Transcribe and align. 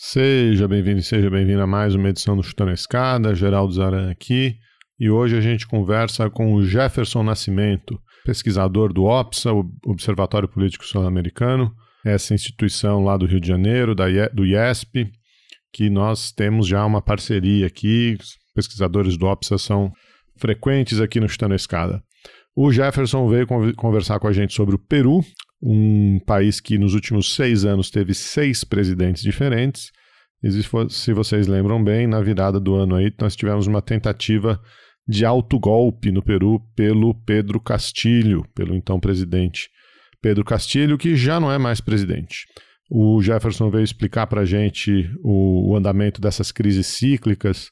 Seja 0.00 0.68
bem-vindo 0.68 1.00
e 1.00 1.02
seja 1.02 1.28
bem-vindo 1.28 1.60
a 1.60 1.66
mais 1.66 1.92
uma 1.96 2.08
edição 2.08 2.36
do 2.36 2.42
Chutando 2.44 2.70
a 2.70 2.74
Escada, 2.74 3.34
Geraldo 3.34 3.72
Zaran 3.72 4.12
aqui. 4.12 4.54
E 4.96 5.10
hoje 5.10 5.36
a 5.36 5.40
gente 5.40 5.66
conversa 5.66 6.30
com 6.30 6.54
o 6.54 6.64
Jefferson 6.64 7.24
Nascimento, 7.24 8.00
pesquisador 8.24 8.92
do 8.92 9.06
OPSA, 9.06 9.50
Observatório 9.84 10.48
Político 10.48 10.84
Sul-Americano, 10.84 11.74
essa 12.04 12.32
instituição 12.32 13.02
lá 13.02 13.16
do 13.16 13.26
Rio 13.26 13.40
de 13.40 13.48
Janeiro, 13.48 13.92
da, 13.92 14.04
do 14.32 14.46
IESP, 14.46 15.10
que 15.72 15.90
nós 15.90 16.30
temos 16.30 16.68
já 16.68 16.86
uma 16.86 17.02
parceria 17.02 17.66
aqui, 17.66 18.16
pesquisadores 18.54 19.18
do 19.18 19.26
OPSA 19.26 19.58
são 19.58 19.90
frequentes 20.36 21.00
aqui 21.00 21.18
no 21.18 21.28
Chutando 21.28 21.54
a 21.54 21.56
Escada. 21.56 22.00
O 22.54 22.70
Jefferson 22.70 23.28
veio 23.28 23.48
conversar 23.74 24.20
com 24.20 24.28
a 24.28 24.32
gente 24.32 24.54
sobre 24.54 24.76
o 24.76 24.78
Peru, 24.78 25.24
um 25.62 26.20
país 26.20 26.60
que 26.60 26.78
nos 26.78 26.94
últimos 26.94 27.34
seis 27.34 27.64
anos 27.64 27.90
teve 27.90 28.14
seis 28.14 28.64
presidentes 28.64 29.22
diferentes. 29.22 29.90
E 30.42 30.50
se 30.90 31.12
vocês 31.12 31.46
lembram 31.46 31.82
bem, 31.82 32.06
na 32.06 32.20
virada 32.20 32.60
do 32.60 32.74
ano 32.74 32.94
aí, 32.94 33.12
nós 33.20 33.34
tivemos 33.34 33.66
uma 33.66 33.82
tentativa 33.82 34.60
de 35.06 35.24
autogolpe 35.24 36.12
no 36.12 36.22
Peru 36.22 36.60
pelo 36.76 37.14
Pedro 37.24 37.60
Castilho, 37.60 38.44
pelo 38.54 38.74
então 38.76 39.00
presidente 39.00 39.68
Pedro 40.20 40.44
Castilho, 40.44 40.98
que 40.98 41.16
já 41.16 41.40
não 41.40 41.50
é 41.50 41.58
mais 41.58 41.80
presidente. 41.80 42.46
O 42.90 43.20
Jefferson 43.20 43.70
veio 43.70 43.84
explicar 43.84 44.26
para 44.26 44.42
a 44.42 44.44
gente 44.44 45.10
o, 45.22 45.72
o 45.72 45.76
andamento 45.76 46.20
dessas 46.20 46.52
crises 46.52 46.86
cíclicas 46.86 47.70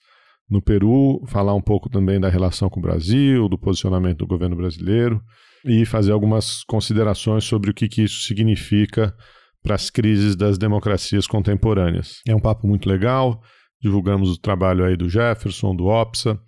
no 0.48 0.62
Peru, 0.62 1.24
falar 1.26 1.54
um 1.54 1.60
pouco 1.60 1.88
também 1.88 2.20
da 2.20 2.28
relação 2.28 2.68
com 2.68 2.78
o 2.78 2.82
Brasil, 2.82 3.48
do 3.48 3.58
posicionamento 3.58 4.18
do 4.18 4.26
governo 4.26 4.56
brasileiro 4.56 5.20
e 5.66 5.84
fazer 5.84 6.12
algumas 6.12 6.62
considerações 6.64 7.44
sobre 7.44 7.70
o 7.70 7.74
que, 7.74 7.88
que 7.88 8.02
isso 8.02 8.22
significa 8.22 9.14
para 9.62 9.74
as 9.74 9.90
crises 9.90 10.36
das 10.36 10.56
democracias 10.56 11.26
contemporâneas. 11.26 12.20
É 12.26 12.34
um 12.34 12.40
papo 12.40 12.66
muito 12.66 12.88
legal, 12.88 13.42
divulgamos 13.82 14.30
o 14.30 14.40
trabalho 14.40 14.84
aí 14.84 14.96
do 14.96 15.08
Jefferson, 15.08 15.74
do 15.74 15.86
OPSA. 15.86 16.38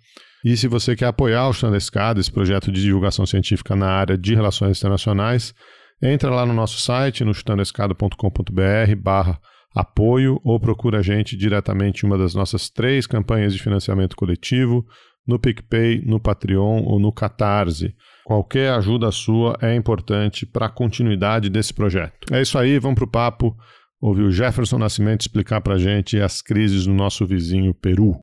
E 0.43 0.55
se 0.55 0.67
você 0.67 0.95
quer 0.95 1.07
apoiar 1.07 1.49
o 1.49 1.53
Chão 1.53 1.75
Escada, 1.75 2.19
esse 2.19 2.31
projeto 2.31 2.71
de 2.71 2.81
divulgação 2.81 3.25
científica 3.25 3.75
na 3.75 3.89
área 3.89 4.17
de 4.17 4.33
relações 4.33 4.77
internacionais, 4.77 5.53
entra 6.01 6.29
lá 6.29 6.45
no 6.45 6.53
nosso 6.53 6.79
site, 6.79 7.25
no 7.25 7.33
chutandescada.com.br 7.33 8.95
barra 8.97 9.39
apoio 9.75 10.39
ou 10.43 10.59
procura 10.59 10.99
a 10.99 11.01
gente 11.01 11.37
diretamente 11.37 12.03
em 12.03 12.07
uma 12.07 12.17
das 12.17 12.33
nossas 12.33 12.69
três 12.69 13.05
campanhas 13.05 13.53
de 13.53 13.61
financiamento 13.61 14.15
coletivo, 14.15 14.85
no 15.27 15.37
PicPay, 15.37 16.01
no 16.05 16.19
Patreon 16.19 16.83
ou 16.83 16.99
no 16.99 17.11
Catarse. 17.11 17.93
Qualquer 18.29 18.73
ajuda 18.73 19.11
sua 19.11 19.57
é 19.59 19.73
importante 19.73 20.45
para 20.45 20.67
a 20.67 20.69
continuidade 20.69 21.49
desse 21.49 21.73
projeto. 21.73 22.31
É 22.31 22.39
isso 22.39 22.59
aí, 22.59 22.77
vamos 22.77 22.93
para 22.93 23.05
o 23.05 23.09
papo. 23.09 23.57
Ouvir 23.99 24.21
o 24.21 24.31
Jefferson 24.31 24.77
Nascimento 24.77 25.21
explicar 25.21 25.61
para 25.61 25.73
a 25.73 25.77
gente 25.79 26.21
as 26.21 26.39
crises 26.39 26.85
no 26.85 26.93
nosso 26.93 27.25
vizinho 27.25 27.73
Peru. 27.73 28.21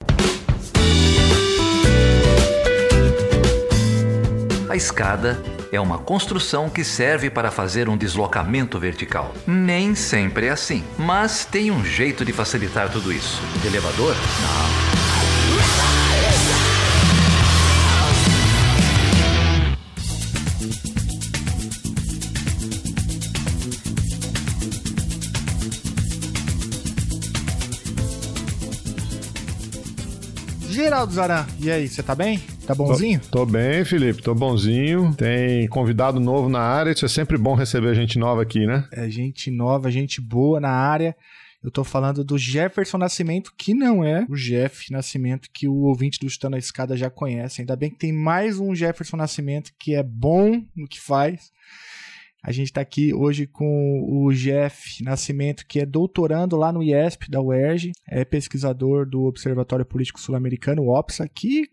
A 4.70 4.76
escada 4.76 5.42
é 5.72 5.80
uma 5.80 5.98
construção 5.98 6.70
que 6.70 6.84
serve 6.84 7.28
para 7.28 7.50
fazer 7.50 7.88
um 7.88 7.96
deslocamento 7.96 8.78
vertical. 8.78 9.34
Nem 9.44 9.96
sempre 9.96 10.46
é 10.46 10.50
assim, 10.50 10.84
mas 10.96 11.44
tem 11.44 11.72
um 11.72 11.84
jeito 11.84 12.24
de 12.24 12.32
facilitar 12.32 12.92
tudo 12.92 13.12
isso. 13.12 13.42
elevador? 13.66 14.14
Não. 14.14 15.15
Geraldo 30.86 31.12
Zaran, 31.12 31.44
e 31.58 31.68
aí, 31.68 31.88
você 31.88 32.00
tá 32.00 32.14
bem? 32.14 32.38
Tá 32.64 32.72
bonzinho? 32.72 33.18
Tô, 33.18 33.38
tô, 33.38 33.46
bem, 33.46 33.84
Felipe, 33.84 34.22
tô 34.22 34.32
bonzinho. 34.32 35.12
Tem 35.16 35.66
convidado 35.66 36.20
novo 36.20 36.48
na 36.48 36.60
área, 36.60 36.92
isso 36.92 37.04
é 37.04 37.08
sempre 37.08 37.36
bom 37.36 37.56
receber 37.56 37.92
gente 37.96 38.20
nova 38.20 38.42
aqui, 38.42 38.64
né? 38.64 38.86
É, 38.92 39.10
gente 39.10 39.50
nova, 39.50 39.90
gente 39.90 40.20
boa 40.20 40.60
na 40.60 40.70
área. 40.70 41.16
Eu 41.60 41.72
tô 41.72 41.82
falando 41.82 42.22
do 42.22 42.38
Jefferson 42.38 42.98
Nascimento, 42.98 43.52
que 43.58 43.74
não 43.74 44.04
é 44.04 44.24
o 44.30 44.36
Jeff 44.36 44.92
Nascimento 44.92 45.48
que 45.52 45.66
o 45.66 45.74
ouvinte 45.74 46.20
do 46.20 46.30
Chutando 46.30 46.54
a 46.54 46.58
Escada 46.60 46.96
já 46.96 47.10
conhece. 47.10 47.62
Ainda 47.62 47.74
bem 47.74 47.90
que 47.90 47.98
tem 47.98 48.12
mais 48.12 48.60
um 48.60 48.72
Jefferson 48.72 49.16
Nascimento 49.16 49.72
que 49.76 49.92
é 49.92 50.04
bom 50.04 50.62
no 50.76 50.86
que 50.86 51.00
faz. 51.00 51.50
A 52.46 52.52
gente 52.52 52.68
está 52.68 52.80
aqui 52.80 53.12
hoje 53.12 53.44
com 53.44 54.06
o 54.08 54.32
Jeff 54.32 55.02
Nascimento, 55.02 55.64
que 55.68 55.80
é 55.80 55.84
doutorando 55.84 56.56
lá 56.56 56.72
no 56.72 56.80
IESP 56.80 57.28
da 57.28 57.40
UERJ, 57.40 57.90
é 58.08 58.24
pesquisador 58.24 59.04
do 59.04 59.22
Observatório 59.24 59.84
Político 59.84 60.20
Sul-Americano, 60.20 60.82
o 60.82 60.96
OPSA, 60.96 61.26
que 61.28 61.64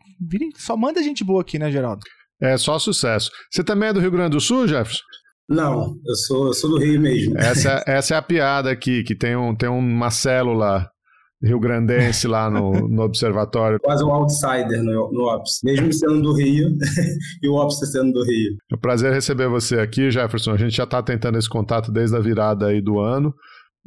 só 0.55 0.75
manda 0.75 1.03
gente 1.03 1.23
boa 1.23 1.41
aqui, 1.41 1.59
né, 1.59 1.69
Geraldo? 1.71 2.01
É, 2.41 2.57
só 2.57 2.79
sucesso. 2.79 3.29
Você 3.51 3.63
também 3.63 3.89
é 3.89 3.93
do 3.93 3.99
Rio 3.99 4.09
Grande 4.09 4.31
do 4.31 4.41
Sul, 4.41 4.67
Jefferson? 4.67 5.03
Não, 5.47 5.95
eu 6.07 6.15
sou, 6.15 6.47
eu 6.47 6.53
sou 6.53 6.71
do 6.71 6.79
Rio 6.79 6.99
mesmo. 6.99 7.37
Essa, 7.37 7.83
essa 7.85 8.15
é 8.15 8.17
a 8.17 8.21
piada 8.23 8.71
aqui, 8.71 9.03
que 9.03 9.13
tem, 9.13 9.35
um, 9.35 9.55
tem 9.55 9.69
uma 9.69 10.09
célula 10.09 10.89
rio-grandense 11.43 12.27
lá 12.27 12.49
no, 12.49 12.87
no 12.87 13.03
observatório. 13.03 13.79
Quase 13.81 14.03
um 14.03 14.11
outsider 14.11 14.81
no, 14.81 15.11
no 15.11 15.23
Ops, 15.23 15.59
mesmo 15.63 15.91
sendo 15.91 16.21
do 16.21 16.33
Rio 16.33 16.69
e 17.43 17.49
o 17.49 17.55
Ops 17.55 17.79
sendo 17.91 18.13
do 18.13 18.23
Rio. 18.23 18.55
É 18.71 18.75
um 18.75 18.79
prazer 18.79 19.11
receber 19.13 19.49
você 19.49 19.79
aqui, 19.79 20.09
Jefferson. 20.09 20.51
A 20.51 20.57
gente 20.57 20.75
já 20.75 20.85
está 20.85 21.03
tentando 21.03 21.37
esse 21.37 21.49
contato 21.49 21.91
desde 21.91 22.15
a 22.15 22.19
virada 22.19 22.67
aí 22.67 22.81
do 22.81 22.99
ano. 22.99 23.33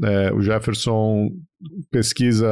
É, 0.05 0.33
o 0.35 0.43
Jefferson 0.43 1.31
pesquisa 1.91 2.47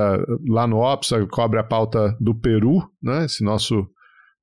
lá 0.48 0.66
no 0.66 0.78
Ops, 0.78 1.10
cobre 1.30 1.58
a 1.58 1.64
pauta 1.64 2.16
do 2.18 2.34
Peru, 2.34 2.82
né? 3.02 3.26
Esse 3.26 3.44
nosso 3.44 3.86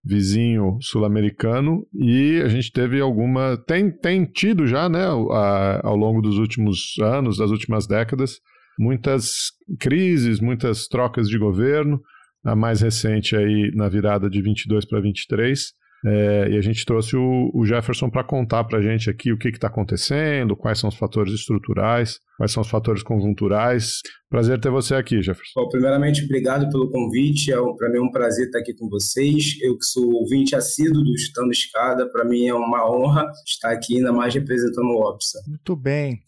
vizinho 0.03 0.77
sul-americano 0.81 1.85
e 1.93 2.41
a 2.43 2.47
gente 2.47 2.71
teve 2.71 2.99
alguma 2.99 3.55
tem, 3.67 3.91
tem 3.91 4.25
tido 4.25 4.65
já 4.65 4.89
né 4.89 5.05
a, 5.05 5.81
ao 5.83 5.95
longo 5.95 6.23
dos 6.23 6.39
últimos 6.39 6.95
anos 6.99 7.37
das 7.37 7.51
últimas 7.51 7.85
décadas 7.85 8.39
muitas 8.81 9.51
crises, 9.79 10.39
muitas 10.39 10.87
trocas 10.87 11.29
de 11.29 11.37
governo, 11.37 12.01
a 12.43 12.55
mais 12.55 12.81
recente 12.81 13.35
aí 13.35 13.71
na 13.75 13.87
virada 13.87 14.27
de 14.27 14.41
22 14.41 14.85
para 14.85 14.99
23. 14.99 15.59
É, 16.03 16.49
e 16.49 16.57
a 16.57 16.61
gente 16.61 16.83
trouxe 16.83 17.15
o, 17.15 17.51
o 17.53 17.63
Jefferson 17.63 18.09
para 18.09 18.23
contar 18.23 18.63
para 18.63 18.79
a 18.79 18.81
gente 18.81 19.07
aqui 19.07 19.31
o 19.31 19.37
que 19.37 19.49
está 19.49 19.67
acontecendo, 19.67 20.55
quais 20.55 20.79
são 20.79 20.89
os 20.89 20.95
fatores 20.95 21.31
estruturais, 21.31 22.17
quais 22.37 22.51
são 22.51 22.61
os 22.61 22.69
fatores 22.69 23.03
conjunturais. 23.03 23.99
Prazer 24.27 24.59
ter 24.59 24.71
você 24.71 24.95
aqui, 24.95 25.21
Jefferson. 25.21 25.61
Bom, 25.61 25.69
primeiramente, 25.69 26.25
obrigado 26.25 26.67
pelo 26.71 26.89
convite. 26.89 27.53
É 27.53 27.57
para 27.77 27.87
mim 27.91 27.99
é 27.99 28.01
um 28.01 28.09
prazer 28.09 28.47
estar 28.47 28.57
aqui 28.57 28.73
com 28.73 28.89
vocês. 28.89 29.61
Eu 29.61 29.77
que 29.77 29.85
sou 29.85 30.11
ouvinte 30.11 30.55
assíduo 30.55 31.03
do 31.03 31.19
Chutando 31.19 31.51
Escada, 31.51 32.11
para 32.11 32.25
mim 32.25 32.47
é 32.47 32.53
uma 32.55 32.89
honra 32.89 33.31
estar 33.45 33.71
aqui, 33.71 33.97
ainda 33.97 34.11
mais 34.11 34.33
representando 34.33 34.87
o 34.87 35.07
OPSA. 35.07 35.37
Muito 35.47 35.75
bem. 35.75 36.23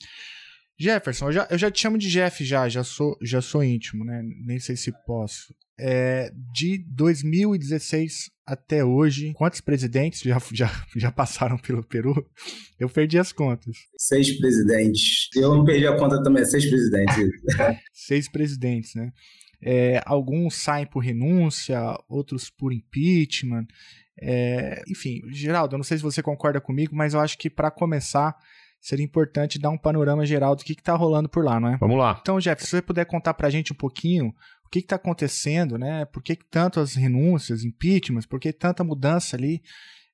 Jefferson, 0.79 1.28
eu 1.28 1.31
já, 1.31 1.47
eu 1.50 1.57
já 1.57 1.72
te 1.72 1.81
chamo 1.81 1.97
de 1.97 2.09
Jeff 2.09 2.44
já, 2.44 2.67
já 2.67 2.84
sou, 2.84 3.17
já 3.22 3.41
sou 3.41 3.63
íntimo, 3.63 4.03
né? 4.03 4.22
Nem 4.45 4.59
sei 4.59 4.75
se 4.75 4.91
posso. 5.06 5.53
É, 5.79 6.31
de 6.53 6.78
2016 6.89 8.31
até 8.45 8.83
hoje, 8.83 9.33
quantos 9.33 9.62
presidentes 9.62 10.22
já, 10.22 10.38
já, 10.51 10.85
já 10.95 11.12
passaram 11.12 11.57
pelo 11.57 11.83
Peru? 11.83 12.13
Eu 12.79 12.89
perdi 12.89 13.17
as 13.17 13.31
contas. 13.31 13.75
Seis 13.97 14.38
presidentes. 14.38 15.29
Eu 15.35 15.56
não 15.56 15.63
perdi 15.63 15.88
a 15.88 15.97
conta 15.97 16.22
também, 16.22 16.45
seis 16.45 16.69
presidentes. 16.69 17.29
seis 17.94 18.29
presidentes, 18.29 18.95
né? 18.95 19.12
É, 19.66 20.01
alguns 20.06 20.56
saem 20.56 20.85
por 20.85 21.00
renúncia, 21.00 21.79
outros 22.09 22.50
por 22.50 22.73
impeachment. 22.73 23.66
É, 24.22 24.83
enfim, 24.89 25.22
Geraldo, 25.31 25.75
eu 25.75 25.78
não 25.78 25.83
sei 25.83 25.97
se 25.97 26.03
você 26.03 26.22
concorda 26.22 26.59
comigo, 26.59 26.95
mas 26.95 27.13
eu 27.13 27.19
acho 27.19 27.38
que 27.38 27.50
para 27.50 27.72
começar 27.72 28.35
seria 28.83 29.05
importante 29.05 29.57
dar 29.57 29.69
um 29.69 29.77
panorama 29.77 30.25
geral 30.25 30.57
do 30.57 30.63
que 30.63 30.73
está 30.73 30.94
rolando 30.94 31.29
por 31.29 31.44
lá, 31.44 31.57
não 31.57 31.69
é? 31.69 31.77
Vamos 31.77 31.97
lá. 31.97 32.19
Então, 32.21 32.38
Jeff, 32.38 32.61
se 32.61 32.69
você 32.69 32.81
puder 32.81 33.05
contar 33.05 33.33
para 33.33 33.47
a 33.47 33.49
gente 33.49 33.71
um 33.71 33.75
pouquinho 33.75 34.27
o 34.65 34.69
que 34.69 34.80
está 34.80 34.97
acontecendo, 34.97 35.77
né? 35.77 36.03
Por 36.03 36.21
que, 36.21 36.35
que 36.35 36.45
tantas 36.45 36.94
renúncias, 36.94 37.63
impeachments, 37.63 38.25
por 38.25 38.41
que 38.41 38.51
tanta 38.51 38.83
mudança 38.83 39.38
ali 39.38 39.62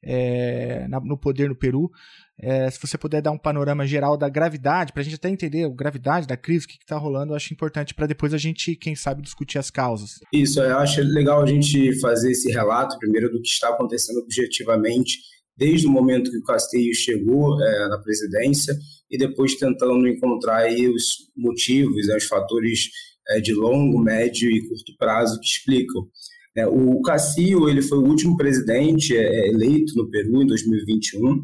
é, 0.04 0.88
no 1.04 1.18
poder 1.18 1.50
no 1.50 1.56
Peru? 1.56 1.90
É, 2.38 2.70
se 2.70 2.80
você 2.80 2.96
puder 2.96 3.24
dar 3.24 3.32
um 3.32 3.40
panorama 3.40 3.88
geral 3.88 4.16
da 4.16 4.30
gravidade, 4.30 4.94
para 4.94 5.02
a 5.02 5.04
gente 5.04 5.16
até 5.16 5.30
entender 5.30 5.66
a 5.66 5.70
gravidade 5.70 6.28
da 6.28 6.38
crise, 6.38 6.66
o 6.66 6.70
que 6.70 6.78
está 6.80 6.96
rolando, 6.96 7.32
eu 7.32 7.36
acho 7.36 7.52
importante 7.52 7.96
para 7.96 8.06
depois 8.06 8.36
a 8.36 8.38
gente, 8.38 8.76
quem 8.76 8.96
sabe, 8.96 9.24
discutir 9.24 9.58
as 9.58 9.72
causas. 9.72 10.20
Isso, 10.32 10.62
eu 10.62 10.78
acho 10.78 11.02
legal 11.02 11.42
a 11.42 11.48
gente 11.48 12.00
fazer 12.00 12.32
esse 12.32 12.52
relato, 12.52 13.00
primeiro, 13.00 13.32
do 13.32 13.42
que 13.42 13.50
está 13.50 13.70
acontecendo 13.70 14.20
objetivamente 14.20 15.18
desde 15.60 15.86
o 15.86 15.92
momento 15.92 16.32
que 16.32 16.38
o 16.38 16.44
Castilho 16.44 16.96
chegou 16.96 17.62
é, 17.62 17.90
na 17.90 17.98
presidência 18.00 18.74
e 19.12 19.18
depois 19.18 19.56
tentando 19.56 20.08
encontrar 20.08 20.60
aí 20.60 20.88
os 20.88 21.30
motivos, 21.36 22.08
né, 22.08 22.16
os 22.16 22.24
fatores 22.24 22.90
é, 23.28 23.42
de 23.42 23.54
longo, 23.54 24.00
médio 24.00 24.50
e 24.50 24.66
curto 24.68 24.96
prazo 24.98 25.40
que 25.40 25.46
explicam. 25.46 26.08
É, 26.56 26.66
o 26.66 27.02
Castillo 27.02 27.70
ele 27.70 27.82
foi 27.82 27.98
o 27.98 28.06
último 28.06 28.38
presidente 28.38 29.16
é, 29.16 29.50
eleito 29.50 29.94
no 29.96 30.10
Peru 30.10 30.42
em 30.42 30.48
2021. 30.48 31.44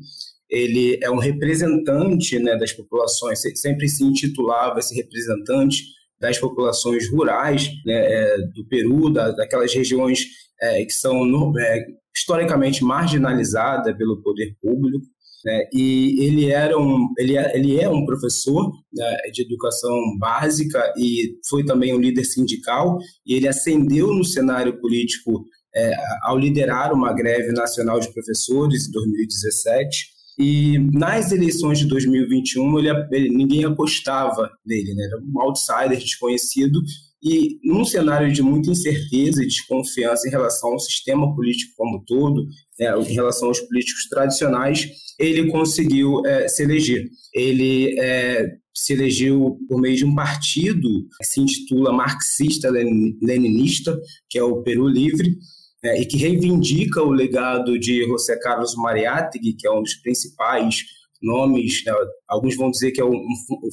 Ele 0.50 0.98
é 1.02 1.12
um 1.12 1.20
representante 1.20 2.40
né, 2.40 2.56
das 2.56 2.72
populações, 2.72 3.42
sempre 3.56 3.90
se 3.90 4.04
intitulava 4.04 4.80
esse 4.80 4.96
representante 4.96 5.84
das 6.20 6.40
populações 6.40 7.10
rurais 7.12 7.70
né, 7.86 7.94
é, 7.94 8.38
do 8.54 8.66
Peru, 8.68 9.12
da, 9.12 9.32
daquelas 9.32 9.74
regiões 9.74 10.26
é, 10.62 10.86
que 10.86 10.94
são 10.94 11.26
no, 11.26 11.58
é, 11.60 11.86
historicamente 12.16 12.84
marginalizadas 12.84 13.96
pelo 13.98 14.22
poder 14.22 14.56
público. 14.62 15.06
Né, 15.44 15.70
e 15.72 16.26
ele 16.26 16.50
era 16.50 16.76
um 16.76 17.08
ele 17.20 17.38
é, 17.38 17.56
ele 17.56 17.80
é 17.80 17.88
um 17.88 18.04
professor 18.04 18.72
né, 18.92 19.16
de 19.32 19.44
educação 19.44 19.96
básica 20.18 20.92
e 20.98 21.38
foi 21.48 21.64
também 21.64 21.94
um 21.94 22.00
líder 22.00 22.24
sindical 22.24 22.98
e 23.24 23.36
ele 23.36 23.48
ascendeu 23.48 24.08
no 24.08 24.26
cenário 24.26 24.80
político 24.82 25.46
é, 25.76 25.94
ao 26.24 26.36
liderar 26.36 26.92
uma 26.92 27.14
greve 27.14 27.52
nacional 27.52 28.00
de 28.00 28.12
professores 28.12 28.88
em 28.88 28.92
2017 28.92 30.08
e 30.40 30.80
nas 30.92 31.32
eleições 31.32 31.78
de 31.78 31.88
2021 31.90 32.80
ele, 32.80 32.90
ele 33.12 33.30
ninguém 33.30 33.66
apostava 33.66 34.50
nele 34.66 34.96
né, 34.96 35.04
era 35.06 35.22
um 35.22 35.42
outsider 35.42 36.00
desconhecido 36.00 36.82
e 37.24 37.60
num 37.64 37.86
cenário 37.86 38.32
de 38.32 38.42
muita 38.42 38.72
incerteza 38.72 39.44
e 39.44 39.48
desconfiança 39.48 40.28
em 40.28 40.32
relação 40.32 40.72
ao 40.72 40.80
sistema 40.80 41.34
político 41.36 41.74
como 41.76 42.04
todo, 42.06 42.46
né, 42.80 42.98
em 43.00 43.14
relação 43.14 43.48
aos 43.48 43.60
políticos 43.62 44.08
tradicionais, 44.10 44.88
ele 45.20 45.52
conseguiu 45.52 46.26
é, 46.26 46.48
se 46.48 46.64
eleger. 46.64 47.06
Ele 47.34 48.00
é, 48.00 48.46
se 48.74 48.94
elegeu 48.94 49.58
por 49.68 49.80
meio 49.80 49.96
de 49.96 50.06
um 50.06 50.14
partido 50.14 50.90
que 51.18 51.26
se 51.26 51.40
intitula 51.40 51.94
marxista-leninista, 51.94 53.98
que 54.30 54.38
é 54.38 54.44
o 54.44 54.62
Peru 54.62 54.88
Livre, 54.88 55.38
é, 55.84 56.02
e 56.02 56.06
que 56.06 56.18
reivindica 56.18 57.02
o 57.02 57.12
legado 57.12 57.80
de 57.80 58.04
José 58.06 58.38
Carlos 58.38 58.76
Mariátegui, 58.76 59.54
que 59.54 59.68
é 59.68 59.72
um 59.72 59.82
dos 59.82 59.96
principais 59.96 60.84
nomes, 61.22 61.84
né? 61.86 61.94
alguns 62.28 62.56
vão 62.56 62.70
dizer 62.70 62.92
que 62.92 63.02
é 63.02 63.06
o, 63.06 63.14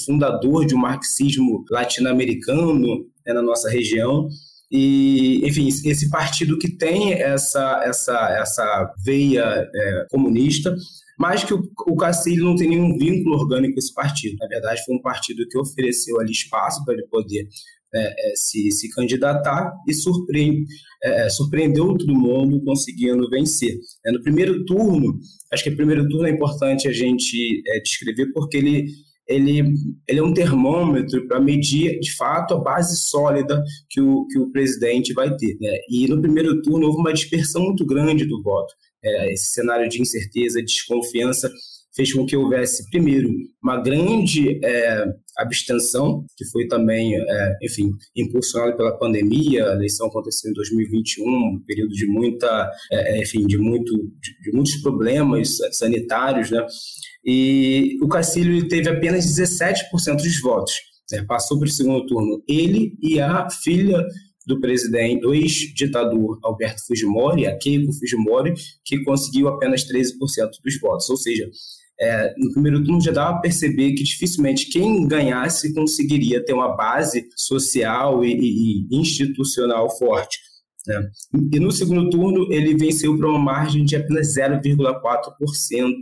fundador 0.05 0.65
de 0.65 0.75
um 0.75 0.79
marxismo 0.79 1.65
latino-americano 1.71 3.05
né, 3.27 3.33
na 3.33 3.43
nossa 3.43 3.71
região. 3.71 4.29
E, 4.71 5.47
enfim, 5.47 5.69
esse 5.69 6.09
partido 6.09 6.59
que 6.59 6.77
tem 6.77 7.13
essa, 7.13 7.83
essa, 7.85 8.19
essa 8.41 8.95
veia 9.05 9.69
é, 9.75 10.07
comunista, 10.11 10.75
mas 11.19 11.45
que 11.45 11.53
o, 11.53 11.63
o 11.87 11.97
Cacilho 11.97 12.45
não 12.45 12.57
tem 12.57 12.71
nenhum 12.71 12.97
vínculo 12.97 13.37
orgânico 13.37 13.75
com 13.75 13.79
esse 13.79 13.93
partido. 13.93 14.37
Na 14.39 14.47
verdade, 14.47 14.83
foi 14.85 14.97
um 14.97 15.03
partido 15.03 15.47
que 15.49 15.59
ofereceu 15.59 16.19
ali 16.19 16.33
espaço 16.33 16.83
para 16.85 16.95
ele 16.95 17.07
poder 17.09 17.47
é, 17.95 18.31
é, 18.31 18.35
se, 18.35 18.71
se 18.71 18.89
candidatar 18.89 19.71
e 19.87 19.93
surpreende, 19.93 20.65
é, 21.05 21.27
é, 21.27 21.29
surpreendeu 21.29 21.95
todo 21.99 22.15
mundo 22.15 22.65
conseguindo 22.65 23.29
vencer. 23.29 23.77
É, 24.07 24.11
no 24.11 24.23
primeiro 24.23 24.65
turno, 24.65 25.19
acho 25.53 25.63
que 25.63 25.69
o 25.69 25.77
primeiro 25.77 26.09
turno 26.09 26.27
é 26.27 26.31
importante 26.31 26.89
a 26.89 26.93
gente 26.93 27.63
descrever 27.85 28.33
porque 28.33 28.57
ele, 28.57 28.87
ele, 29.35 29.75
ele 30.09 30.21
é 30.21 30.23
um 30.23 30.35
termômetro 30.35 31.27
para 31.27 31.41
medir 31.41 31.99
de 32.01 32.15
fato 32.17 32.55
a 32.55 32.61
base 32.61 32.97
sólida 32.97 33.63
que 33.89 34.01
o, 34.01 34.27
que 34.27 34.39
o 34.39 34.51
presidente 34.51 35.13
vai 35.13 35.35
ter. 35.37 35.57
Né? 35.61 35.79
E 35.89 36.07
no 36.09 36.21
primeiro 36.21 36.61
turno 36.63 36.87
houve 36.87 36.99
uma 36.99 37.13
dispersão 37.13 37.63
muito 37.63 37.85
grande 37.87 38.25
do 38.25 38.43
voto. 38.43 38.73
É, 39.05 39.33
esse 39.33 39.53
cenário 39.53 39.89
de 39.89 40.01
incerteza, 40.01 40.63
desconfiança 40.63 41.51
fez 41.95 42.13
com 42.13 42.25
que 42.25 42.37
houvesse, 42.37 42.89
primeiro, 42.91 43.29
uma 43.63 43.81
grande 43.81 44.59
é, 44.65 45.05
abstenção, 45.37 46.25
que 46.37 46.45
foi 46.47 46.67
também, 46.67 47.15
é, 47.15 47.57
enfim, 47.63 47.91
impulsionada 48.17 48.77
pela 48.77 48.99
pandemia. 48.99 49.69
A 49.69 49.75
eleição 49.75 50.07
aconteceu 50.07 50.51
em 50.51 50.55
2021, 50.55 51.25
um 51.25 51.63
período 51.67 51.93
de 51.93 52.07
muita, 52.07 52.71
é, 52.91 53.19
é, 53.19 53.23
enfim, 53.23 53.47
de, 53.47 53.59
muito, 53.59 53.93
de, 53.95 54.41
de, 54.43 54.53
muitos 54.53 54.77
problemas 54.77 55.59
sanitários, 55.73 56.51
né? 56.51 56.65
E 57.25 57.99
o 58.03 58.09
Cacílio 58.09 58.67
teve 58.69 58.89
apenas 58.89 59.25
17% 59.27 60.17
dos 60.17 60.41
votos. 60.41 60.75
Né? 61.11 61.25
Passou 61.27 61.59
para 61.59 61.67
o 61.67 61.71
segundo 61.71 62.07
turno 62.07 62.43
ele 62.49 62.97
e 63.01 63.21
a 63.21 63.49
filha 63.51 64.05
do 64.47 64.61
presidente, 64.61 65.21
do 65.21 65.35
ex-ditador 65.35 66.39
Alberto 66.43 66.85
Fujimori, 66.87 67.47
a 67.47 67.57
Keiko 67.57 67.93
Fujimori, 67.93 68.55
que 68.85 69.03
conseguiu 69.05 69.49
apenas 69.49 69.85
13% 69.87 70.15
dos 70.65 70.81
votos. 70.81 71.09
Ou 71.11 71.17
seja, 71.17 71.49
é, 72.01 72.35
no 72.37 72.53
primeiro 72.53 72.83
turno 72.83 73.01
já 73.01 73.13
dava 73.13 73.37
a 73.37 73.41
perceber 73.41 73.93
que 73.93 74.03
dificilmente 74.03 74.69
quem 74.69 75.07
ganhasse 75.07 75.73
conseguiria 75.73 76.45
ter 76.45 76.53
uma 76.53 76.75
base 76.77 77.29
social 77.37 78.25
e, 78.25 78.33
e, 78.33 78.87
e 78.91 78.97
institucional 78.97 79.89
forte. 79.97 80.39
Né? 80.87 81.11
E 81.53 81.61
no 81.61 81.71
segundo 81.71 82.11
turno 82.11 82.53
ele 82.53 82.77
venceu 82.77 83.17
por 83.17 83.27
uma 83.27 83.39
margem 83.39 83.85
de 83.85 83.97
apenas 83.97 84.35
0,4% 84.35 85.93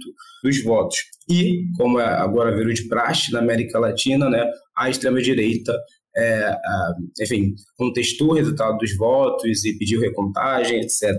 dos 0.43 0.63
votos. 0.63 0.99
E, 1.29 1.65
como 1.77 2.01
é 2.01 2.05
agora 2.05 2.57
virou 2.57 2.73
de 2.73 2.89
praxe 2.89 3.33
na 3.33 3.41
América 3.41 3.79
Latina, 3.79 4.29
né, 4.29 4.45
a 4.77 4.89
extrema-direita 4.89 5.73
é, 6.17 6.57
enfim, 7.21 7.55
contestou 7.77 8.31
o 8.31 8.35
resultado 8.35 8.79
dos 8.79 8.97
votos 8.97 9.65
e 9.65 9.79
pediu 9.79 10.01
recontagem, 10.01 10.81
etc. 10.81 11.13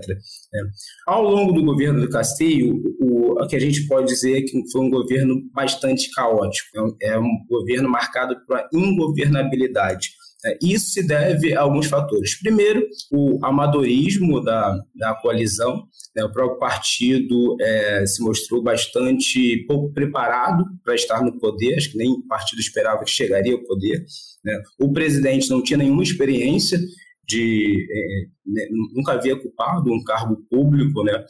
Né? 0.52 0.62
Ao 1.06 1.22
longo 1.22 1.52
do 1.52 1.64
governo 1.64 2.00
do 2.00 2.10
Castilho, 2.10 2.82
o, 3.00 3.42
o 3.42 3.46
que 3.46 3.56
a 3.56 3.60
gente 3.60 3.86
pode 3.86 4.06
dizer 4.06 4.38
é 4.38 4.42
que 4.42 4.70
foi 4.70 4.82
um 4.82 4.90
governo 4.90 5.42
bastante 5.54 6.10
caótico, 6.10 6.68
é 7.00 7.18
um 7.18 7.26
é 7.26 7.46
governo 7.48 7.88
marcado 7.88 8.36
por 8.46 8.62
ingovernabilidade. 8.72 10.10
É, 10.44 10.58
isso 10.60 10.90
se 10.90 11.06
deve 11.06 11.54
a 11.54 11.60
alguns 11.60 11.86
fatores. 11.86 12.34
Primeiro, 12.40 12.84
o 13.12 13.38
amadorismo 13.44 14.42
da, 14.42 14.76
da 14.94 15.14
coalizão. 15.14 15.86
Né? 16.14 16.24
O 16.24 16.32
próprio 16.32 16.58
partido 16.58 17.56
é, 17.60 18.04
se 18.06 18.22
mostrou 18.22 18.62
bastante 18.62 19.64
pouco 19.66 19.92
preparado 19.92 20.64
para 20.84 20.94
estar 20.94 21.22
no 21.22 21.38
poder, 21.38 21.76
acho 21.76 21.92
que 21.92 21.98
nem 21.98 22.10
o 22.10 22.26
partido 22.26 22.60
esperava 22.60 23.04
que 23.04 23.10
chegaria 23.10 23.54
ao 23.54 23.62
poder. 23.62 24.04
Né? 24.44 24.62
O 24.78 24.92
presidente 24.92 25.48
não 25.48 25.62
tinha 25.62 25.78
nenhuma 25.78 26.02
experiência 26.02 26.78
de. 27.24 27.86
É, 27.90 28.50
né, 28.50 28.66
nunca 28.94 29.12
havia 29.12 29.34
ocupado 29.34 29.92
um 29.92 30.02
cargo 30.02 30.36
público, 30.50 31.04
né? 31.04 31.24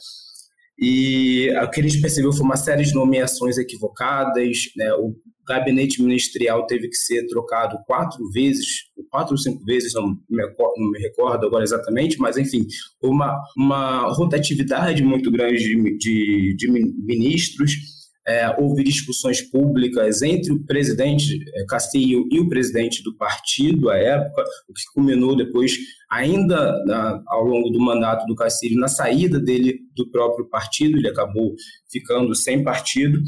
E 0.77 1.49
o 1.63 1.69
que 1.69 1.81
gente 1.81 2.01
percebeu 2.01 2.33
foi 2.33 2.45
uma 2.45 2.57
série 2.57 2.83
de 2.83 2.93
nomeações 2.93 3.57
equivocadas, 3.57 4.57
né? 4.75 4.91
o 4.93 5.15
gabinete 5.47 6.01
ministerial 6.01 6.65
teve 6.65 6.87
que 6.87 6.95
ser 6.95 7.27
trocado 7.27 7.77
quatro 7.85 8.29
vezes, 8.31 8.85
quatro 9.09 9.33
ou 9.33 9.37
cinco 9.37 9.63
vezes, 9.65 9.93
não 9.93 10.07
me, 10.07 10.43
não 10.77 10.91
me 10.91 10.99
recordo 10.99 11.45
agora 11.45 11.63
exatamente, 11.63 12.17
mas 12.17 12.37
enfim, 12.37 12.65
uma, 13.01 13.37
uma 13.57 14.07
rotatividade 14.13 15.03
muito 15.03 15.29
grande 15.29 15.57
de, 15.57 15.97
de, 15.97 16.55
de 16.55 16.71
ministros, 16.71 17.73
é, 18.27 18.49
houve 18.57 18.83
discussões 18.83 19.41
públicas 19.41 20.21
entre 20.21 20.53
o 20.53 20.63
presidente 20.63 21.39
é, 21.55 21.65
Castillo 21.65 22.27
e 22.31 22.39
o 22.39 22.47
presidente 22.47 23.03
do 23.03 23.15
partido 23.15 23.89
à 23.89 23.97
época, 23.97 24.43
o 24.69 24.73
que 24.73 24.81
culminou 24.93 25.35
depois, 25.35 25.73
ainda 26.09 26.83
na, 26.85 27.21
ao 27.27 27.43
longo 27.43 27.69
do 27.69 27.79
mandato 27.79 28.25
do 28.25 28.35
Castillo, 28.35 28.79
na 28.79 28.87
saída 28.87 29.39
dele 29.39 29.79
do 29.95 30.09
próprio 30.09 30.47
partido, 30.47 30.97
ele 30.97 31.09
acabou 31.09 31.53
ficando 31.91 32.33
sem 32.35 32.63
partido. 32.63 33.19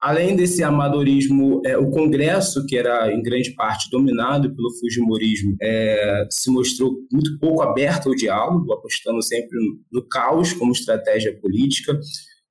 Além 0.00 0.34
desse 0.34 0.62
amadorismo, 0.62 1.60
é, 1.64 1.76
o 1.76 1.90
Congresso, 1.90 2.64
que 2.64 2.74
era 2.74 3.12
em 3.12 3.22
grande 3.22 3.54
parte 3.54 3.90
dominado 3.90 4.54
pelo 4.54 4.70
Fujimorismo, 4.78 5.54
é, 5.60 6.26
se 6.30 6.50
mostrou 6.50 6.96
muito 7.12 7.38
pouco 7.38 7.60
aberto 7.62 8.08
ao 8.08 8.14
diálogo, 8.14 8.72
apostando 8.72 9.22
sempre 9.22 9.58
no, 9.58 10.00
no 10.00 10.08
caos 10.08 10.54
como 10.54 10.72
estratégia 10.72 11.38
política. 11.38 11.98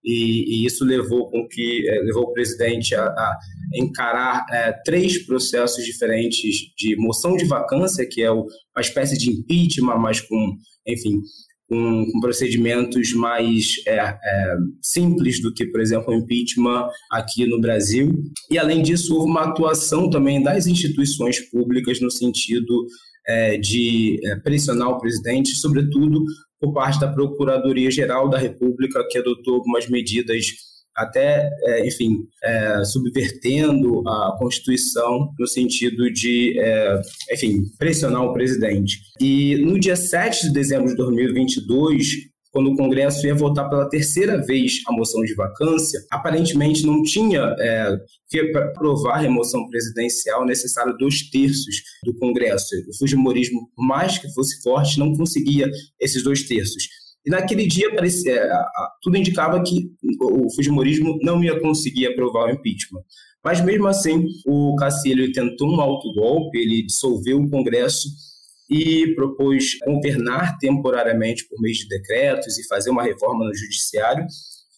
E, 0.03 0.63
e, 0.63 0.65
isso 0.65 0.85
levou 0.85 1.29
com 1.29 1.47
que 1.47 1.87
é, 1.89 1.99
levou 2.03 2.23
o 2.23 2.33
presidente 2.33 2.95
a, 2.95 3.03
a 3.03 3.37
encarar 3.75 4.45
é, 4.49 4.71
três 4.85 5.25
processos 5.25 5.83
diferentes 5.83 6.55
de 6.77 6.95
moção 6.95 7.35
de 7.35 7.45
vacância, 7.45 8.07
que 8.09 8.21
é 8.21 8.31
o, 8.31 8.41
uma 8.43 8.81
espécie 8.81 9.17
de 9.17 9.29
impeachment, 9.29 9.97
mas 9.97 10.21
com, 10.21 10.55
enfim, 10.87 11.19
com, 11.69 12.05
com 12.11 12.19
procedimentos 12.19 13.13
mais 13.13 13.75
é, 13.85 13.97
é, 13.97 14.55
simples 14.81 15.41
do 15.41 15.53
que, 15.53 15.67
por 15.67 15.79
exemplo, 15.79 16.13
o 16.13 16.17
impeachment 16.17 16.89
aqui 17.11 17.45
no 17.45 17.61
Brasil. 17.61 18.11
E, 18.49 18.57
além 18.57 18.81
disso, 18.81 19.13
houve 19.15 19.29
uma 19.29 19.49
atuação 19.49 20.09
também 20.09 20.41
das 20.41 20.65
instituições 20.65 21.39
públicas 21.51 22.01
no 22.01 22.09
sentido 22.09 22.85
é, 23.27 23.57
de 23.57 24.19
é, 24.25 24.35
pressionar 24.37 24.89
o 24.89 24.97
presidente, 24.97 25.55
sobretudo 25.55 26.23
por 26.59 26.73
parte 26.73 26.99
da 26.99 27.07
Procuradoria-Geral 27.07 28.29
da 28.29 28.37
República, 28.37 29.05
que 29.09 29.17
adotou 29.17 29.55
algumas 29.55 29.87
medidas 29.87 30.69
até, 30.95 31.49
é, 31.63 31.87
enfim, 31.87 32.27
é, 32.43 32.83
subvertendo 32.83 34.03
a 34.07 34.35
Constituição 34.37 35.33
no 35.39 35.47
sentido 35.47 36.11
de, 36.11 36.59
é, 36.59 37.01
enfim, 37.31 37.63
pressionar 37.77 38.23
o 38.23 38.33
presidente. 38.33 38.99
E 39.19 39.55
no 39.57 39.79
dia 39.79 39.95
7 39.95 40.47
de 40.47 40.53
dezembro 40.53 40.89
de 40.89 40.95
2022, 40.95 42.28
quando 42.51 42.71
o 42.71 42.75
Congresso 42.75 43.25
ia 43.25 43.35
votar 43.35 43.69
pela 43.69 43.89
terceira 43.89 44.43
vez 44.45 44.81
a 44.87 44.91
moção 44.91 45.21
de 45.21 45.33
vacância, 45.35 45.99
aparentemente 46.11 46.85
não 46.85 47.03
tinha, 47.03 47.55
é, 47.59 47.97
para 48.51 48.65
aprovar 48.65 49.15
a 49.15 49.21
remoção 49.21 49.67
presidencial, 49.67 50.45
necessário 50.45 50.97
dois 50.97 51.29
terços 51.29 51.75
do 52.03 52.13
Congresso. 52.15 52.67
O 52.87 52.97
Fujimorismo, 52.97 53.69
por 53.75 53.85
mais 53.85 54.17
que 54.17 54.31
fosse 54.33 54.61
forte, 54.61 54.99
não 54.99 55.15
conseguia 55.15 55.69
esses 55.99 56.23
dois 56.23 56.43
terços. 56.43 56.87
E 57.25 57.29
naquele 57.29 57.67
dia 57.67 57.93
parecia, 57.93 58.33
é, 58.33 58.51
tudo 59.01 59.17
indicava 59.17 59.61
que 59.61 59.91
o 60.21 60.49
fujimorismo 60.55 61.19
não 61.21 61.43
ia 61.43 61.59
conseguir 61.59 62.07
aprovar 62.07 62.47
o 62.47 62.51
impeachment. 62.51 63.03
Mas 63.43 63.61
mesmo 63.61 63.87
assim, 63.87 64.25
o 64.45 64.75
Castilho 64.75 65.31
tentou 65.31 65.69
um 65.69 65.81
autogolpe, 65.81 66.57
ele 66.57 66.85
dissolveu 66.85 67.39
o 67.39 67.49
Congresso 67.49 68.09
e 68.69 69.15
propôs 69.15 69.79
governar 69.85 70.57
temporariamente 70.59 71.47
por 71.47 71.59
meio 71.59 71.75
de 71.75 71.87
decretos 71.87 72.57
e 72.57 72.67
fazer 72.67 72.91
uma 72.91 73.03
reforma 73.03 73.45
no 73.45 73.55
judiciário. 73.55 74.25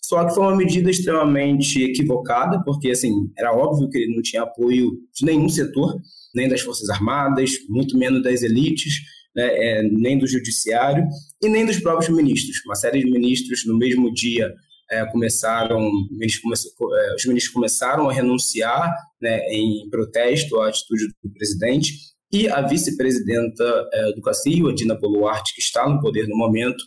Só 0.04 0.26
que 0.26 0.34
foi 0.34 0.44
uma 0.44 0.56
medida 0.56 0.90
extremamente 0.90 1.84
equivocada, 1.84 2.62
porque 2.64 2.92
assim, 2.92 3.14
era 3.38 3.54
óbvio 3.54 3.90
que 3.90 3.98
ele 3.98 4.16
não 4.16 4.22
tinha 4.22 4.44
apoio 4.44 4.92
de 5.14 5.26
nenhum 5.26 5.50
setor, 5.50 5.96
nem 6.34 6.48
das 6.48 6.62
Forças 6.62 6.90
Armadas, 6.90 7.52
muito 7.70 7.98
menos 7.98 8.24
das 8.24 8.42
elites, 8.42 8.96
né, 9.36 9.48
é, 9.48 9.84
nem 9.84 10.18
do 10.18 10.28
judiciário 10.28 11.06
e 11.42 11.50
nem 11.50 11.66
dos 11.66 11.80
próprios 11.80 12.14
ministros. 12.14 12.58
Uma 12.66 12.76
série 12.76 13.00
de 13.00 13.12
ministros 13.12 13.66
no 13.66 13.78
mesmo 13.78 14.14
dia 14.14 14.54
é, 14.90 15.06
começaram, 15.06 15.80
é, 15.82 17.16
os 17.16 17.26
ministros 17.26 17.54
começaram 17.54 18.10
a 18.10 18.14
renunciar 18.14 18.94
né, 19.22 19.40
em 19.50 19.90
protesto 19.90 20.60
à 20.60 20.68
atitude 20.68 21.08
do 21.24 21.32
presidente 21.32 21.94
e 22.32 22.50
a 22.50 22.62
vice-presidenta 22.62 23.90
é, 23.94 24.14
do 24.14 24.22
Castillo, 24.22 24.70
a 24.70 24.76
Dina 24.76 24.96
Boluarte, 24.96 25.54
que 25.54 25.62
está 25.62 25.88
no 25.88 26.00
poder 26.00 26.28
no 26.28 26.38
momento, 26.38 26.84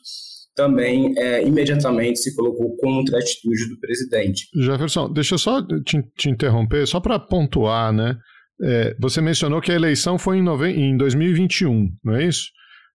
também 0.54 1.12
é, 1.18 1.46
imediatamente 1.46 2.20
se 2.20 2.34
colocou 2.34 2.76
contra 2.76 3.16
a 3.16 3.20
atitude 3.20 3.68
do 3.68 3.78
presidente. 3.78 4.46
Jefferson, 4.54 5.12
deixa 5.12 5.34
eu 5.34 5.38
só 5.38 5.60
te, 5.62 6.02
te 6.16 6.30
interromper, 6.30 6.86
só 6.86 7.00
para 7.00 7.18
pontuar, 7.18 7.92
né? 7.92 8.16
É, 8.62 8.96
você 9.00 9.20
mencionou 9.20 9.60
que 9.60 9.72
a 9.72 9.74
eleição 9.74 10.16
foi 10.16 10.38
em, 10.38 10.42
nove... 10.42 10.70
em 10.70 10.96
2021, 10.96 11.88
não 12.04 12.14
é 12.14 12.26
isso? 12.26 12.44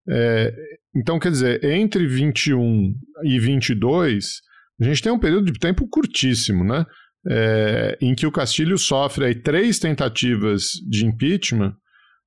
É, 0.09 0.53
então, 0.95 1.19
quer 1.19 1.31
dizer, 1.31 1.63
entre 1.63 2.07
21 2.07 2.93
e 3.23 3.39
22, 3.39 4.25
a 4.79 4.83
gente 4.85 5.01
tem 5.01 5.11
um 5.11 5.19
período 5.19 5.51
de 5.51 5.59
tempo 5.59 5.87
curtíssimo, 5.87 6.63
né? 6.63 6.85
É, 7.27 7.97
em 8.01 8.15
que 8.15 8.25
o 8.25 8.31
Castilho 8.31 8.77
sofre 8.77 9.25
aí 9.25 9.35
três 9.35 9.77
tentativas 9.77 10.71
de 10.89 11.05
impeachment, 11.05 11.73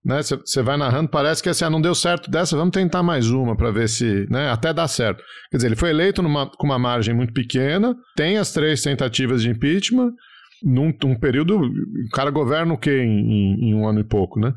né? 0.05 0.21
Você 0.23 0.63
vai 0.63 0.77
narrando, 0.77 1.09
parece 1.09 1.43
que 1.43 1.49
assim, 1.49 1.65
ah, 1.65 1.71
não 1.71 1.81
deu 1.81 1.95
certo 1.95 2.31
dessa, 2.31 2.57
vamos 2.57 2.73
tentar 2.73 3.03
mais 3.03 3.31
uma 3.31 3.57
para 3.57 3.71
ver 3.71 3.89
se, 3.89 4.27
né? 4.29 4.51
Até 4.51 4.73
dá 4.73 4.89
certo. 4.89 5.23
Quer 5.51 5.59
dizer, 5.59 5.69
ele 5.69 5.77
foi 5.77 5.91
eleito 5.91 6.23
numa, 6.23 6.51
com 6.51 6.67
uma 6.67 6.79
margem 6.79 7.15
muito 7.15 7.33
pequena, 7.33 7.95
tem 8.17 8.39
as 8.39 8.53
três 8.53 8.83
tentativas 8.83 9.43
de 9.43 9.51
impeachment, 9.51 10.13
num 10.63 10.93
um 11.05 11.19
período, 11.19 11.59
o 11.59 12.09
cara 12.13 12.31
governa 12.31 12.73
o 12.73 12.79
quê 12.79 13.03
em, 13.03 13.21
em, 13.21 13.71
em 13.71 13.75
um 13.75 13.87
ano 13.87 14.01
e 14.01 14.05
pouco, 14.05 14.39
né? 14.41 14.53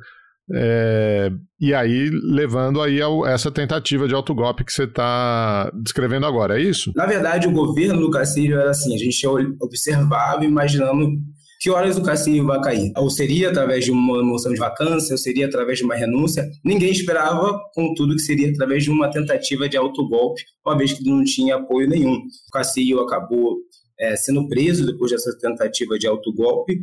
É, 0.54 1.32
e 1.60 1.74
aí 1.74 2.12
levando 2.12 2.80
aí 2.80 3.00
essa 3.28 3.50
tentativa 3.50 4.08
de 4.08 4.14
autogolpe 4.14 4.64
que 4.64 4.72
você 4.72 4.84
está 4.84 5.72
descrevendo 5.74 6.28
agora, 6.28 6.60
é 6.60 6.62
isso? 6.62 6.92
Na 6.96 7.08
verdade, 7.08 7.48
o 7.48 7.52
governo 7.52 8.00
do 8.00 8.12
Castilho 8.12 8.60
era 8.60 8.70
assim, 8.70 8.94
a 8.94 8.98
gente 8.98 9.26
observava 9.60 10.46
imaginando 10.46 11.18
que 11.60 11.70
horas 11.70 11.98
o 11.98 12.04
Castilho 12.04 12.46
vai 12.46 12.62
cair. 12.62 12.92
Ou 12.98 13.10
seria 13.10 13.50
através 13.50 13.86
de 13.86 13.92
uma 13.92 14.24
moção 14.24 14.54
de 14.54 14.60
vacância, 14.60 15.14
ou 15.14 15.18
seria 15.18 15.46
através 15.46 15.80
de 15.80 15.86
uma 15.86 15.96
renúncia. 15.96 16.50
Ninguém 16.64 16.92
esperava, 16.92 17.60
contudo, 17.74 18.16
que 18.16 18.22
seria 18.22 18.50
através 18.50 18.84
de 18.84 18.92
uma 18.92 19.10
tentativa 19.10 19.68
de 19.68 19.78
autogolpe, 19.78 20.44
uma 20.66 20.78
vez 20.78 20.94
que 20.94 21.04
não 21.04 21.24
tinha 21.24 21.56
apoio 21.56 21.88
nenhum. 21.90 22.16
O 22.16 22.52
Castilho 22.52 23.00
acabou 23.00 23.58
é, 24.00 24.16
sendo 24.16 24.48
preso 24.48 24.86
depois 24.86 25.12
dessa 25.12 25.38
tentativa 25.38 25.98
de 25.98 26.08
autogolpe 26.08 26.80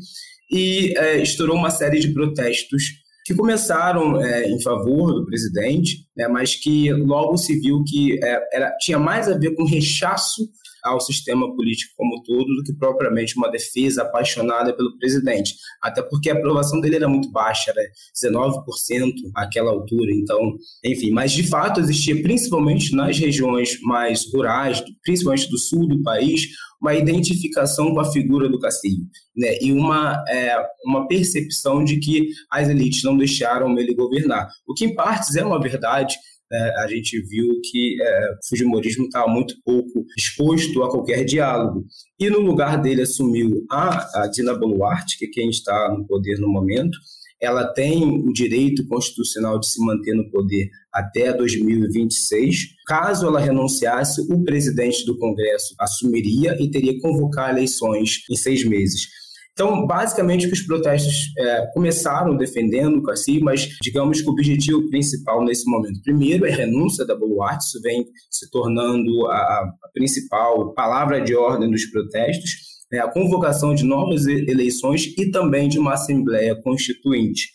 e 0.50 0.94
é, 0.96 1.22
estourou 1.22 1.56
uma 1.56 1.70
série 1.70 2.00
de 2.00 2.08
protestos 2.12 2.84
que 3.24 3.34
começaram 3.34 4.20
é, 4.20 4.48
em 4.48 4.60
favor 4.60 5.14
do 5.14 5.24
presidente, 5.24 6.04
né, 6.16 6.26
mas 6.26 6.56
que 6.56 6.92
logo 6.92 7.36
se 7.36 7.58
viu 7.60 7.84
que 7.84 8.18
é, 8.22 8.48
era, 8.52 8.76
tinha 8.78 8.98
mais 8.98 9.28
a 9.28 9.38
ver 9.38 9.54
com 9.54 9.64
rechaço 9.64 10.48
ao 10.82 11.00
sistema 11.00 11.54
político 11.54 11.92
como 11.96 12.22
todo 12.22 12.46
do 12.46 12.62
que 12.64 12.72
propriamente 12.72 13.36
uma 13.36 13.50
defesa 13.50 14.02
apaixonada 14.02 14.74
pelo 14.74 14.96
presidente. 14.98 15.54
Até 15.80 16.02
porque 16.02 16.30
a 16.30 16.34
aprovação 16.34 16.80
dele 16.80 16.96
era 16.96 17.08
muito 17.08 17.30
baixa, 17.30 17.70
era 17.70 17.82
19% 18.16 19.12
àquela 19.34 19.70
altura. 19.70 20.10
Então, 20.12 20.56
enfim, 20.84 21.10
mas 21.10 21.32
de 21.32 21.46
fato 21.46 21.80
existia, 21.80 22.20
principalmente 22.22 22.94
nas 22.94 23.18
regiões 23.18 23.80
mais 23.82 24.24
rurais, 24.32 24.82
principalmente 25.02 25.48
do 25.48 25.58
sul 25.58 25.86
do 25.86 26.02
país, 26.02 26.48
uma 26.82 26.94
identificação 26.96 27.94
com 27.94 28.00
a 28.00 28.10
figura 28.10 28.48
do 28.48 28.58
Castilho, 28.58 29.04
né? 29.36 29.56
E 29.60 29.72
uma, 29.72 30.22
é, 30.28 30.56
uma 30.84 31.06
percepção 31.06 31.84
de 31.84 32.00
que 32.00 32.30
as 32.50 32.68
elites 32.68 33.04
não 33.04 33.16
deixaram 33.16 33.78
ele 33.78 33.94
governar. 33.94 34.48
O 34.66 34.74
que, 34.74 34.86
em 34.86 34.94
partes, 34.94 35.36
é 35.36 35.44
uma 35.44 35.60
verdade, 35.60 36.16
é, 36.52 36.82
a 36.82 36.86
gente 36.86 37.20
viu 37.22 37.60
que 37.64 37.96
é, 38.00 38.24
o 38.32 38.48
Fujimorismo 38.48 39.06
estava 39.06 39.26
muito 39.28 39.54
pouco 39.64 40.04
disposto 40.16 40.82
a 40.82 40.90
qualquer 40.90 41.24
diálogo. 41.24 41.86
E 42.18 42.28
no 42.28 42.40
lugar 42.40 42.80
dele 42.80 43.02
assumiu 43.02 43.64
a, 43.70 44.22
a 44.22 44.26
Dina 44.26 44.54
Boluarte, 44.54 45.18
que 45.18 45.26
é 45.26 45.30
quem 45.30 45.48
está 45.48 45.92
no 45.96 46.06
poder 46.06 46.38
no 46.38 46.48
momento. 46.48 46.98
Ela 47.40 47.66
tem 47.72 48.04
o 48.04 48.32
direito 48.32 48.86
constitucional 48.86 49.58
de 49.58 49.68
se 49.68 49.84
manter 49.84 50.14
no 50.14 50.30
poder 50.30 50.70
até 50.92 51.32
2026. 51.32 52.56
Caso 52.86 53.26
ela 53.26 53.40
renunciasse, 53.40 54.20
o 54.32 54.44
presidente 54.44 55.04
do 55.04 55.18
Congresso 55.18 55.74
assumiria 55.80 56.56
e 56.60 56.70
teria 56.70 56.92
que 56.92 57.00
convocar 57.00 57.50
eleições 57.50 58.22
em 58.30 58.36
seis 58.36 58.64
meses. 58.64 59.08
Então, 59.52 59.86
basicamente, 59.86 60.46
os 60.46 60.62
protestos 60.62 61.14
é, 61.38 61.66
começaram 61.74 62.36
defendendo 62.36 62.96
o 62.96 63.02
Cassi, 63.02 63.38
mas 63.40 63.68
digamos 63.82 64.20
que 64.20 64.28
o 64.28 64.32
objetivo 64.32 64.88
principal 64.88 65.44
nesse 65.44 65.70
momento, 65.70 66.00
primeiro, 66.02 66.46
é 66.46 66.52
a 66.52 66.56
renúncia 66.56 67.04
da 67.04 67.14
Boluarte, 67.14 67.64
isso 67.64 67.80
vem 67.82 68.06
se 68.30 68.50
tornando 68.50 69.26
a, 69.26 69.34
a 69.34 69.88
principal 69.92 70.72
palavra 70.72 71.20
de 71.20 71.34
ordem 71.34 71.70
dos 71.70 71.84
protestos, 71.86 72.50
né, 72.90 73.00
a 73.00 73.08
convocação 73.08 73.74
de 73.74 73.84
novas 73.84 74.26
eleições 74.26 75.04
e 75.18 75.30
também 75.30 75.68
de 75.68 75.78
uma 75.78 75.94
Assembleia 75.94 76.54
Constituinte. 76.62 77.50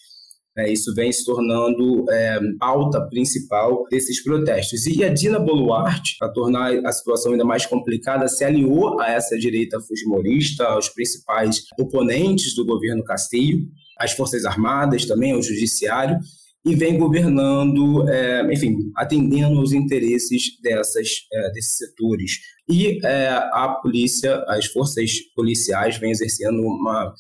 É, 0.57 0.71
isso 0.71 0.93
vem 0.95 1.11
se 1.11 1.23
tornando 1.23 2.03
é, 2.09 2.39
pauta 2.59 2.99
principal 3.09 3.85
desses 3.91 4.23
protestos. 4.23 4.87
E 4.87 5.03
a 5.03 5.13
Dina 5.13 5.39
Boluarte, 5.39 6.15
para 6.17 6.29
tornar 6.29 6.73
a 6.83 6.91
situação 6.91 7.31
ainda 7.31 7.45
mais 7.45 7.65
complicada, 7.65 8.27
se 8.27 8.43
aliou 8.43 8.99
a 8.99 9.11
essa 9.11 9.37
direita 9.37 9.79
fujimorista, 9.79 10.63
aos 10.65 10.89
principais 10.89 11.61
oponentes 11.79 12.55
do 12.55 12.65
governo 12.65 13.03
Castillo, 13.03 13.67
às 13.99 14.13
Forças 14.13 14.45
Armadas 14.45 15.05
também, 15.05 15.31
ao 15.31 15.43
Judiciário, 15.43 16.17
e 16.65 16.75
vem 16.75 16.97
governando, 16.97 18.09
é, 18.09 18.51
enfim, 18.51 18.75
atendendo 18.95 19.59
aos 19.59 19.71
interesses 19.71 20.59
dessas, 20.61 21.07
é, 21.31 21.51
desses 21.51 21.77
setores. 21.77 22.31
E 22.69 22.99
é, 23.05 23.29
a 23.29 23.77
polícia, 23.81 24.43
as 24.47 24.65
forças 24.65 25.11
policiais 25.35 25.97
vêm 25.97 26.11
exercendo 26.11 26.59
uma 26.61 27.13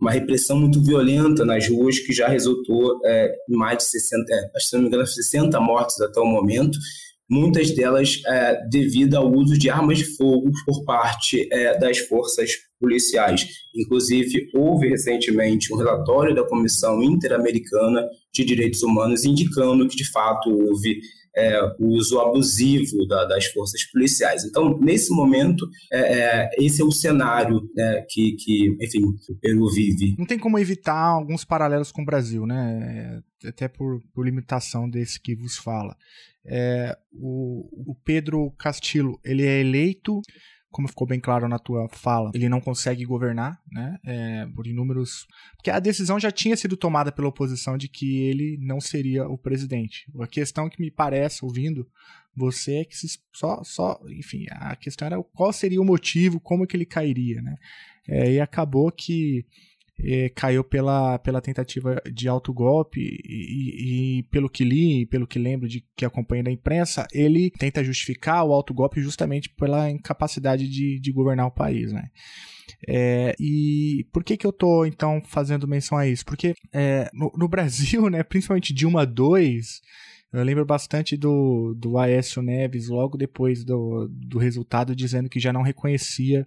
uma 0.00 0.10
repressão 0.10 0.58
muito 0.58 0.82
violenta 0.82 1.44
nas 1.44 1.68
ruas 1.68 1.98
que 1.98 2.12
já 2.12 2.28
resultou 2.28 3.00
é, 3.04 3.34
em 3.48 3.56
mais 3.56 3.78
de 3.78 3.84
60, 3.84 4.32
é, 4.32 4.60
se 4.60 4.74
não 4.74 4.82
me 4.82 4.88
engano, 4.88 5.06
60 5.06 5.60
mortes 5.60 6.00
até 6.00 6.20
o 6.20 6.26
momento, 6.26 6.78
muitas 7.28 7.70
delas 7.72 8.22
é, 8.26 8.66
devido 8.68 9.16
ao 9.16 9.30
uso 9.30 9.58
de 9.58 9.68
armas 9.68 9.98
de 9.98 10.04
fogo 10.16 10.50
por 10.64 10.84
parte 10.84 11.48
é, 11.52 11.78
das 11.78 11.98
forças 11.98 12.50
policiais. 12.80 13.46
Inclusive, 13.74 14.48
houve 14.54 14.88
recentemente 14.88 15.72
um 15.72 15.76
relatório 15.76 16.34
da 16.34 16.46
Comissão 16.46 17.02
Interamericana 17.02 18.06
de 18.32 18.44
Direitos 18.44 18.82
Humanos 18.82 19.24
indicando 19.24 19.88
que, 19.88 19.96
de 19.96 20.10
fato, 20.10 20.48
houve 20.48 21.00
é, 21.38 21.60
o 21.78 21.88
uso 21.88 22.18
abusivo 22.18 23.06
da, 23.06 23.24
das 23.24 23.46
forças 23.46 23.84
policiais. 23.84 24.44
Então, 24.44 24.78
nesse 24.78 25.14
momento, 25.14 25.68
é, 25.92 25.98
é, 25.98 26.50
esse 26.58 26.82
é 26.82 26.84
o 26.84 26.90
cenário 26.90 27.62
né, 27.74 28.04
que, 28.08 28.32
que, 28.32 28.76
enfim, 28.80 29.04
o 29.04 29.34
Peru 29.40 29.70
vive. 29.70 30.16
Não 30.18 30.26
tem 30.26 30.38
como 30.38 30.58
evitar 30.58 30.98
alguns 30.98 31.44
paralelos 31.44 31.92
com 31.92 32.02
o 32.02 32.06
Brasil, 32.06 32.44
né? 32.44 33.22
Até 33.44 33.68
por, 33.68 34.00
por 34.12 34.24
limitação 34.24 34.90
desse 34.90 35.20
que 35.20 35.36
vos 35.36 35.56
fala. 35.56 35.96
É, 36.44 36.96
o, 37.12 37.92
o 37.92 37.94
Pedro 38.04 38.50
Castillo, 38.58 39.20
ele 39.24 39.44
é 39.46 39.60
eleito 39.60 40.20
como 40.78 40.86
ficou 40.86 41.08
bem 41.08 41.18
claro 41.18 41.48
na 41.48 41.58
tua 41.58 41.88
fala, 41.88 42.30
ele 42.32 42.48
não 42.48 42.60
consegue 42.60 43.04
governar, 43.04 43.60
né? 43.68 43.98
É, 44.06 44.46
por 44.54 44.64
inúmeros. 44.64 45.26
Porque 45.56 45.72
a 45.72 45.80
decisão 45.80 46.20
já 46.20 46.30
tinha 46.30 46.56
sido 46.56 46.76
tomada 46.76 47.10
pela 47.10 47.26
oposição 47.26 47.76
de 47.76 47.88
que 47.88 48.22
ele 48.22 48.56
não 48.60 48.80
seria 48.80 49.26
o 49.26 49.36
presidente. 49.36 50.06
A 50.20 50.26
questão 50.28 50.68
que 50.68 50.80
me 50.80 50.88
parece, 50.88 51.44
ouvindo 51.44 51.84
você, 52.32 52.76
é 52.76 52.84
que 52.84 52.94
só, 53.32 53.60
só. 53.64 54.00
Enfim, 54.08 54.46
a 54.52 54.76
questão 54.76 55.06
era 55.06 55.20
qual 55.34 55.52
seria 55.52 55.82
o 55.82 55.84
motivo, 55.84 56.38
como 56.38 56.64
que 56.64 56.76
ele 56.76 56.86
cairia, 56.86 57.42
né? 57.42 57.56
É, 58.06 58.34
e 58.34 58.40
acabou 58.40 58.92
que 58.92 59.44
é, 60.00 60.28
caiu 60.28 60.62
pela, 60.62 61.18
pela 61.18 61.40
tentativa 61.40 62.00
de 62.12 62.28
autogolpe 62.28 63.00
e, 63.00 64.18
e, 64.18 64.22
pelo 64.24 64.48
que 64.48 64.64
li, 64.64 65.06
pelo 65.06 65.26
que 65.26 65.38
lembro 65.38 65.68
de 65.68 65.84
que 65.96 66.04
acompanha 66.04 66.44
da 66.44 66.50
imprensa, 66.50 67.06
ele 67.12 67.50
tenta 67.50 67.82
justificar 67.82 68.44
o 68.44 68.52
autogolpe 68.52 69.00
justamente 69.00 69.48
pela 69.48 69.90
incapacidade 69.90 70.68
de, 70.68 71.00
de 71.00 71.12
governar 71.12 71.46
o 71.46 71.50
país, 71.52 71.92
né? 71.92 72.08
É, 72.86 73.34
e 73.40 74.06
por 74.12 74.22
que 74.22 74.36
que 74.36 74.46
eu 74.46 74.52
tô 74.52 74.84
então 74.84 75.20
fazendo 75.24 75.66
menção 75.66 75.98
a 75.98 76.06
isso? 76.06 76.24
Porque 76.24 76.54
é, 76.72 77.10
no, 77.12 77.32
no, 77.36 77.48
Brasil, 77.48 78.08
né, 78.10 78.22
principalmente 78.22 78.74
Dilma 78.74 79.02
II 79.02 79.60
Eu 80.30 80.42
lembro 80.42 80.64
bastante 80.66 81.16
do, 81.16 81.74
do 81.74 81.96
Aécio 81.96 82.42
Neves, 82.42 82.88
logo 82.88 83.16
depois 83.16 83.64
do, 83.64 84.08
do 84.10 84.38
resultado, 84.38 84.94
dizendo 84.94 85.28
que 85.28 85.40
já 85.40 85.54
não 85.54 85.62
reconhecia 85.62 86.46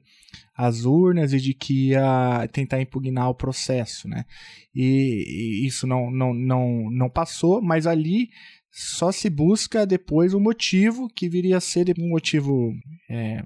as 0.55 0.85
urnas 0.85 1.33
e 1.33 1.39
de 1.39 1.53
que 1.55 1.89
ia 1.89 2.47
tentar 2.51 2.79
impugnar 2.79 3.29
o 3.29 3.35
processo, 3.35 4.07
né? 4.07 4.25
E, 4.73 5.63
e 5.63 5.65
isso 5.65 5.87
não, 5.87 6.11
não, 6.11 6.31
não, 6.31 6.91
não 6.91 7.09
passou, 7.09 7.59
mas 7.59 7.87
ali 7.87 8.29
só 8.71 9.11
se 9.11 9.29
busca 9.29 9.85
depois 9.85 10.33
o 10.33 10.39
motivo 10.39 11.09
que 11.09 11.27
viria 11.27 11.57
a 11.57 11.61
ser 11.61 11.93
um 11.99 12.07
motivo 12.09 12.73
é, 13.09 13.43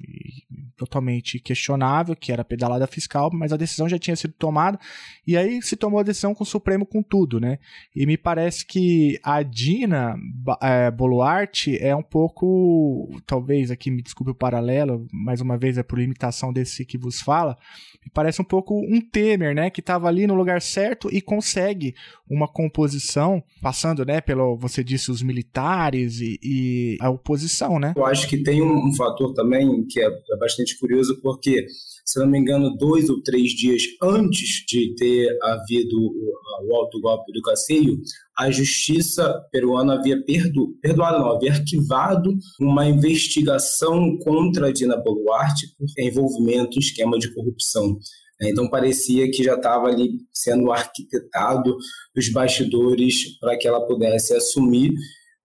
totalmente 0.78 1.40
questionável, 1.40 2.16
que 2.16 2.32
era 2.32 2.44
a 2.44 2.46
pedalada 2.46 2.86
fiscal, 2.86 3.32
mas 3.34 3.52
a 3.52 3.58
decisão 3.58 3.90
já 3.90 3.98
tinha 3.98 4.16
sido 4.16 4.34
tomada, 4.34 4.80
e 5.26 5.36
aí 5.36 5.62
se 5.64 5.76
tomou 5.76 6.00
a 6.00 6.04
decisão 6.04 6.36
com 6.36 6.44
o 6.44 6.48
Supremo 6.48 6.86
com 6.86 7.02
tudo, 7.02 7.40
né? 7.40 7.58
E 7.96 8.06
me 8.06 8.18
parece 8.18 8.66
que 8.66 9.20
a 9.24 9.42
Dina 9.42 10.16
é, 10.62 10.92
Boluarte 10.92 11.76
é 11.80 11.96
um 11.96 12.04
pouco, 12.04 13.10
talvez 13.26 13.72
aqui 13.72 13.90
me 13.90 14.04
desculpe 14.04 14.32
o 14.32 14.36
paralelo, 14.36 15.08
mais 15.12 15.42
uma 15.42 15.58
vez 15.58 15.78
é 15.80 15.84
por 15.84 15.98
limitação 15.98 16.54
desse 16.54 16.86
que 16.86 17.00
vos 17.00 17.20
fala, 17.20 17.58
me 18.04 18.12
parece 18.14 18.42
um 18.42 18.46
pouco 18.46 18.80
um 18.80 19.02
Temer, 19.02 19.56
né? 19.56 19.72
Que 19.72 19.80
estava 19.80 20.08
ali 20.08 20.28
no 20.28 20.36
lugar 20.36 20.62
certo 20.62 21.10
e 21.12 21.20
consegue 21.20 21.96
uma 22.30 22.48
composição, 22.48 23.44
passando, 23.62 24.06
né, 24.06 24.20
pelo, 24.22 24.58
você 24.58 24.84
disse, 24.84 25.15
os 25.16 25.24
militares 25.24 26.20
e, 26.20 26.40
e 26.44 26.98
a 27.02 27.10
oposição, 27.10 27.80
né? 27.80 27.94
Eu 27.96 28.06
acho 28.06 28.28
que 28.28 28.44
tem 28.44 28.62
um, 28.62 28.88
um 28.88 28.96
fator 28.96 29.34
também 29.34 29.86
que 29.88 30.00
é, 30.00 30.06
é 30.06 30.38
bastante 30.38 30.78
curioso, 30.78 31.20
porque 31.22 31.66
se 32.06 32.20
não 32.20 32.28
me 32.28 32.38
engano, 32.38 32.78
dois 32.78 33.10
ou 33.10 33.22
três 33.24 33.52
dias 33.52 33.82
antes 34.02 34.64
de 34.68 34.94
ter 34.96 35.36
havido 35.42 35.98
o, 35.98 36.76
alto 36.76 37.02
golpe 37.02 37.32
do 37.34 37.42
Castilho, 37.42 37.98
a 38.38 38.52
justiça 38.52 39.34
peruana 39.52 39.96
havia 39.96 40.22
perdo, 40.24 40.78
perdoado, 40.82 41.20
não, 41.20 41.32
havia 41.32 41.52
arquivado 41.52 42.32
uma 42.60 42.88
investigação 42.88 44.18
contra 44.20 44.72
Dina 44.72 44.98
Boluarte 44.98 45.68
por 45.78 45.88
envolvimento 45.98 46.78
em 46.78 46.82
esquema 46.82 47.18
de 47.18 47.34
corrupção. 47.34 47.98
Então 48.42 48.70
parecia 48.70 49.30
que 49.32 49.44
já 49.44 49.56
estava 49.56 49.88
ali 49.88 50.20
sendo 50.34 50.72
arquitetado 50.72 51.76
os 52.16 52.30
bastidores 52.30 53.38
para 53.40 53.58
que 53.58 53.68
ela 53.68 53.86
pudesse 53.88 54.34
assumir 54.34 54.94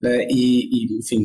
né, 0.02 0.26
e, 0.30 0.64
e, 0.64 0.98
enfim, 0.98 1.24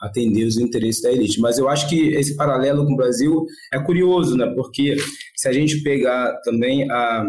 atender 0.00 0.44
os 0.44 0.58
interesses 0.58 1.02
da 1.02 1.10
elite. 1.10 1.40
Mas 1.40 1.58
eu 1.58 1.68
acho 1.68 1.88
que 1.88 2.08
esse 2.08 2.36
paralelo 2.36 2.84
com 2.84 2.92
o 2.92 2.96
Brasil 2.96 3.46
é 3.72 3.82
curioso, 3.82 4.36
né? 4.36 4.46
Porque 4.54 4.96
se 5.36 5.48
a 5.48 5.52
gente 5.52 5.82
pegar 5.82 6.38
também 6.42 6.90
a 6.90 7.24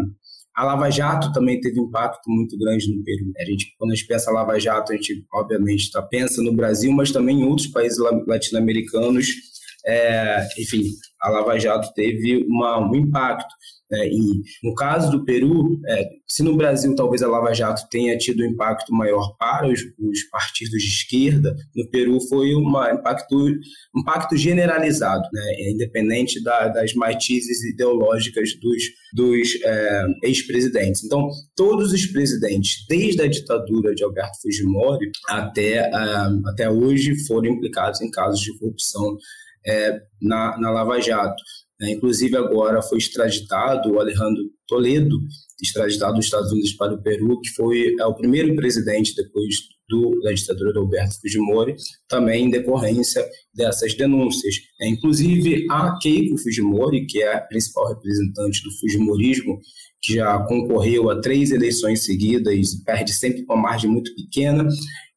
a 0.58 0.64
Lava 0.64 0.90
Jato 0.90 1.32
também 1.32 1.62
teve 1.62 1.80
um 1.80 1.86
impacto 1.86 2.28
muito 2.28 2.58
grande 2.58 2.92
no 2.92 3.04
Peru. 3.04 3.32
A 3.38 3.46
gente, 3.46 3.76
quando 3.78 3.92
a 3.92 3.96
gente 3.96 4.08
pensa 4.08 4.32
Lava 4.32 4.60
Jato, 4.60 4.92
a 4.92 4.96
gente 4.96 5.24
obviamente 5.32 5.92
tá, 5.92 6.02
pensa 6.02 6.42
no 6.42 6.52
Brasil, 6.52 6.92
mas 6.92 7.12
também 7.12 7.42
em 7.42 7.44
outros 7.44 7.68
países 7.68 8.00
latino-americanos. 8.26 9.28
É, 9.86 10.48
enfim, 10.58 10.82
a 11.22 11.30
Lava 11.30 11.60
Jato 11.60 11.94
teve 11.94 12.44
uma, 12.50 12.80
um 12.90 12.96
impacto. 12.96 13.54
É, 13.92 14.08
e 14.10 14.42
no 14.64 14.74
caso 14.76 15.10
do 15.12 15.24
Peru, 15.24 15.80
é, 15.88 16.10
se 16.28 16.44
no 16.44 16.58
Brasil 16.58 16.94
talvez 16.94 17.24
a 17.24 17.28
Lava 17.28 17.54
Jato 17.54 17.88
tenha 17.90 18.18
tido 18.18 18.44
um 18.44 18.48
impacto 18.48 18.94
maior 18.94 19.36
para 19.38 19.68
os, 19.68 19.80
os 19.80 20.24
partidos 20.30 20.82
de 20.82 20.90
esquerda, 20.90 21.56
no 21.74 21.90
Peru 21.90 22.20
foi 22.28 22.54
um 22.54 22.70
impacto, 22.94 23.50
impacto 23.96 24.36
generalizado, 24.36 25.24
né, 25.32 25.72
independente 25.72 26.44
da, 26.44 26.68
das 26.68 26.94
matizes 26.94 27.64
ideológicas 27.64 28.50
dos, 28.60 28.84
dos 29.14 29.56
é, 29.64 30.06
ex-presidentes. 30.24 31.06
Então, 31.06 31.30
todos 31.56 31.94
os 31.94 32.06
presidentes, 32.08 32.86
desde 32.90 33.22
a 33.22 33.28
ditadura 33.28 33.96
de 33.96 34.04
Alberto 34.04 34.42
Fujimori 34.42 35.10
até, 35.30 35.78
é, 35.78 35.92
até 36.48 36.70
hoje, 36.70 37.16
foram 37.26 37.52
implicados 37.52 38.02
em 38.02 38.12
casos 38.12 38.42
de 38.42 38.58
corrupção 38.60 39.16
é, 39.66 40.00
na, 40.22 40.58
na 40.60 40.72
Lava 40.72 41.00
Jato. 41.00 41.42
Né? 41.80 41.92
Inclusive, 41.92 42.36
agora 42.36 42.82
foi 42.82 42.98
extraditado 42.98 43.92
o 43.92 44.00
Alejandro 44.00 44.44
Toledo, 44.68 45.18
extraditado 45.62 46.16
dos 46.16 46.26
Estados 46.26 46.52
Unidos 46.52 46.74
para 46.74 46.94
o 46.94 47.02
Peru, 47.02 47.40
que 47.40 47.50
foi 47.50 47.96
é, 48.00 48.06
o 48.06 48.16
primeiro 48.16 48.56
presidente 48.56 49.16
depois 49.16 49.56
do, 49.90 50.20
da 50.22 50.34
ditadura 50.34 50.74
do 50.74 50.80
Alberto 50.80 51.20
Fujimori, 51.22 51.76
também 52.08 52.46
em 52.46 52.50
decorrência 52.50 53.26
dessas 53.54 53.94
denúncias. 53.94 54.56
É, 54.82 54.88
inclusive, 54.88 55.66
a 55.70 55.98
Keiko 56.00 56.38
Fujimori, 56.38 57.06
que 57.06 57.22
é 57.22 57.36
a 57.36 57.42
principal 57.42 57.88
representante 57.88 58.62
do 58.64 58.72
Fujimorismo, 58.80 59.60
que 60.02 60.16
já 60.16 60.40
concorreu 60.46 61.10
a 61.10 61.20
três 61.20 61.52
eleições 61.52 62.06
seguidas 62.06 62.74
e 62.74 62.84
perde 62.84 63.14
sempre 63.14 63.46
com 63.46 63.54
uma 63.54 63.64
margem 63.64 63.90
muito 63.90 64.14
pequena, 64.16 64.68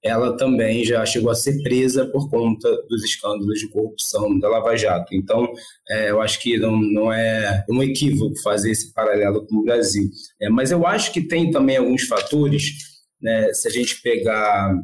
ela 0.02 0.36
também 0.36 0.84
já 0.84 1.04
chegou 1.04 1.30
a 1.30 1.34
ser 1.34 1.62
presa 1.62 2.06
por 2.06 2.30
conta 2.30 2.68
dos 2.88 3.04
escândalos 3.04 3.58
de 3.58 3.68
corrupção 3.68 4.38
da 4.38 4.48
Lava 4.48 4.76
Jato. 4.76 5.14
Então, 5.14 5.46
é, 5.88 6.10
eu 6.10 6.20
acho 6.20 6.40
que 6.40 6.56
não, 6.56 6.80
não 6.80 7.12
é 7.12 7.64
um 7.68 7.82
equívoco 7.82 8.40
fazer 8.42 8.70
esse 8.70 8.92
paralelo 8.94 9.46
com 9.46 9.56
o 9.56 9.64
Brasil. 9.64 10.08
É, 10.40 10.48
mas 10.48 10.70
eu 10.70 10.86
acho 10.86 11.12
que 11.12 11.20
tem 11.20 11.50
também 11.50 11.76
alguns 11.76 12.02
fatores, 12.02 12.72
né, 13.20 13.52
se 13.52 13.68
a 13.68 13.70
gente 13.70 14.00
pegar 14.00 14.74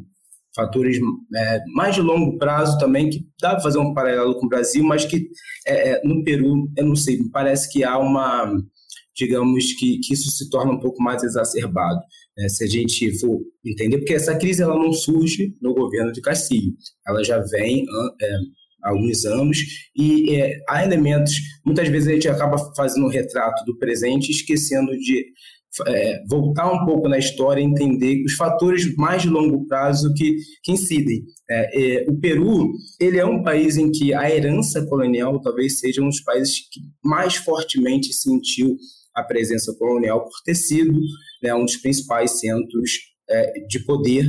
fatores 0.55 0.99
é, 1.35 1.61
mais 1.75 1.95
de 1.95 2.01
longo 2.01 2.39
prazo 2.39 2.79
também, 2.79 3.11
que 3.11 3.27
dá 3.41 3.51
para 3.51 3.61
fazer 3.61 3.79
um 3.79 3.93
paralelo 3.95 4.39
com 4.39 4.47
o 4.47 4.49
Brasil, 4.49 4.83
mas 4.83 5.05
que 5.05 5.29
é, 5.67 5.91
é 5.91 6.01
no 6.03 6.25
Peru, 6.25 6.69
eu 6.77 6.87
não 6.87 6.97
sei, 6.97 7.19
parece 7.31 7.71
que 7.71 7.85
há 7.85 7.99
uma, 7.99 8.51
digamos, 9.17 9.73
que, 9.75 9.99
que 9.99 10.15
isso 10.15 10.31
se 10.31 10.51
torna 10.51 10.73
um 10.73 10.81
pouco 10.81 11.03
mais 11.03 11.23
exacerbado. 11.23 12.01
Né, 12.37 12.49
se 12.49 12.65
a 12.65 12.67
gente 12.67 13.19
for 13.19 13.41
entender, 13.65 13.99
porque 13.99 14.15
essa 14.15 14.37
crise 14.37 14.63
ela 14.63 14.79
não 14.79 14.93
surge 14.93 15.55
no 15.61 15.75
governo 15.75 16.13
de 16.13 16.21
Castilho, 16.21 16.73
ela 17.07 17.25
já 17.25 17.39
vem 17.39 17.85
é, 18.21 18.37
há 18.85 18.91
alguns 18.91 19.25
anos 19.25 19.59
e 19.97 20.37
é, 20.37 20.59
há 20.69 20.85
elementos, 20.85 21.33
muitas 21.65 21.89
vezes 21.89 22.09
a 22.09 22.13
gente 22.13 22.29
acaba 22.29 22.57
fazendo 22.77 23.07
um 23.07 23.11
retrato 23.11 23.65
do 23.65 23.79
presente, 23.79 24.31
esquecendo 24.31 24.93
de 24.99 25.25
é, 25.87 26.23
voltar 26.29 26.73
um 26.73 26.85
pouco 26.87 27.09
na 27.09 27.19
história 27.19 27.61
e 27.61 27.65
entender 27.65 28.23
os 28.25 28.35
fatores 28.35 28.95
mais 28.97 29.23
de 29.23 29.29
longo 29.29 29.67
prazo 29.67 30.13
que, 30.15 30.37
que 30.63 30.73
incidem. 30.73 31.23
É, 31.51 32.05
é, 32.05 32.05
o 32.09 32.19
Peru 32.19 32.73
ele 33.01 33.19
é 33.19 33.27
um 33.27 33.43
país 33.43 33.77
em 33.77 33.91
que 33.91 34.15
a 34.15 34.31
herança 34.31 34.85
colonial 34.87 35.41
talvez 35.41 35.79
seja 35.79 36.03
um 36.03 36.09
dos 36.09 36.21
países 36.21 36.61
que 36.71 36.81
mais 37.05 37.37
fortemente 37.37 38.13
sentiu 38.13 38.77
a 39.17 39.23
presença 39.23 39.75
colonial 39.79 40.23
por 40.23 40.43
ter 40.45 40.55
sido 40.55 40.99
né, 41.43 41.55
um 41.55 41.65
dos 41.65 41.77
principais 41.77 42.39
centros 42.39 42.91
é, 43.29 43.53
de 43.69 43.81
poder 43.85 44.27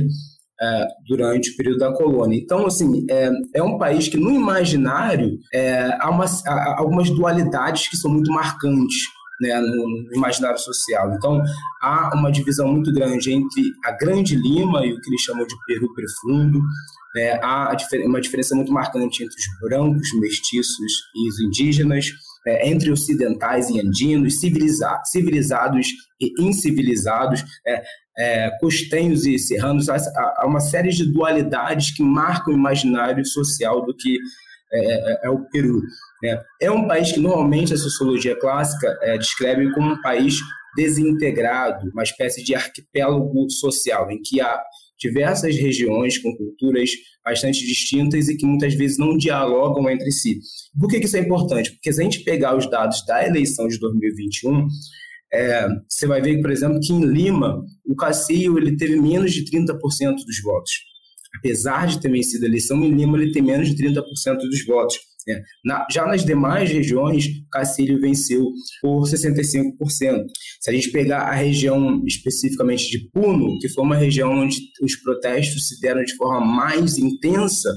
é, 0.60 0.86
durante 1.06 1.50
o 1.50 1.56
período 1.56 1.78
da 1.78 1.92
colônia. 1.92 2.36
Então, 2.36 2.66
assim, 2.66 3.06
é, 3.10 3.30
é 3.54 3.62
um 3.62 3.78
país 3.78 4.08
que 4.08 4.16
no 4.16 4.30
imaginário 4.30 5.38
é, 5.52 5.96
há, 6.00 6.10
uma, 6.10 6.24
há 6.24 6.78
algumas 6.78 7.10
dualidades 7.10 7.88
que 7.88 7.96
são 7.96 8.10
muito 8.10 8.32
marcantes 8.32 9.02
né, 9.40 9.60
no, 9.60 10.14
imaginário 10.14 10.58
social. 10.58 11.12
Então, 11.14 11.40
há 11.80 12.10
uma 12.14 12.30
divisão 12.32 12.66
muito 12.66 12.92
grande 12.92 13.32
entre 13.32 13.72
a 13.84 13.92
Grande 13.92 14.34
Lima 14.34 14.84
e 14.84 14.92
o 14.92 15.00
que 15.00 15.10
eles 15.10 15.22
chamam 15.22 15.46
de 15.46 15.54
Peru 15.66 15.92
Profundo. 15.94 16.60
Né, 17.14 17.38
há 17.42 17.74
uma 18.04 18.20
diferença 18.20 18.54
muito 18.54 18.72
marcante 18.72 19.22
entre 19.22 19.36
os 19.36 19.68
brancos, 19.68 20.08
mestiços 20.20 20.92
e 21.14 21.28
os 21.28 21.40
indígenas 21.40 22.06
é, 22.48 22.68
entre 22.68 22.90
ocidentais 22.90 23.68
e 23.68 23.78
andinos, 23.78 24.40
civilizados, 24.40 25.10
civilizados 25.10 25.86
e 26.20 26.32
incivilizados, 26.40 27.44
é, 27.66 27.82
é, 28.18 28.50
e 29.26 29.38
serranos, 29.38 29.88
há, 29.88 29.96
há, 30.38 30.46
uma 30.46 30.60
série 30.60 30.90
de 30.90 31.12
dualidades 31.12 31.94
que 31.94 32.02
marcam 32.02 32.52
o 32.52 32.56
imaginário 32.56 33.24
social 33.24 33.84
do 33.84 33.94
que 33.94 34.18
é, 34.72 34.78
é, 34.80 35.20
é 35.24 35.30
o 35.30 35.44
Peru. 35.50 35.80
Né? 36.22 36.42
É 36.60 36.70
um 36.70 36.88
país 36.88 37.12
que 37.12 37.20
normalmente 37.20 37.74
a 37.74 37.78
sociologia 37.78 38.38
clássica 38.38 38.98
é, 39.02 39.16
descreve 39.18 39.70
como 39.72 39.92
um 39.92 40.02
país 40.02 40.36
desintegrado, 40.74 41.90
uma 41.92 42.02
espécie 42.02 42.42
de 42.42 42.54
arquipélago 42.54 43.50
social, 43.50 44.10
em 44.10 44.20
que 44.22 44.40
há 44.40 44.62
diversas 44.98 45.56
regiões 45.56 46.18
com 46.18 46.36
culturas 46.36 46.90
bastante 47.24 47.64
distintas 47.66 48.28
e 48.28 48.36
que 48.36 48.46
muitas 48.46 48.74
vezes 48.74 48.98
não 48.98 49.16
dialogam 49.16 49.88
entre 49.90 50.10
si. 50.10 50.40
Por 50.78 50.88
que, 50.88 50.98
isso 50.98 51.16
é 51.16 51.20
importante? 51.20 51.72
Porque 51.72 51.92
se 51.92 52.00
a 52.00 52.04
gente 52.04 52.20
pegar 52.20 52.56
os 52.56 52.68
dados 52.70 53.04
da 53.06 53.26
eleição 53.26 53.68
de 53.68 53.78
2021, 53.78 54.66
é, 55.32 55.68
você 55.88 56.06
vai 56.06 56.20
ver, 56.20 56.40
por 56.40 56.50
exemplo, 56.50 56.80
que 56.80 56.92
em 56.92 57.04
Lima, 57.04 57.62
o 57.86 57.94
Castillo 57.94 58.58
ele 58.58 58.76
teve 58.76 59.00
menos 59.00 59.32
de 59.32 59.44
30% 59.44 59.76
dos 60.26 60.42
votos. 60.42 60.72
Apesar 61.38 61.86
de 61.86 62.00
ter 62.00 62.10
vencido 62.10 62.44
a 62.44 62.48
eleição, 62.48 62.82
em 62.82 62.90
Lima 62.90 63.20
ele 63.20 63.32
tem 63.32 63.42
menos 63.42 63.68
de 63.68 63.76
30% 63.82 64.02
dos 64.38 64.64
votos. 64.64 64.96
É. 65.28 65.42
Na, 65.64 65.86
já 65.90 66.06
nas 66.06 66.24
demais 66.24 66.70
regiões, 66.70 67.26
Cacilho 67.52 68.00
venceu 68.00 68.50
por 68.80 69.02
65%. 69.02 69.72
Se 70.60 70.70
a 70.70 70.72
gente 70.72 70.90
pegar 70.90 71.22
a 71.22 71.34
região 71.34 72.02
especificamente 72.06 72.90
de 72.90 73.10
Puno, 73.10 73.58
que 73.58 73.68
foi 73.68 73.84
uma 73.84 73.96
região 73.96 74.30
onde 74.30 74.58
os 74.82 74.96
protestos 74.96 75.68
se 75.68 75.80
deram 75.80 76.02
de 76.02 76.16
forma 76.16 76.40
mais 76.40 76.96
intensa, 76.96 77.68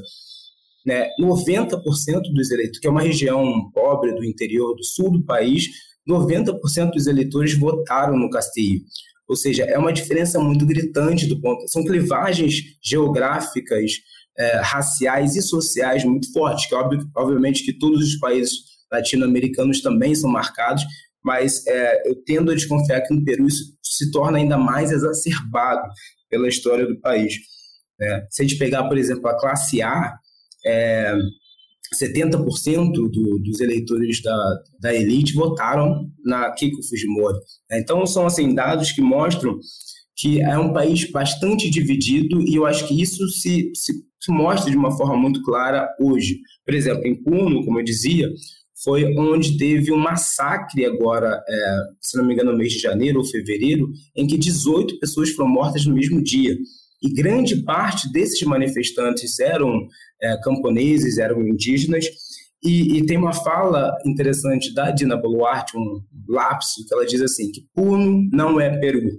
né, 0.85 1.09
90% 1.19 2.21
dos 2.33 2.51
eleitores, 2.51 2.79
que 2.79 2.87
é 2.87 2.89
uma 2.89 3.01
região 3.01 3.69
pobre 3.73 4.13
do 4.13 4.23
interior 4.23 4.73
do 4.75 4.83
sul 4.83 5.11
do 5.11 5.25
país, 5.25 5.65
90% 6.07 6.91
dos 6.91 7.05
eleitores 7.05 7.57
votaram 7.57 8.17
no 8.17 8.29
Castilho. 8.29 8.81
Ou 9.27 9.35
seja, 9.35 9.63
é 9.63 9.77
uma 9.77 9.93
diferença 9.93 10.39
muito 10.39 10.65
gritante 10.65 11.25
do 11.25 11.39
ponto. 11.39 11.67
São 11.67 11.85
clivagens 11.85 12.63
geográficas, 12.83 13.91
é, 14.37 14.57
raciais 14.57 15.35
e 15.35 15.41
sociais 15.41 16.03
muito 16.03 16.31
fortes, 16.31 16.67
que 16.67 16.75
óbvio, 16.75 17.07
obviamente 17.15 17.63
que 17.63 17.77
todos 17.77 18.01
os 18.01 18.19
países 18.19 18.53
latino-americanos 18.91 19.81
também 19.81 20.13
são 20.15 20.29
marcados, 20.29 20.83
mas 21.23 21.65
é, 21.67 22.09
eu 22.09 22.15
tendo 22.25 22.51
a 22.51 22.55
desconfiar 22.55 23.01
que 23.01 23.13
no 23.13 23.23
Peru 23.23 23.47
isso 23.47 23.75
se 23.83 24.09
torna 24.11 24.37
ainda 24.37 24.57
mais 24.57 24.91
exacerbado 24.91 25.87
pela 26.29 26.47
história 26.47 26.85
do 26.85 26.99
país. 26.99 27.35
Né? 27.99 28.25
Se 28.29 28.41
a 28.41 28.47
gente 28.47 28.57
pegar, 28.57 28.87
por 28.87 28.97
exemplo, 28.97 29.27
a 29.27 29.37
classe 29.37 29.81
A, 29.81 30.15
é, 30.65 31.15
70% 32.01 32.93
do, 32.93 33.09
dos 33.39 33.59
eleitores 33.59 34.21
da, 34.21 34.63
da 34.79 34.93
elite 34.93 35.33
votaram 35.33 36.09
na 36.23 36.49
Keiko 36.51 36.81
Fujimori. 36.83 37.37
Né? 37.69 37.79
Então, 37.79 38.05
são 38.05 38.25
assim, 38.25 38.55
dados 38.55 38.91
que 38.91 39.01
mostram 39.01 39.59
que 40.15 40.41
é 40.41 40.57
um 40.57 40.71
país 40.71 41.09
bastante 41.09 41.69
dividido 41.69 42.41
e 42.41 42.55
eu 42.55 42.65
acho 42.65 42.87
que 42.87 43.01
isso 43.01 43.27
se, 43.29 43.71
se, 43.73 43.93
se 44.21 44.31
mostra 44.31 44.69
de 44.69 44.77
uma 44.77 44.95
forma 44.95 45.17
muito 45.17 45.41
clara 45.43 45.89
hoje. 45.99 46.39
Por 46.63 46.73
exemplo, 46.73 47.05
em 47.07 47.15
Puno, 47.15 47.65
como 47.65 47.79
eu 47.79 47.83
dizia, 47.83 48.29
foi 48.83 49.05
onde 49.17 49.57
teve 49.57 49.91
um 49.91 49.97
massacre 49.97 50.85
agora, 50.85 51.41
é, 51.47 51.77
se 52.01 52.17
não 52.17 52.25
me 52.25 52.33
engano, 52.33 52.51
no 52.51 52.57
mês 52.57 52.73
de 52.73 52.79
janeiro 52.79 53.19
ou 53.19 53.25
fevereiro, 53.25 53.89
em 54.15 54.27
que 54.27 54.37
18 54.37 54.99
pessoas 54.99 55.31
foram 55.31 55.49
mortas 55.49 55.85
no 55.85 55.95
mesmo 55.95 56.21
dia. 56.23 56.55
E 57.01 57.11
grande 57.11 57.63
parte 57.63 58.11
desses 58.11 58.41
manifestantes 58.43 59.39
eram 59.39 59.87
é, 60.21 60.37
camponeses, 60.43 61.17
eram 61.17 61.41
indígenas. 61.41 62.05
E, 62.63 62.97
e, 62.97 63.05
tem 63.07 63.17
uma 63.17 63.33
fala 63.33 63.91
interessante 64.05 64.71
da 64.71 64.91
Dina 64.91 65.17
Boluarte, 65.17 65.75
um 65.75 65.99
lapso, 66.29 66.85
que 66.87 66.93
ela 66.93 67.05
diz 67.05 67.19
assim, 67.21 67.51
que 67.51 67.65
Puno 67.73 68.29
não 68.31 68.59
é 68.59 68.77
Peru. 68.77 69.09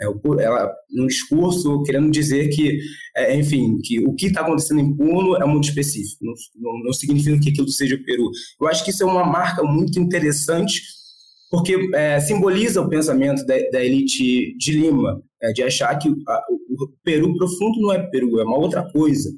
É, 0.00 0.06
ela, 0.42 0.74
num 0.90 1.06
discurso 1.06 1.82
querendo 1.84 2.10
dizer 2.10 2.48
que, 2.48 2.78
é, 3.16 3.36
enfim, 3.36 3.78
que 3.82 4.00
o 4.04 4.14
que 4.14 4.26
está 4.26 4.40
acontecendo 4.40 4.80
em 4.80 4.96
Puno 4.96 5.36
é 5.36 5.44
muito 5.44 5.68
específico, 5.68 6.24
não, 6.24 6.34
não, 6.56 6.84
não, 6.84 6.92
significa 6.92 7.38
que 7.38 7.50
aquilo 7.50 7.68
seja 7.68 7.94
o 7.94 8.04
Peru. 8.04 8.28
Eu 8.60 8.66
acho 8.66 8.84
que 8.84 8.90
isso 8.90 9.04
é 9.04 9.06
uma 9.06 9.24
marca 9.24 9.62
muito 9.62 10.00
interessante, 10.00 10.82
porque 11.48 11.76
é, 11.94 12.18
simboliza 12.18 12.80
o 12.80 12.88
pensamento 12.88 13.46
da, 13.46 13.54
da 13.70 13.84
elite 13.84 14.56
de 14.56 14.72
Lima, 14.72 15.22
é, 15.40 15.52
de 15.52 15.62
achar 15.62 15.96
que 15.96 16.08
a, 16.08 16.42
o 16.70 16.88
Peru 17.04 17.36
profundo 17.36 17.80
não 17.80 17.92
é 17.92 18.02
Peru, 18.10 18.40
é 18.40 18.44
uma 18.44 18.58
outra 18.58 18.82
coisa. 18.90 19.30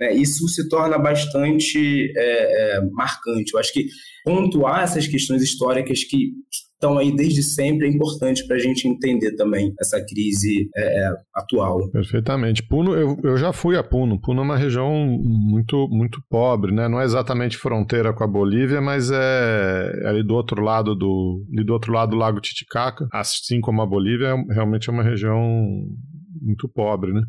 É, 0.00 0.14
isso 0.14 0.46
se 0.48 0.68
torna 0.68 0.98
bastante 0.98 2.12
é, 2.16 2.76
é, 2.76 2.80
marcante. 2.92 3.52
Eu 3.52 3.60
acho 3.60 3.72
que 3.72 3.86
pontuar 4.24 4.82
essas 4.82 5.06
questões 5.06 5.42
históricas 5.42 6.04
que 6.04 6.32
estão 6.78 6.96
aí 6.96 7.14
desde 7.14 7.42
sempre 7.42 7.88
é 7.88 7.90
importante 7.90 8.46
para 8.46 8.56
a 8.56 8.58
gente 8.58 8.86
entender 8.86 9.34
também 9.34 9.74
essa 9.80 10.00
crise 10.00 10.70
é, 10.76 11.06
é, 11.06 11.12
atual. 11.34 11.90
Perfeitamente. 11.90 12.62
Puno, 12.62 12.94
eu, 12.94 13.18
eu 13.24 13.36
já 13.36 13.52
fui 13.52 13.76
a 13.76 13.82
Puno. 13.82 14.20
Puno 14.20 14.40
é 14.40 14.44
uma 14.44 14.56
região 14.56 14.92
muito, 14.94 15.88
muito 15.90 16.22
pobre, 16.30 16.72
né? 16.72 16.88
Não 16.88 17.00
é 17.00 17.04
exatamente 17.04 17.58
fronteira 17.58 18.12
com 18.12 18.22
a 18.22 18.28
Bolívia, 18.28 18.80
mas 18.80 19.10
é, 19.10 20.02
é 20.04 20.08
ali 20.08 20.22
do 20.22 20.34
outro 20.34 20.62
lado 20.62 20.94
do, 20.94 21.44
do 21.48 21.72
outro 21.72 21.92
lado 21.92 22.10
do 22.10 22.16
Lago 22.16 22.40
Titicaca, 22.40 23.08
assim 23.12 23.60
como 23.60 23.82
a 23.82 23.86
Bolívia, 23.86 24.28
é, 24.28 24.54
realmente 24.54 24.88
é 24.88 24.92
uma 24.92 25.02
região 25.02 25.42
muito 26.40 26.68
pobre, 26.68 27.12
né? 27.12 27.22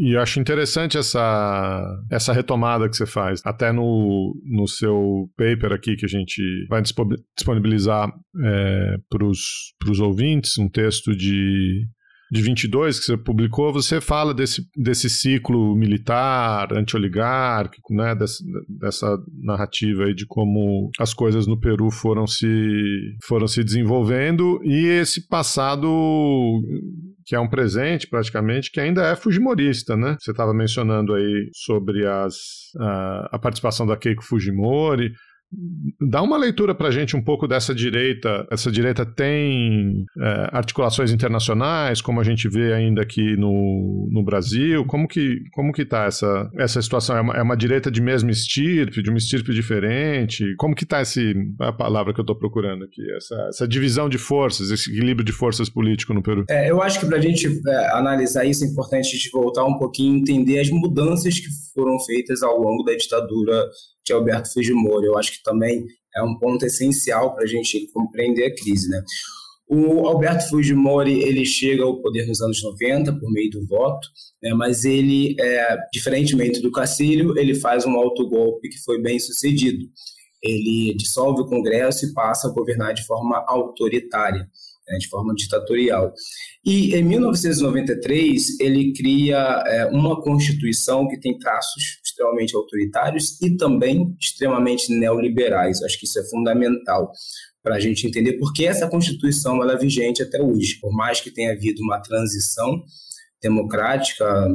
E 0.00 0.14
eu 0.14 0.20
acho 0.20 0.38
interessante 0.38 0.96
essa, 0.96 1.84
essa 2.08 2.32
retomada 2.32 2.88
que 2.88 2.96
você 2.96 3.04
faz. 3.04 3.42
Até 3.44 3.72
no, 3.72 4.32
no 4.44 4.68
seu 4.68 5.28
paper 5.36 5.72
aqui, 5.72 5.96
que 5.96 6.06
a 6.06 6.08
gente 6.08 6.40
vai 6.70 6.80
disponibilizar 6.80 8.08
é, 8.44 8.96
para 9.10 9.26
os 9.26 9.98
ouvintes, 9.98 10.56
um 10.56 10.68
texto 10.68 11.16
de 11.16 11.84
de 12.30 12.42
22 12.42 12.98
que 13.00 13.06
você 13.06 13.16
publicou, 13.16 13.72
você 13.72 14.00
fala 14.00 14.34
desse, 14.34 14.62
desse 14.76 15.08
ciclo 15.08 15.74
militar, 15.74 16.72
anti-oligárquico, 16.74 17.94
né, 17.94 18.14
dessa, 18.14 18.44
dessa 18.68 19.18
narrativa 19.42 20.04
aí 20.04 20.14
de 20.14 20.26
como 20.26 20.90
as 20.98 21.14
coisas 21.14 21.46
no 21.46 21.58
Peru 21.58 21.90
foram 21.90 22.26
se, 22.26 22.46
foram 23.24 23.46
se 23.46 23.64
desenvolvendo 23.64 24.60
e 24.62 24.86
esse 24.86 25.26
passado 25.26 25.88
que 27.28 27.36
é 27.36 27.40
um 27.40 27.46
presente 27.46 28.08
praticamente, 28.08 28.72
que 28.72 28.80
ainda 28.80 29.06
é 29.06 29.14
fujimorista, 29.14 29.94
né? 29.94 30.16
Você 30.18 30.30
estava 30.30 30.54
mencionando 30.54 31.12
aí 31.12 31.50
sobre 31.52 32.06
as, 32.06 32.34
a, 32.80 33.28
a 33.32 33.38
participação 33.38 33.86
da 33.86 33.98
Keiko 33.98 34.24
Fujimori, 34.24 35.12
Dá 36.00 36.20
uma 36.20 36.36
leitura 36.36 36.74
para 36.74 36.88
a 36.88 36.90
gente 36.90 37.16
um 37.16 37.22
pouco 37.22 37.48
dessa 37.48 37.74
direita. 37.74 38.46
Essa 38.50 38.70
direita 38.70 39.06
tem 39.06 40.04
é, 40.20 40.48
articulações 40.52 41.10
internacionais, 41.10 42.02
como 42.02 42.20
a 42.20 42.24
gente 42.24 42.48
vê 42.48 42.74
ainda 42.74 43.00
aqui 43.00 43.34
no, 43.36 44.08
no 44.12 44.22
Brasil. 44.22 44.84
Como 44.84 45.08
que 45.08 45.38
como 45.52 45.72
que 45.72 45.82
está 45.82 46.04
essa, 46.04 46.50
essa 46.58 46.82
situação? 46.82 47.16
É 47.16 47.20
uma, 47.20 47.34
é 47.34 47.42
uma 47.42 47.56
direita 47.56 47.90
de 47.90 48.02
mesmo 48.02 48.28
estirpe, 48.30 49.02
de 49.02 49.08
uma 49.08 49.16
estirpe 49.16 49.54
diferente? 49.54 50.44
Como 50.58 50.74
que 50.74 50.84
está 50.84 51.00
esse 51.00 51.34
a 51.60 51.72
palavra 51.72 52.12
que 52.12 52.20
eu 52.20 52.24
estou 52.24 52.36
procurando 52.36 52.84
aqui? 52.84 53.02
Essa, 53.16 53.46
essa 53.48 53.68
divisão 53.68 54.08
de 54.08 54.18
forças, 54.18 54.70
esse 54.70 54.90
equilíbrio 54.90 55.24
de 55.24 55.32
forças 55.32 55.70
político 55.70 56.12
no 56.12 56.22
Peru? 56.22 56.44
É, 56.50 56.70
eu 56.70 56.82
acho 56.82 57.00
que 57.00 57.06
para 57.06 57.16
a 57.16 57.22
gente 57.22 57.46
é, 57.46 57.96
analisar 57.96 58.44
isso 58.44 58.64
é 58.64 58.66
importante 58.66 59.08
a 59.08 59.10
gente 59.10 59.30
voltar 59.30 59.64
um 59.64 59.78
pouquinho 59.78 60.16
e 60.16 60.20
entender 60.20 60.60
as 60.60 60.68
mudanças 60.68 61.38
que 61.38 61.48
foram 61.74 61.98
feitas 62.00 62.42
ao 62.42 62.60
longo 62.60 62.82
da 62.84 62.94
ditadura 62.94 63.64
de 64.08 64.12
Alberto 64.14 64.52
Fujimori. 64.52 65.06
Eu 65.06 65.18
acho 65.18 65.32
que 65.32 65.42
também 65.42 65.86
é 66.16 66.22
um 66.22 66.36
ponto 66.38 66.64
essencial 66.64 67.34
para 67.34 67.44
a 67.44 67.46
gente 67.46 67.86
compreender 67.92 68.46
a 68.46 68.54
crise. 68.54 68.88
Né? 68.88 69.02
O 69.68 70.06
Alberto 70.06 70.48
Fujimori 70.48 71.22
ele 71.22 71.44
chega 71.44 71.84
ao 71.84 72.00
poder 72.00 72.26
nos 72.26 72.40
anos 72.40 72.62
90 72.62 73.12
por 73.18 73.30
meio 73.30 73.50
do 73.50 73.66
voto, 73.66 74.08
né, 74.42 74.50
mas 74.54 74.84
ele, 74.84 75.36
é, 75.38 75.76
diferentemente 75.92 76.60
do 76.60 76.72
Cacílio, 76.72 77.38
ele 77.38 77.54
faz 77.54 77.84
um 77.84 77.92
autogolpe 77.96 78.68
que 78.68 78.78
foi 78.78 79.00
bem 79.00 79.18
sucedido. 79.18 79.84
Ele 80.42 80.94
dissolve 80.96 81.42
o 81.42 81.46
Congresso 81.46 82.06
e 82.06 82.14
passa 82.14 82.48
a 82.48 82.52
governar 82.52 82.94
de 82.94 83.04
forma 83.04 83.44
autoritária 83.46 84.48
né, 84.88 84.98
de 84.98 85.08
forma 85.08 85.34
ditatorial. 85.34 86.12
E 86.64 86.94
em 86.94 87.02
1993 87.02 88.60
ele 88.60 88.92
cria 88.92 89.62
é, 89.66 89.86
uma 89.86 90.20
constituição 90.20 91.06
que 91.08 91.18
tem 91.20 91.38
traços 91.38 92.00
extremamente 92.04 92.54
autoritários 92.56 93.40
e 93.40 93.56
também 93.56 94.14
extremamente 94.20 94.92
neoliberais. 94.98 95.82
Acho 95.82 95.98
que 95.98 96.06
isso 96.06 96.18
é 96.18 96.24
fundamental 96.28 97.10
para 97.62 97.76
a 97.76 97.80
gente 97.80 98.06
entender 98.06 98.34
por 98.34 98.52
que 98.52 98.66
essa 98.66 98.88
constituição 98.88 99.62
ela 99.62 99.74
é 99.74 99.76
vigente 99.76 100.22
até 100.22 100.40
hoje, 100.40 100.78
por 100.80 100.92
mais 100.92 101.20
que 101.20 101.30
tenha 101.30 101.52
havido 101.52 101.82
uma 101.82 102.00
transição 102.00 102.82
democrática 103.42 104.48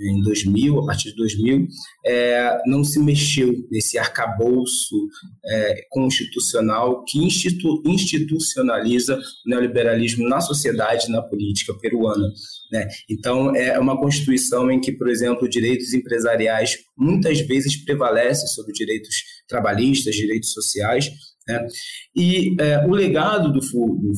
em 0.00 0.22
2000, 0.22 0.80
a 0.80 0.86
partir 0.86 1.10
de 1.10 1.16
2000, 1.16 1.66
é, 2.06 2.58
não 2.66 2.84
se 2.84 2.98
mexeu 3.00 3.52
nesse 3.70 3.98
arcabouço 3.98 4.96
é, 5.44 5.86
constitucional 5.90 7.04
que 7.04 7.18
institu 7.18 7.82
institucionaliza 7.84 9.16
o 9.16 9.50
neoliberalismo 9.50 10.28
na 10.28 10.40
sociedade 10.40 11.10
na 11.10 11.22
política 11.22 11.74
peruana. 11.74 12.28
Né? 12.70 12.88
Então, 13.10 13.54
é 13.54 13.78
uma 13.78 13.98
constituição 13.98 14.70
em 14.70 14.80
que, 14.80 14.92
por 14.92 15.08
exemplo, 15.08 15.48
direitos 15.48 15.92
empresariais 15.94 16.76
muitas 16.96 17.40
vezes 17.40 17.76
prevalecem 17.84 18.46
sobre 18.48 18.72
direitos 18.72 19.14
trabalhistas, 19.48 20.14
direitos 20.14 20.52
sociais, 20.52 21.10
né? 21.48 21.66
E 22.14 22.54
é, 22.60 22.86
o 22.86 22.90
legado 22.90 23.50
do, 23.50 23.60
do, 23.60 24.12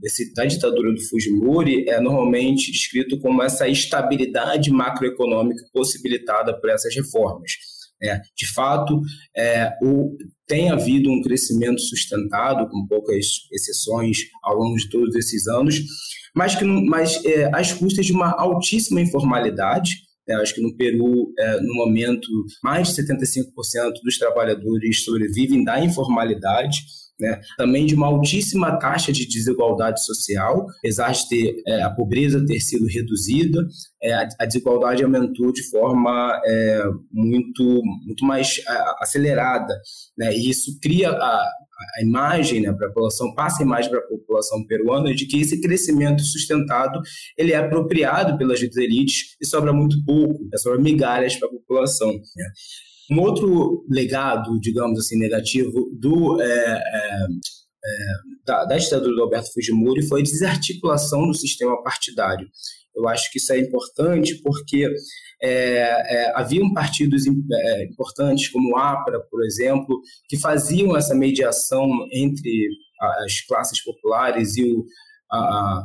desse, 0.00 0.32
da 0.32 0.46
ditadura 0.46 0.92
do 0.94 1.08
Fujimori 1.08 1.86
é 1.88 2.00
normalmente 2.00 2.72
descrito 2.72 3.20
como 3.20 3.42
essa 3.42 3.68
estabilidade 3.68 4.70
macroeconômica 4.70 5.62
possibilitada 5.72 6.58
por 6.58 6.70
essas 6.70 6.94
reformas. 6.94 7.52
Né? 8.00 8.20
De 8.34 8.50
fato, 8.52 9.00
é, 9.36 9.70
o, 9.82 10.16
tem 10.48 10.70
havido 10.70 11.10
um 11.10 11.20
crescimento 11.20 11.80
sustentado, 11.82 12.68
com 12.70 12.86
poucas 12.86 13.26
exceções 13.52 14.18
ao 14.42 14.56
longo 14.56 14.76
de 14.76 14.88
todos 14.88 15.14
esses 15.14 15.46
anos, 15.46 15.82
mas, 16.34 16.54
que, 16.54 16.64
mas 16.64 17.22
é, 17.24 17.50
às 17.52 17.72
custas 17.72 18.06
de 18.06 18.12
uma 18.12 18.32
altíssima 18.32 19.00
informalidade, 19.00 19.96
né? 20.30 20.36
acho 20.36 20.54
que 20.54 20.62
no 20.62 20.76
Peru, 20.76 21.32
é, 21.38 21.60
no 21.60 21.74
momento, 21.74 22.28
mais 22.62 22.88
de 22.94 23.02
75% 23.02 23.44
dos 24.02 24.18
trabalhadores 24.18 25.04
sobrevivem 25.04 25.64
da 25.64 25.82
informalidade. 25.84 26.78
Né? 27.20 27.38
também 27.58 27.84
de 27.84 27.94
uma 27.94 28.06
altíssima 28.06 28.78
taxa 28.78 29.12
de 29.12 29.28
desigualdade 29.28 30.02
social, 30.02 30.66
apesar 30.78 31.12
de 31.12 31.28
ter 31.28 31.62
é, 31.68 31.82
a 31.82 31.90
pobreza 31.90 32.42
ter 32.46 32.58
sido 32.60 32.86
reduzida, 32.86 33.60
é, 34.02 34.14
a, 34.14 34.46
desigualdade 34.46 35.04
aumentou 35.04 35.52
de 35.52 35.62
forma 35.68 36.40
é, 36.46 36.82
muito, 37.12 37.82
muito 38.06 38.24
mais 38.24 38.62
acelerada, 39.02 39.78
né? 40.16 40.34
e 40.34 40.48
isso 40.48 40.78
cria 40.80 41.10
a, 41.10 41.50
a 41.98 42.02
imagem 42.02 42.60
né, 42.60 42.72
para 42.72 42.86
a 42.86 42.90
população, 42.90 43.34
passa 43.34 43.62
a 43.62 43.66
imagem 43.66 43.90
para 43.90 44.00
a 44.00 44.06
população 44.06 44.64
peruana 44.66 45.14
de 45.14 45.26
que 45.26 45.40
esse 45.40 45.60
crescimento 45.60 46.22
sustentado 46.22 47.00
ele 47.36 47.52
é 47.52 47.56
apropriado 47.56 48.36
pelas 48.36 48.60
elites 48.60 49.36
e 49.40 49.46
sobra 49.46 49.72
muito 49.72 50.04
pouco, 50.04 50.44
né, 50.44 50.58
sobra 50.58 50.80
migalhas 50.80 51.36
para 51.36 51.48
a 51.48 51.52
população. 51.52 52.12
Né? 52.12 52.50
Um 53.10 53.18
outro 53.20 53.84
legado, 53.88 54.58
digamos 54.60 54.98
assim, 54.98 55.18
negativo 55.18 55.90
do, 55.98 56.40
é, 56.40 56.46
é, 56.46 57.26
é, 57.84 58.12
da, 58.44 58.64
da 58.64 58.76
ditadura 58.76 59.14
do 59.14 59.22
Alberto 59.22 59.52
Fujimori 59.52 60.06
foi 60.06 60.20
a 60.20 60.24
desarticulação 60.24 61.26
do 61.26 61.34
sistema 61.34 61.82
partidário. 61.82 62.48
Eu 62.94 63.08
acho 63.08 63.30
que 63.30 63.38
isso 63.38 63.52
é 63.52 63.58
importante 63.58 64.40
porque 64.42 64.86
é, 65.42 65.48
é, 65.48 66.32
haviam 66.34 66.72
partidos 66.72 67.24
é, 67.26 67.84
importantes, 67.84 68.48
como 68.48 68.72
o 68.72 68.76
APRA, 68.76 69.20
por 69.30 69.44
exemplo, 69.44 70.00
que 70.28 70.38
faziam 70.38 70.96
essa 70.96 71.14
mediação 71.14 71.88
entre 72.12 72.68
as 73.24 73.40
classes 73.46 73.82
populares 73.82 74.56
e 74.56 74.64
o, 74.64 74.84
a, 75.32 75.82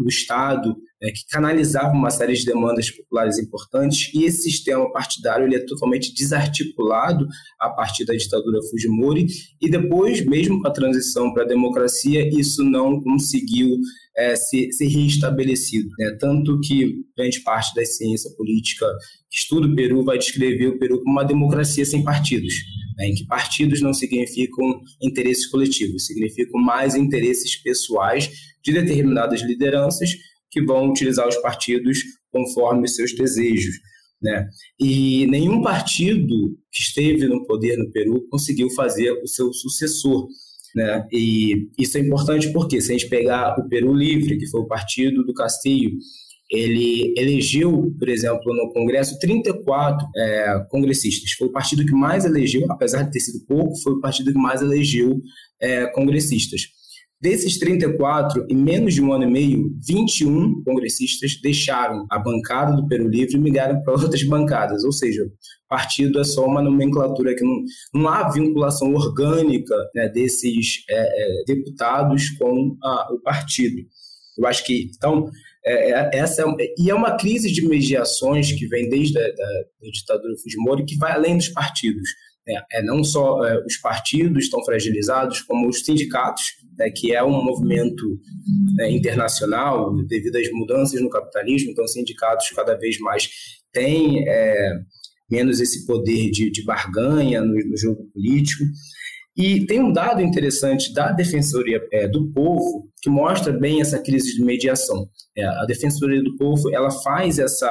o 0.00 0.08
Estado, 0.08 0.76
é, 1.02 1.10
que 1.10 1.20
canalizava 1.30 1.92
uma 1.92 2.10
série 2.10 2.34
de 2.34 2.44
demandas 2.44 2.90
populares 2.90 3.38
importantes, 3.38 4.12
e 4.12 4.24
esse 4.24 4.42
sistema 4.42 4.90
partidário 4.92 5.46
ele 5.46 5.56
é 5.56 5.64
totalmente 5.64 6.12
desarticulado 6.12 7.26
a 7.60 7.70
partir 7.70 8.04
da 8.04 8.14
ditadura 8.14 8.60
Fujimori, 8.70 9.26
e 9.60 9.70
depois, 9.70 10.24
mesmo 10.24 10.60
com 10.60 10.68
a 10.68 10.72
transição 10.72 11.32
para 11.32 11.44
a 11.44 11.48
democracia, 11.48 12.28
isso 12.28 12.64
não 12.64 13.00
conseguiu 13.00 13.68
é, 14.16 14.34
ser, 14.34 14.72
ser 14.72 14.88
reestabelecido. 14.88 15.88
Né? 15.98 16.16
Tanto 16.18 16.58
que 16.60 17.04
grande 17.16 17.40
parte 17.40 17.74
da 17.74 17.84
ciência 17.84 18.30
política 18.36 18.86
que 19.30 19.38
estuda 19.38 19.66
o 19.66 19.74
Peru 19.76 20.04
vai 20.04 20.18
descrever 20.18 20.66
o 20.66 20.78
Peru 20.78 20.98
como 21.02 21.12
uma 21.12 21.24
democracia 21.24 21.84
sem 21.84 22.02
partidos, 22.02 22.54
né? 22.98 23.06
em 23.06 23.14
que 23.14 23.24
partidos 23.26 23.80
não 23.80 23.94
significam 23.94 24.80
interesses 25.00 25.46
coletivos, 25.46 26.06
significam 26.06 26.60
mais 26.60 26.96
interesses 26.96 27.56
pessoais 27.56 28.28
de 28.62 28.72
determinadas 28.72 29.40
lideranças 29.42 30.10
que 30.50 30.60
vão 30.62 30.90
utilizar 30.90 31.28
os 31.28 31.36
partidos 31.36 31.98
conforme 32.32 32.88
seus 32.88 33.14
desejos. 33.14 33.76
Né? 34.20 34.48
E 34.80 35.26
nenhum 35.28 35.62
partido 35.62 36.58
que 36.72 36.82
esteve 36.82 37.26
no 37.28 37.46
poder 37.46 37.76
no 37.76 37.90
Peru 37.92 38.26
conseguiu 38.28 38.68
fazer 38.70 39.12
o 39.22 39.28
seu 39.28 39.52
sucessor. 39.52 40.26
Né? 40.74 41.06
E 41.12 41.68
isso 41.78 41.96
é 41.96 42.00
importante 42.00 42.52
porque, 42.52 42.80
se 42.80 42.90
a 42.90 42.98
gente 42.98 43.08
pegar 43.08 43.58
o 43.58 43.68
Peru 43.68 43.94
Livre, 43.94 44.36
que 44.36 44.48
foi 44.48 44.60
o 44.60 44.66
partido 44.66 45.24
do 45.24 45.32
Castilho, 45.32 45.96
ele 46.50 47.12
elegeu, 47.16 47.94
por 47.98 48.08
exemplo, 48.08 48.54
no 48.54 48.72
Congresso, 48.72 49.18
34 49.18 50.06
é, 50.16 50.66
congressistas. 50.70 51.32
Foi 51.32 51.48
o 51.48 51.52
partido 51.52 51.84
que 51.84 51.92
mais 51.92 52.24
elegeu, 52.24 52.64
apesar 52.70 53.02
de 53.02 53.12
ter 53.12 53.20
sido 53.20 53.44
pouco, 53.46 53.76
foi 53.82 53.92
o 53.92 54.00
partido 54.00 54.32
que 54.32 54.38
mais 54.38 54.62
elegeu 54.62 55.20
é, 55.60 55.86
congressistas. 55.86 56.62
Desses 57.20 57.58
34, 57.58 58.46
em 58.48 58.54
menos 58.54 58.94
de 58.94 59.02
um 59.02 59.12
ano 59.12 59.24
e 59.24 59.30
meio, 59.30 59.76
21 59.84 60.62
congressistas 60.62 61.40
deixaram 61.42 62.06
a 62.08 62.18
bancada 62.18 62.76
do 62.76 62.86
Peru 62.86 63.08
Livre 63.08 63.34
e 63.34 63.40
migraram 63.40 63.82
para 63.82 63.94
outras 63.94 64.22
bancadas. 64.22 64.84
Ou 64.84 64.92
seja, 64.92 65.28
partido 65.68 66.20
é 66.20 66.24
só 66.24 66.46
uma 66.46 66.62
nomenclatura 66.62 67.34
que 67.34 67.44
não, 67.44 67.64
não 67.92 68.08
há 68.08 68.30
vinculação 68.30 68.94
orgânica 68.94 69.74
né, 69.96 70.08
desses 70.08 70.84
é, 70.88 71.40
é, 71.40 71.44
deputados 71.44 72.30
com 72.38 72.76
a, 72.82 73.12
o 73.12 73.20
partido. 73.20 73.82
Eu 74.38 74.46
acho 74.46 74.64
que, 74.64 74.88
então, 74.96 75.28
é, 75.64 75.90
é 75.90 76.10
essa 76.18 76.42
é, 76.42 76.74
e 76.78 76.90
é 76.90 76.94
uma 76.94 77.16
crise 77.16 77.50
de 77.50 77.66
mediações 77.66 78.52
que 78.52 78.66
vem 78.66 78.88
desde 78.88 79.18
a 79.18 79.22
da, 79.22 79.28
da 79.28 79.90
ditadura 79.90 80.34
Fujimori 80.42 80.84
que 80.84 80.96
vai 80.96 81.12
além 81.12 81.36
dos 81.36 81.48
partidos. 81.48 82.08
É, 82.48 82.78
é, 82.78 82.82
não 82.82 83.04
só 83.04 83.44
é, 83.44 83.62
os 83.62 83.76
partidos 83.76 84.44
estão 84.44 84.64
fragilizados, 84.64 85.42
como 85.42 85.68
os 85.68 85.84
sindicatos, 85.84 86.44
né, 86.78 86.90
que 86.90 87.14
é 87.14 87.22
um 87.22 87.44
movimento 87.44 88.04
né, 88.74 88.90
internacional 88.90 89.94
devido 90.06 90.36
às 90.36 90.50
mudanças 90.52 90.98
no 91.00 91.10
capitalismo, 91.10 91.70
então 91.70 91.84
os 91.84 91.92
sindicatos 91.92 92.48
cada 92.50 92.74
vez 92.74 92.98
mais 93.00 93.28
têm 93.70 94.26
é, 94.26 94.72
menos 95.30 95.60
esse 95.60 95.84
poder 95.86 96.30
de, 96.30 96.50
de 96.50 96.64
barganha 96.64 97.42
no, 97.42 97.54
no, 97.54 97.76
jogo 97.76 98.04
político. 98.14 98.64
E 99.38 99.64
tem 99.66 99.80
um 99.80 99.92
dado 99.92 100.20
interessante 100.20 100.92
da 100.92 101.12
Defensoria 101.12 101.80
é, 101.92 102.08
do 102.08 102.26
Povo 102.32 102.90
que 103.00 103.08
mostra 103.08 103.52
bem 103.52 103.80
essa 103.80 104.00
crise 104.00 104.34
de 104.34 104.44
mediação. 104.44 105.08
É, 105.36 105.44
a 105.44 105.64
Defensoria 105.64 106.20
do 106.20 106.36
Povo 106.36 106.74
ela 106.74 106.90
faz 106.90 107.38
essa, 107.38 107.70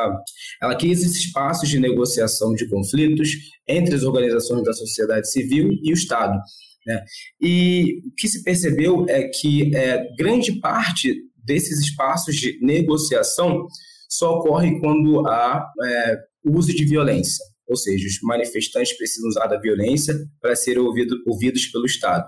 ela 0.61 0.77
cria 0.77 0.93
esses 0.93 1.13
espaços 1.17 1.67
de 1.67 1.77
negociação 1.77 2.53
de 2.53 2.69
conflitos 2.69 3.31
entre 3.67 3.95
as 3.95 4.03
organizações 4.03 4.63
da 4.63 4.71
sociedade 4.71 5.29
civil 5.29 5.69
e 5.83 5.91
o 5.91 5.93
Estado. 5.93 6.39
Né? 6.85 7.03
E 7.41 7.99
o 8.05 8.15
que 8.15 8.29
se 8.29 8.43
percebeu 8.43 9.05
é 9.09 9.27
que 9.27 9.75
é, 9.75 10.07
grande 10.17 10.53
parte 10.61 11.13
desses 11.35 11.81
espaços 11.81 12.37
de 12.37 12.57
negociação 12.61 13.67
só 14.09 14.37
ocorre 14.37 14.79
quando 14.79 15.27
há 15.27 15.69
é, 15.83 16.17
uso 16.45 16.73
de 16.73 16.85
violência, 16.85 17.43
ou 17.67 17.75
seja, 17.75 18.07
os 18.07 18.19
manifestantes 18.21 18.97
precisam 18.97 19.29
usar 19.29 19.47
da 19.47 19.59
violência 19.59 20.15
para 20.41 20.55
serem 20.55 20.81
ouvido, 20.81 21.15
ouvidos 21.27 21.65
pelo 21.67 21.85
Estado. 21.85 22.25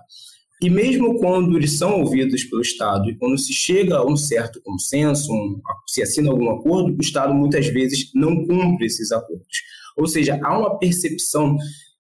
E 0.62 0.70
mesmo 0.70 1.18
quando 1.20 1.56
eles 1.56 1.78
são 1.78 2.02
ouvidos 2.02 2.44
pelo 2.44 2.62
Estado 2.62 3.10
e 3.10 3.18
quando 3.18 3.38
se 3.38 3.54
chega 3.54 3.96
a 3.96 4.06
um 4.06 4.18
certo 4.18 4.62
consenso, 4.62 5.32
um, 5.32 5.62
se 5.88 6.02
assina 6.02 6.30
algum 6.30 6.52
acordo, 6.52 6.94
o 6.94 7.02
Estado 7.02 7.34
muitas 7.34 7.68
vezes 7.68 8.12
não 8.14 8.46
cumpre 8.46 8.86
esses 8.86 9.12
acordos. 9.12 9.58
Ou 9.98 10.06
seja, 10.06 10.38
há 10.44 10.58
uma 10.58 10.78
percepção 10.78 11.56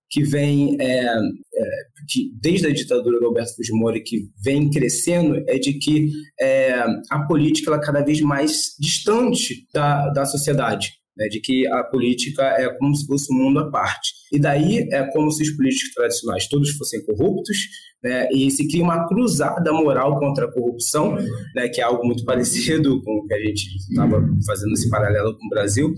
que 0.10 0.24
vem 0.24 0.76
é, 0.82 1.06
é, 1.06 1.18
que 2.10 2.32
desde 2.42 2.68
a 2.68 2.74
ditadura 2.74 3.20
do 3.20 3.28
Roberto 3.28 3.56
Fujimori 3.56 4.02
que 4.02 4.28
vem 4.44 4.70
crescendo 4.70 5.42
é 5.48 5.58
de 5.58 5.74
que 5.74 6.10
é, 6.42 6.74
a 7.10 7.20
política 7.28 7.70
ela 7.70 7.78
é 7.78 7.86
cada 7.86 8.04
vez 8.04 8.20
mais 8.20 8.76
distante 8.80 9.68
da, 9.72 10.10
da 10.10 10.26
sociedade 10.26 10.99
né, 11.20 11.28
de 11.28 11.42
que 11.42 11.68
a 11.68 11.84
política 11.84 12.44
é 12.44 12.70
como 12.78 12.96
se 12.96 13.06
fosse 13.06 13.32
um 13.34 13.38
mundo 13.38 13.60
à 13.60 13.70
parte. 13.70 14.14
E 14.32 14.40
daí 14.40 14.88
é 14.92 15.04
como 15.12 15.30
se 15.32 15.44
os 15.44 15.52
políticos 15.52 15.94
tradicionais 15.94 16.48
todos 16.48 16.72
fossem 16.72 17.06
corruptos, 17.06 17.58
né, 18.02 18.30
e 18.32 18.50
se 18.50 18.66
cria 18.70 18.84
uma 18.84 19.06
cruzada 19.08 19.74
moral 19.74 20.18
contra 20.18 20.46
a 20.46 20.52
corrupção, 20.52 21.18
né, 21.54 21.68
que 21.68 21.82
é 21.82 21.84
algo 21.84 22.06
muito 22.06 22.24
parecido 22.26 23.02
com 23.04 23.20
o 23.20 23.28
que 23.28 23.34
a 23.34 23.40
gente 23.40 23.76
estava 23.90 24.26
fazendo 24.46 24.74
esse 24.74 24.90
paralelo 24.90 25.38
com 25.38 25.46
o 25.46 25.50
Brasil, 25.50 25.94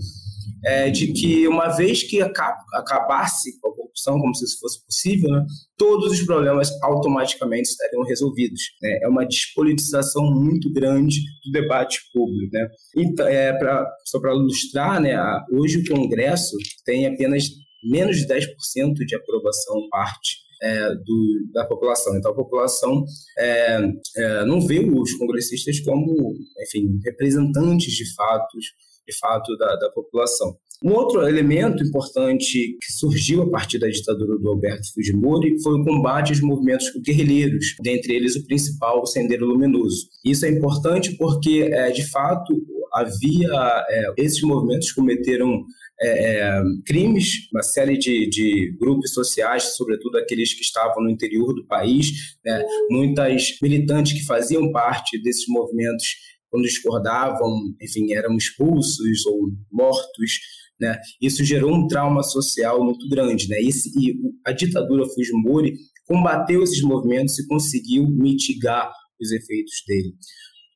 é, 0.64 0.90
de 0.90 1.12
que 1.12 1.46
uma 1.48 1.68
vez 1.68 2.02
que 2.02 2.20
acabasse 2.20 3.58
com 3.60 3.68
a 3.68 3.74
corrupção, 3.74 4.18
como 4.18 4.34
se 4.34 4.44
isso 4.44 4.58
fosse 4.58 4.84
possível, 4.84 5.30
né, 5.30 5.44
todos 5.76 6.12
os 6.12 6.22
problemas 6.22 6.70
automaticamente 6.82 7.68
estariam 7.68 8.02
resolvidos. 8.04 8.62
Né? 8.80 9.00
É 9.02 9.08
uma 9.08 9.26
despolitização 9.26 10.24
muito 10.24 10.72
grande 10.72 11.20
do 11.44 11.52
debate 11.52 12.00
público. 12.12 12.50
Né? 12.52 12.68
Então, 12.96 13.26
é, 13.26 13.52
pra, 13.58 13.86
só 14.04 14.20
para 14.20 14.34
ilustrar, 14.34 15.00
né, 15.00 15.16
hoje 15.52 15.78
o 15.78 15.94
Congresso 15.94 16.56
tem 16.84 17.06
apenas 17.06 17.44
menos 17.84 18.16
de 18.16 18.26
10% 18.26 18.94
de 19.06 19.16
aprovação 19.16 19.88
parte 19.90 20.42
é, 20.62 20.94
do, 20.94 21.50
da 21.52 21.64
população. 21.66 22.16
Então, 22.16 22.30
a 22.30 22.34
população 22.34 23.04
é, 23.36 23.80
é, 24.16 24.44
não 24.44 24.60
vê 24.60 24.78
os 24.78 25.12
congressistas 25.14 25.80
como, 25.80 26.36
enfim, 26.60 27.00
representantes 27.04 27.92
de 27.92 28.14
fatos 28.14 28.66
de 29.06 29.18
fato, 29.18 29.56
da, 29.56 29.76
da 29.76 29.90
população. 29.90 30.56
Um 30.84 30.92
outro 30.94 31.26
elemento 31.28 31.84
importante 31.84 32.76
que 32.80 32.92
surgiu 32.92 33.42
a 33.42 33.50
partir 33.50 33.78
da 33.78 33.88
ditadura 33.88 34.36
do 34.36 34.48
Alberto 34.48 34.92
Fujimori 34.92 35.62
foi 35.62 35.80
o 35.80 35.84
combate 35.84 36.30
aos 36.30 36.40
movimentos 36.40 36.90
guerrilheiros, 37.04 37.76
dentre 37.80 38.14
eles 38.14 38.34
o 38.34 38.44
principal, 38.44 39.00
o 39.00 39.06
Sendeiro 39.06 39.46
Luminoso. 39.46 40.08
Isso 40.24 40.44
é 40.44 40.50
importante 40.50 41.16
porque, 41.16 41.68
é, 41.72 41.90
de 41.92 42.10
fato, 42.10 42.52
havia 42.92 43.84
é, 43.88 44.12
esses 44.18 44.42
movimentos 44.42 44.90
cometeram 44.90 45.64
é, 46.00 46.40
é, 46.40 46.62
crimes, 46.84 47.48
uma 47.52 47.62
série 47.62 47.96
de, 47.96 48.28
de, 48.28 48.76
grupos 48.80 49.14
sociais, 49.14 49.76
sobretudo 49.76 50.18
aqueles 50.18 50.52
que 50.52 50.62
estavam 50.62 51.04
no 51.04 51.10
interior 51.10 51.54
do 51.54 51.64
país, 51.66 52.36
né, 52.44 52.64
muitas 52.90 53.56
militantes 53.62 54.12
que 54.12 54.26
faziam 54.26 54.72
parte 54.72 55.22
desses 55.22 55.44
movimentos 55.46 56.08
quando 56.52 56.64
discordavam, 56.64 57.74
enfim, 57.80 58.12
eram 58.12 58.36
expulsos 58.36 59.24
ou 59.24 59.50
mortos, 59.72 60.32
né? 60.78 60.98
Isso 61.18 61.42
gerou 61.42 61.74
um 61.74 61.86
trauma 61.88 62.22
social 62.22 62.84
muito 62.84 63.08
grande, 63.08 63.48
né? 63.48 63.58
Esse, 63.58 63.88
e 63.98 64.14
a 64.46 64.52
ditadura 64.52 65.08
Fujimori 65.08 65.72
combateu 66.04 66.62
esses 66.62 66.82
movimentos 66.82 67.38
e 67.38 67.46
conseguiu 67.46 68.06
mitigar 68.06 68.92
os 69.18 69.32
efeitos 69.32 69.82
dele. 69.88 70.12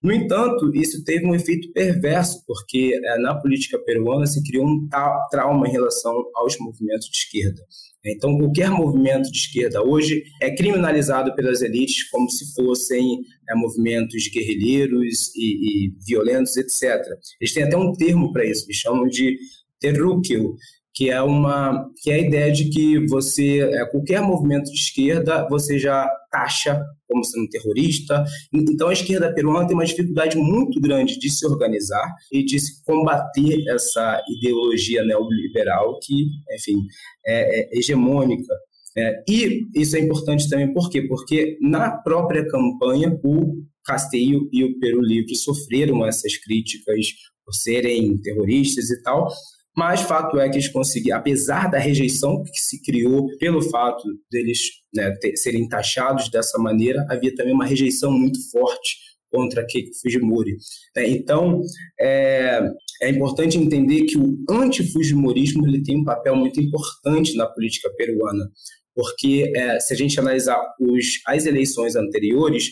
No 0.02 0.12
entanto, 0.12 0.70
isso 0.74 1.02
teve 1.04 1.26
um 1.26 1.34
efeito 1.34 1.72
perverso, 1.72 2.42
porque 2.46 2.92
é, 3.02 3.18
na 3.18 3.34
política 3.34 3.78
peruana 3.78 4.26
se 4.26 4.42
criou 4.42 4.66
um 4.66 4.88
trauma 5.30 5.68
em 5.68 5.72
relação 5.72 6.14
aos 6.34 6.56
movimentos 6.58 7.08
de 7.08 7.16
esquerda. 7.16 7.62
Então, 8.04 8.38
qualquer 8.38 8.70
movimento 8.70 9.30
de 9.30 9.38
esquerda 9.38 9.82
hoje 9.82 10.22
é 10.40 10.54
criminalizado 10.54 11.34
pelas 11.34 11.60
elites 11.60 12.08
como 12.10 12.30
se 12.30 12.54
fossem 12.54 13.20
é, 13.48 13.54
movimentos 13.54 14.28
guerrilheiros 14.32 15.34
e, 15.34 15.88
e, 15.88 15.92
violentos, 16.06 16.56
etc. 16.56 17.04
Eles 17.40 17.52
têm 17.52 17.64
até 17.64 17.76
um 17.76 17.92
termo 17.92 18.32
para 18.32 18.44
isso, 18.44 18.64
eles 18.66 18.76
chamam 18.76 19.06
de 19.08 19.36
terrúqueo, 19.80 20.54
que 20.96 21.10
é 21.10 21.20
uma 21.20 21.86
que 22.02 22.10
é 22.10 22.14
a 22.14 22.18
ideia 22.18 22.50
de 22.50 22.70
que 22.70 23.06
você 23.06 23.60
é, 23.60 23.84
qualquer 23.90 24.22
movimento 24.22 24.64
de 24.72 24.78
esquerda 24.78 25.46
você 25.48 25.78
já 25.78 26.08
taxa 26.30 26.82
como 27.06 27.22
sendo 27.22 27.48
terrorista. 27.48 28.24
Então 28.52 28.88
a 28.88 28.92
esquerda 28.92 29.32
peruana 29.32 29.66
tem 29.66 29.76
uma 29.76 29.84
dificuldade 29.84 30.36
muito 30.36 30.80
grande 30.80 31.18
de 31.18 31.30
se 31.30 31.46
organizar 31.46 32.14
e 32.32 32.44
de 32.44 32.58
se 32.58 32.82
combater 32.84 33.62
essa 33.68 34.20
ideologia 34.38 35.04
neoliberal 35.04 35.98
que, 36.02 36.26
enfim, 36.52 36.78
é, 37.26 37.60
é 37.60 37.78
hegemônica 37.78 38.52
É, 38.98 39.22
e 39.28 39.60
isso 39.74 39.94
é 39.94 40.00
importante 40.00 40.48
também, 40.48 40.72
por 40.72 40.88
quê? 40.88 41.02
Porque 41.02 41.58
na 41.60 41.90
própria 41.90 42.48
campanha, 42.48 43.10
o 43.22 43.62
Castilho 43.84 44.48
e 44.50 44.64
o 44.64 44.78
Peru 44.78 45.02
Livre 45.02 45.34
sofreram 45.36 46.04
essas 46.06 46.36
críticas 46.38 47.06
por 47.44 47.52
serem 47.52 48.18
terroristas 48.18 48.90
e 48.90 49.02
tal, 49.02 49.28
mas 49.76 50.00
fato 50.00 50.38
é 50.38 50.48
que 50.48 50.56
eles 50.56 50.68
conseguiram, 50.68 51.18
apesar 51.18 51.70
da 51.70 51.78
rejeição 51.78 52.42
que 52.42 52.58
se 52.58 52.80
criou 52.82 53.28
pelo 53.38 53.60
fato 53.60 54.04
deles 54.30 54.60
né, 54.94 55.14
ter, 55.20 55.36
serem 55.36 55.68
taxados 55.68 56.30
dessa 56.30 56.58
maneira, 56.58 57.04
havia 57.10 57.34
também 57.34 57.52
uma 57.52 57.66
rejeição 57.66 58.10
muito 58.10 58.38
forte 58.50 58.96
contra 59.30 59.66
Keiko 59.66 59.90
Fujimori. 60.00 60.56
É, 60.96 61.06
então, 61.08 61.60
é, 62.00 62.60
é, 63.02 63.10
importante 63.10 63.58
entender 63.58 64.04
que 64.04 64.16
o 64.16 64.38
antifujimorismo 64.48 65.62
tem 65.82 66.00
um 66.00 66.04
papel 66.04 66.34
muito 66.34 66.58
importante 66.58 67.36
na 67.36 67.46
política 67.46 67.90
peruana, 67.96 68.48
porque 68.94 69.52
é, 69.54 69.78
se 69.78 69.92
a 69.92 69.96
gente 69.96 70.18
analisar 70.18 70.58
os, 70.80 71.20
as 71.26 71.44
eleições 71.44 71.96
anteriores, 71.96 72.70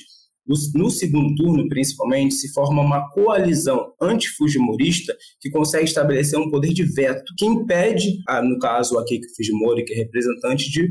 no 0.74 0.90
segundo 0.90 1.34
turno, 1.34 1.68
principalmente, 1.68 2.34
se 2.34 2.52
forma 2.52 2.82
uma 2.82 3.08
coalizão 3.10 3.92
antifujimorista 4.00 5.16
que 5.40 5.50
consegue 5.50 5.84
estabelecer 5.84 6.38
um 6.38 6.50
poder 6.50 6.72
de 6.72 6.84
veto 6.84 7.32
que 7.38 7.46
impede, 7.46 8.18
no 8.42 8.58
caso 8.58 8.98
a 8.98 9.04
Keiko 9.04 9.26
Fujimori, 9.36 9.84
que 9.84 9.94
é 9.94 9.96
representante, 9.96 10.70
de, 10.70 10.90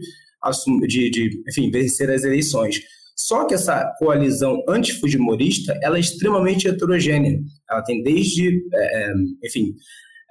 de, 0.87 1.09
de 1.11 1.43
enfim, 1.47 1.69
vencer 1.69 2.09
as 2.09 2.23
eleições. 2.23 2.79
Só 3.15 3.45
que 3.45 3.53
essa 3.53 3.93
coalizão 3.99 4.63
antifujimorista 4.67 5.77
ela 5.83 5.97
é 5.97 5.99
extremamente 5.99 6.67
heterogênea. 6.67 7.39
Ela 7.69 7.83
tem 7.83 8.01
desde, 8.01 8.59
é 8.73 9.13
enfim, 9.43 9.75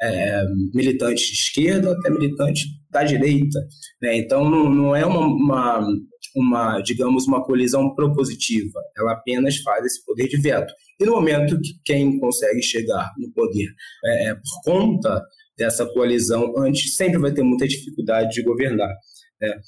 é, 0.03 0.45
militantes 0.75 1.27
de 1.27 1.35
esquerda 1.35 1.93
até 1.93 2.11
militantes 2.11 2.65
da 2.91 3.05
direita. 3.05 3.61
Né? 4.01 4.17
Então, 4.19 4.51
não, 4.51 4.69
não 4.69 4.97
é 4.97 5.07
uma, 5.07 5.27
uma, 5.27 5.87
uma, 6.35 6.81
digamos, 6.81 7.27
uma 7.27 7.45
colisão 7.45 7.95
propositiva. 7.95 8.81
Ela 8.97 9.13
apenas 9.13 9.59
faz 9.59 9.85
esse 9.85 10.05
poder 10.05 10.29
de 10.29 10.41
veto. 10.41 10.73
E 11.01 11.05
no 11.05 11.13
momento 11.13 11.61
que 11.61 11.75
quem 11.85 12.19
consegue 12.19 12.63
chegar 12.63 13.11
no 13.19 13.31
poder 13.33 13.69
é, 14.05 14.31
é, 14.31 14.35
por 14.35 14.63
conta 14.65 15.23
dessa 15.57 15.87
coalizão 15.87 16.55
antes, 16.59 16.97
sempre 16.97 17.19
vai 17.19 17.33
ter 17.33 17.43
muita 17.43 17.67
dificuldade 17.67 18.31
de 18.35 18.43
governar. 18.43 18.93
Né? 19.41 19.61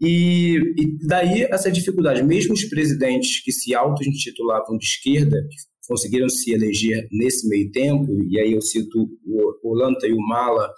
E, 0.00 0.56
e, 0.76 1.06
daí 1.06 1.42
essa 1.42 1.70
dificuldade, 1.70 2.22
mesmo 2.22 2.54
os 2.54 2.64
presidentes 2.64 3.42
que 3.42 3.52
se 3.52 3.74
auto-intitulavam 3.74 4.76
de 4.76 4.84
esquerda, 4.84 5.36
que 5.48 5.56
conseguiram 5.86 6.28
se 6.28 6.52
eleger 6.52 7.06
nesse 7.10 7.48
meio 7.48 7.70
tempo, 7.70 8.22
e 8.28 8.38
aí 8.38 8.52
eu 8.52 8.60
cito 8.60 9.08
o, 9.24 9.70
o 9.70 9.74
Lanta 9.74 10.06
e 10.06 10.12
o 10.12 10.20
Mala, 10.20 10.70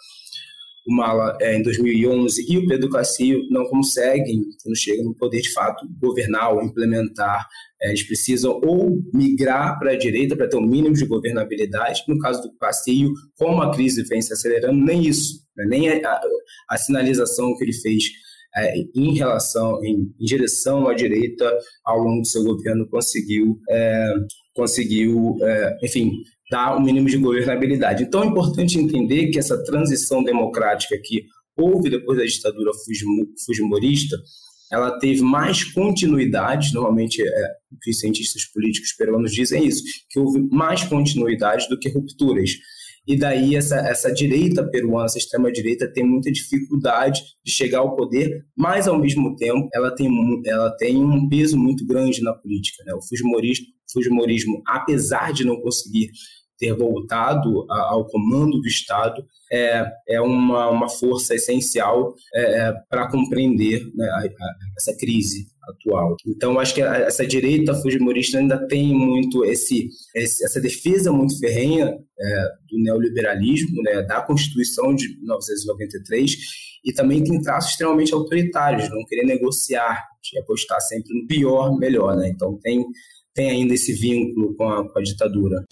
o 0.87 0.95
Mala 0.95 1.37
é, 1.41 1.57
em 1.57 1.63
2011 1.63 2.45
e 2.49 2.59
o 2.59 2.67
Pedro 2.67 2.91
Castillo 2.91 3.43
não 3.51 3.65
conseguem, 3.65 4.43
não 4.67 4.75
chegam 4.75 5.05
no 5.05 5.15
poder 5.15 5.41
de 5.41 5.53
fato, 5.53 5.87
governar 5.99 6.53
ou 6.53 6.63
implementar. 6.63 7.47
É, 7.83 7.89
eles 7.89 8.03
precisam 8.03 8.61
ou 8.63 8.99
migrar 9.13 9.79
para 9.79 9.93
a 9.93 9.99
direita 9.99 10.37
para 10.37 10.49
ter 10.49 10.57
um 10.57 10.67
mínimo 10.67 10.95
de 10.95 11.07
governabilidade. 11.07 12.03
No 12.07 12.19
caso 12.19 12.43
do 12.43 12.57
Castillo, 12.59 13.13
como 13.37 13.63
a 13.63 13.73
crise 13.75 14.03
vem 14.05 14.21
se 14.21 14.33
acelerando, 14.33 14.79
nem 14.85 15.07
isso, 15.07 15.41
né? 15.57 15.65
nem 15.67 15.89
a, 15.89 16.09
a, 16.09 16.21
a, 16.71 16.77
sinalização 16.77 17.57
que 17.57 17.65
ele 17.65 17.73
fez 17.73 18.05
é, 18.57 18.75
em 18.95 19.15
relação, 19.15 19.83
em, 19.83 20.15
em, 20.21 20.25
direção 20.25 20.87
à 20.87 20.95
direita 20.95 21.51
ao 21.85 21.99
longo 21.99 22.21
do 22.21 22.27
seu 22.27 22.45
governo 22.45 22.89
conseguiu, 22.89 23.59
é, 23.71 24.15
conseguiu 24.55 25.37
é, 25.43 25.79
enfim, 25.83 26.13
dar 26.51 26.77
o 26.77 26.83
mínimo 26.83 27.09
de 27.09 27.19
governabilidade. 27.19 28.05
Então 28.05 28.23
é 28.23 28.27
importante 28.27 28.79
entender 28.79 29.29
que 29.29 29.39
essa 29.39 29.63
transição 29.65 30.23
democrática 30.23 30.97
que 31.03 31.25
houve 31.57 31.91
depois 31.91 32.19
da 32.19 32.25
ditadura 32.25 32.73
fujimorista, 33.45 34.17
ela 34.73 34.99
teve 34.99 35.23
mais 35.23 35.65
continuidade, 35.65 36.75
normalmente 36.75 37.23
é, 37.23 37.49
os 37.89 37.99
cientistas 37.99 38.45
políticos 38.47 38.93
peruanos 38.93 39.33
dizem 39.33 39.67
isso, 39.67 39.83
que 40.11 40.19
houve 40.19 40.41
mais 40.51 40.83
continuidade 40.85 41.69
do 41.69 41.79
que 41.79 41.89
rupturas. 41.91 42.51
E 43.07 43.19
daí 43.19 43.55
essa, 43.55 43.77
essa 43.77 44.11
direita 44.11 44.67
peruana, 44.67 45.05
essa 45.05 45.19
extrema-direita, 45.19 45.93
tem 45.93 46.05
muita 46.05 46.33
dificuldade 46.33 47.21
de 47.45 47.53
chegar 47.53 47.81
ao 47.81 47.95
poder, 47.95 48.47
mas 48.57 48.89
ao 48.89 48.99
mesmo 48.99 49.37
tempo 49.37 49.69
ela 49.75 49.95
tem, 49.95 50.09
ela 50.47 50.75
tem 50.77 50.97
um 50.97 51.29
peso 51.29 51.59
muito 51.59 51.87
grande 51.87 52.23
na 52.23 52.33
política. 52.33 52.83
Né? 52.85 52.95
O 52.95 53.03
fujimorismo, 53.03 53.67
fujimorismo, 53.93 54.63
apesar 54.67 55.33
de 55.33 55.45
não 55.45 55.61
conseguir 55.61 56.11
ter 56.59 56.73
voltado 56.73 57.67
ao 57.69 58.07
comando 58.07 58.61
do 58.61 58.67
Estado 58.67 59.25
é, 59.53 59.85
é 60.09 60.21
uma, 60.21 60.69
uma 60.71 60.89
força 60.89 61.35
essencial 61.35 62.15
é, 62.35 62.61
é 62.61 62.73
para 62.89 63.11
compreender 63.11 63.85
né, 63.95 64.07
a, 64.09 64.19
a, 64.19 64.55
essa 64.79 64.97
crise 64.97 65.47
atual. 65.69 66.17
Então, 66.27 66.59
acho 66.59 66.75
que 66.75 66.83
essa 66.83 67.27
direita 67.27 67.75
fujimorista 67.75 68.39
ainda 68.39 68.67
tem 68.67 68.95
muito 68.95 69.45
esse, 69.45 69.89
esse 70.15 70.45
essa 70.45 70.61
defesa 70.61 71.13
muito 71.13 71.39
ferrenha 71.39 71.97
é, 72.19 72.45
do 72.69 72.79
neoliberalismo, 72.79 73.83
né, 73.83 74.03
da 74.03 74.21
Constituição 74.21 74.95
de 74.95 75.09
1993, 75.19 76.37
e 76.85 76.93
também 76.93 77.25
tem 77.25 77.41
traços 77.41 77.73
extremamente 77.73 78.13
autoritários, 78.13 78.91
não 78.91 79.05
querer 79.07 79.25
negociar, 79.25 80.05
de 80.23 80.39
apostar 80.39 80.81
sempre 80.83 81.19
no 81.19 81.27
pior, 81.27 81.77
melhor. 81.79 82.17
Né? 82.17 82.29
Então, 82.29 82.59
tem, 82.63 82.85
tem 83.35 83.51
ainda 83.51 83.75
esse 83.75 83.93
vínculo 83.93 84.55
com 84.55 84.69
a, 84.69 84.89
com 84.89 84.99
a 84.99 85.03
ditadura. 85.03 85.65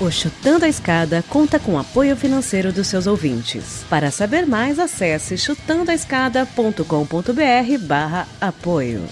O 0.00 0.10
Chutando 0.10 0.64
a 0.64 0.68
Escada 0.68 1.22
conta 1.28 1.58
com 1.58 1.78
apoio 1.78 2.16
financeiro 2.16 2.72
dos 2.72 2.86
seus 2.86 3.06
ouvintes. 3.06 3.84
Para 3.90 4.10
saber 4.10 4.46
mais, 4.46 4.78
acesse 4.78 5.36
chutandoaescada.com.br 5.36 7.86
barra 7.86 8.26
apoio. 8.40 9.02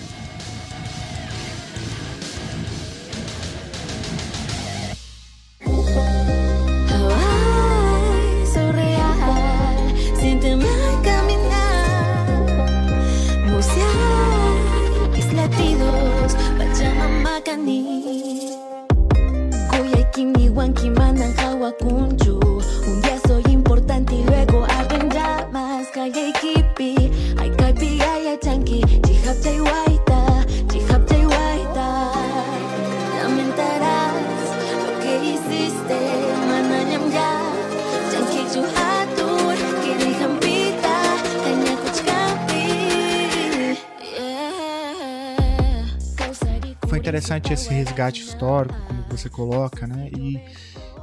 Interessante 46.96 47.52
esse 47.52 47.68
resgate 47.68 48.22
histórico, 48.22 48.80
como 48.86 49.02
você 49.10 49.28
coloca, 49.28 49.86
né? 49.86 50.08
E 50.16 50.40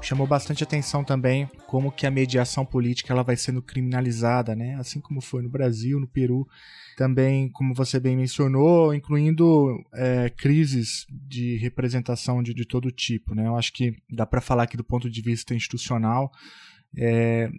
chamou 0.01 0.25
bastante 0.25 0.63
atenção 0.63 1.03
também 1.03 1.47
como 1.67 1.91
que 1.91 2.07
a 2.07 2.11
mediação 2.11 2.65
política 2.65 3.13
ela 3.13 3.23
vai 3.23 3.35
sendo 3.35 3.61
criminalizada, 3.61 4.55
né? 4.55 4.75
Assim 4.79 4.99
como 4.99 5.21
foi 5.21 5.41
no 5.43 5.49
Brasil, 5.49 5.99
no 5.99 6.07
Peru, 6.07 6.47
também, 6.97 7.49
como 7.49 7.73
você 7.73 7.99
bem 7.99 8.15
mencionou, 8.15 8.93
incluindo 8.93 9.83
é, 9.93 10.29
crises 10.29 11.05
de 11.09 11.57
representação 11.57 12.41
de, 12.41 12.53
de 12.53 12.65
todo 12.65 12.91
tipo, 12.91 13.35
né? 13.35 13.45
Eu 13.45 13.55
acho 13.55 13.73
que 13.73 13.95
dá 14.09 14.25
para 14.25 14.41
falar 14.41 14.63
aqui 14.63 14.77
do 14.77 14.83
ponto 14.83 15.09
de 15.09 15.21
vista 15.21 15.53
institucional. 15.53 16.31
É, 16.97 17.49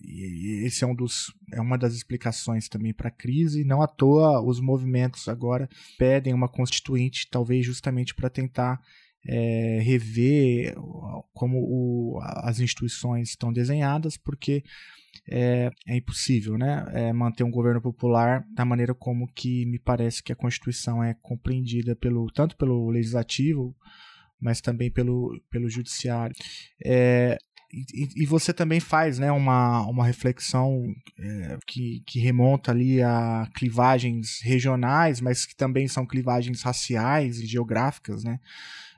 e 0.00 0.64
esse 0.64 0.84
é 0.84 0.86
um 0.86 0.94
dos 0.94 1.32
é 1.52 1.60
uma 1.60 1.76
das 1.76 1.94
explicações 1.94 2.68
também 2.68 2.92
para 2.92 3.08
a 3.08 3.12
crise. 3.12 3.64
Não 3.64 3.82
à 3.82 3.86
toa 3.86 4.40
os 4.40 4.60
movimentos 4.60 5.28
agora 5.28 5.68
pedem 5.98 6.34
uma 6.34 6.48
constituinte, 6.48 7.28
talvez 7.30 7.64
justamente 7.64 8.14
para 8.14 8.30
tentar 8.30 8.80
é, 9.26 9.80
rever 9.82 10.74
como 11.32 11.58
o, 11.58 12.20
as 12.22 12.60
instituições 12.60 13.30
estão 13.30 13.52
desenhadas, 13.52 14.16
porque 14.16 14.62
é, 15.30 15.70
é 15.86 15.96
impossível 15.96 16.56
né, 16.56 16.86
é 16.92 17.12
manter 17.12 17.44
um 17.44 17.50
governo 17.50 17.82
popular 17.82 18.44
da 18.54 18.64
maneira 18.64 18.94
como 18.94 19.30
que 19.32 19.66
me 19.66 19.78
parece 19.78 20.22
que 20.22 20.32
a 20.32 20.36
Constituição 20.36 21.02
é 21.02 21.14
compreendida 21.14 21.94
pelo 21.94 22.30
tanto 22.30 22.56
pelo 22.56 22.88
legislativo 22.88 23.76
mas 24.40 24.60
também 24.60 24.90
pelo, 24.90 25.40
pelo 25.50 25.68
judiciário. 25.68 26.34
É, 26.84 27.36
e, 27.70 28.24
você 28.24 28.52
também 28.52 28.80
faz 28.80 29.18
né, 29.18 29.30
uma, 29.30 29.82
uma 29.86 30.06
reflexão 30.06 30.94
é, 31.18 31.58
que, 31.66 32.02
que 32.06 32.18
remonta 32.18 32.70
ali 32.70 33.02
a 33.02 33.46
clivagens 33.54 34.40
regionais, 34.42 35.20
mas 35.20 35.44
que 35.44 35.54
também 35.54 35.86
são 35.86 36.06
clivagens 36.06 36.62
raciais 36.62 37.38
e 37.38 37.46
geográficas 37.46 38.24
né, 38.24 38.40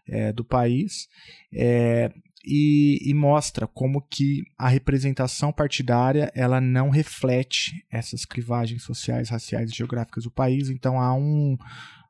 é, 0.08 0.32
do 0.32 0.44
país. 0.44 1.08
É, 1.52 2.12
e, 2.44 3.00
e, 3.04 3.12
mostra 3.12 3.66
como 3.66 4.00
que 4.00 4.44
a 4.56 4.68
representação 4.68 5.52
partidária 5.52 6.32
ela 6.34 6.60
não 6.60 6.88
reflete 6.88 7.84
essas 7.90 8.24
clivagens 8.24 8.82
sociais, 8.82 9.28
raciais 9.28 9.70
e 9.70 9.74
geográficas 9.74 10.24
do 10.24 10.30
país. 10.30 10.70
Então 10.70 10.98
há 11.00 11.12
um 11.12 11.58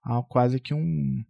há 0.05 0.23
quase 0.23 0.61
que 0.61 0.73
um 0.73 1.25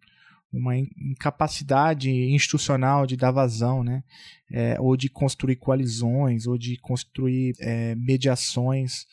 uma 0.53 0.77
incapacidade 0.77 2.11
institucional 2.11 3.07
de 3.07 3.17
dar 3.17 3.31
vazão, 3.31 3.85
né? 3.85 4.03
É, 4.51 4.77
ou 4.81 4.97
de 4.97 5.09
construir 5.09 5.57
coalizões, 5.57 6.47
ou 6.47 6.59
de 6.59 6.77
construir 6.77 7.55
é, 7.61 7.95
mediações. 7.95 9.07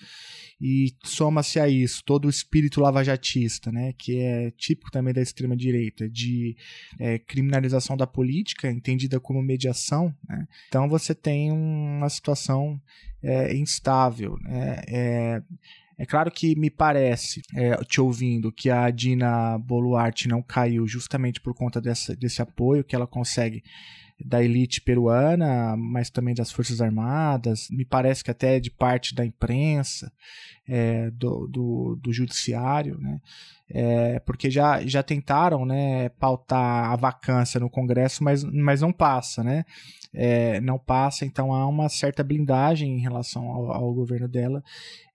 E 0.59 0.95
soma-se 1.03 1.59
a 1.59 1.69
isso 1.69 2.03
todo 2.03 2.25
o 2.25 2.29
espírito 2.29 2.81
lavajatista, 2.81 3.71
né? 3.71 3.93
que 3.93 4.17
é 4.17 4.49
típico 4.57 4.89
também 4.89 5.13
da 5.13 5.21
extrema-direita, 5.21 6.09
de 6.09 6.57
é, 6.99 7.19
criminalização 7.19 7.95
da 7.95 8.07
política, 8.07 8.71
entendida 8.71 9.19
como 9.19 9.39
mediação. 9.43 10.11
Né? 10.27 10.47
Então 10.67 10.89
você 10.89 11.13
tem 11.13 11.51
uma 11.51 12.09
situação 12.09 12.81
é, 13.21 13.55
instável. 13.55 14.35
Né? 14.41 15.43
É, 15.97 16.05
claro 16.05 16.29
que 16.29 16.55
me 16.55 16.69
parece, 16.69 17.41
é, 17.55 17.75
te 17.83 17.99
ouvindo, 17.99 18.51
que 18.51 18.69
a 18.69 18.89
Dina 18.91 19.57
Boluarte 19.57 20.27
não 20.27 20.43
caiu 20.43 20.87
justamente 20.87 21.41
por 21.41 21.55
conta 21.55 21.81
dessa, 21.81 22.15
desse 22.15 22.41
apoio 22.41 22.83
que 22.83 22.95
ela 22.95 23.07
consegue 23.07 23.63
da 24.23 24.43
elite 24.43 24.81
peruana, 24.81 25.75
mas 25.77 26.09
também 26.09 26.33
das 26.33 26.51
Forças 26.51 26.81
Armadas, 26.81 27.67
me 27.69 27.85
parece 27.85 28.23
que 28.23 28.31
até 28.31 28.59
de 28.59 28.71
parte 28.71 29.13
da 29.13 29.23
imprensa, 29.23 30.11
é, 30.67 31.11
do, 31.11 31.47
do, 31.47 31.99
do, 32.01 32.11
judiciário, 32.11 32.97
né? 32.99 33.21
É, 33.69 34.19
porque 34.19 34.49
já, 34.49 34.85
já 34.85 35.03
tentaram 35.03 35.65
né, 35.65 36.09
pautar 36.09 36.91
a 36.91 36.95
vacância 36.95 37.59
no 37.59 37.69
Congresso, 37.69 38.23
mas, 38.23 38.43
mas 38.43 38.81
não 38.81 38.91
passa, 38.91 39.43
né? 39.43 39.65
É, 40.13 40.59
não 40.61 40.79
passa, 40.79 41.25
então 41.25 41.53
há 41.53 41.67
uma 41.67 41.89
certa 41.89 42.23
blindagem 42.23 42.97
em 42.97 43.01
relação 43.01 43.49
ao, 43.49 43.71
ao 43.71 43.93
governo 43.93 44.27
dela, 44.27 44.63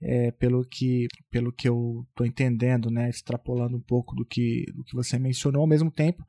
é, 0.00 0.30
pelo, 0.32 0.64
que, 0.64 1.08
pelo 1.30 1.52
que 1.52 1.68
eu 1.68 2.06
estou 2.10 2.26
entendendo, 2.26 2.90
né, 2.90 3.08
extrapolando 3.08 3.76
um 3.76 3.80
pouco 3.80 4.14
do 4.14 4.24
que, 4.24 4.66
do 4.74 4.84
que 4.84 4.94
você 4.94 5.18
mencionou, 5.18 5.62
ao 5.62 5.68
mesmo 5.68 5.90
tempo, 5.90 6.24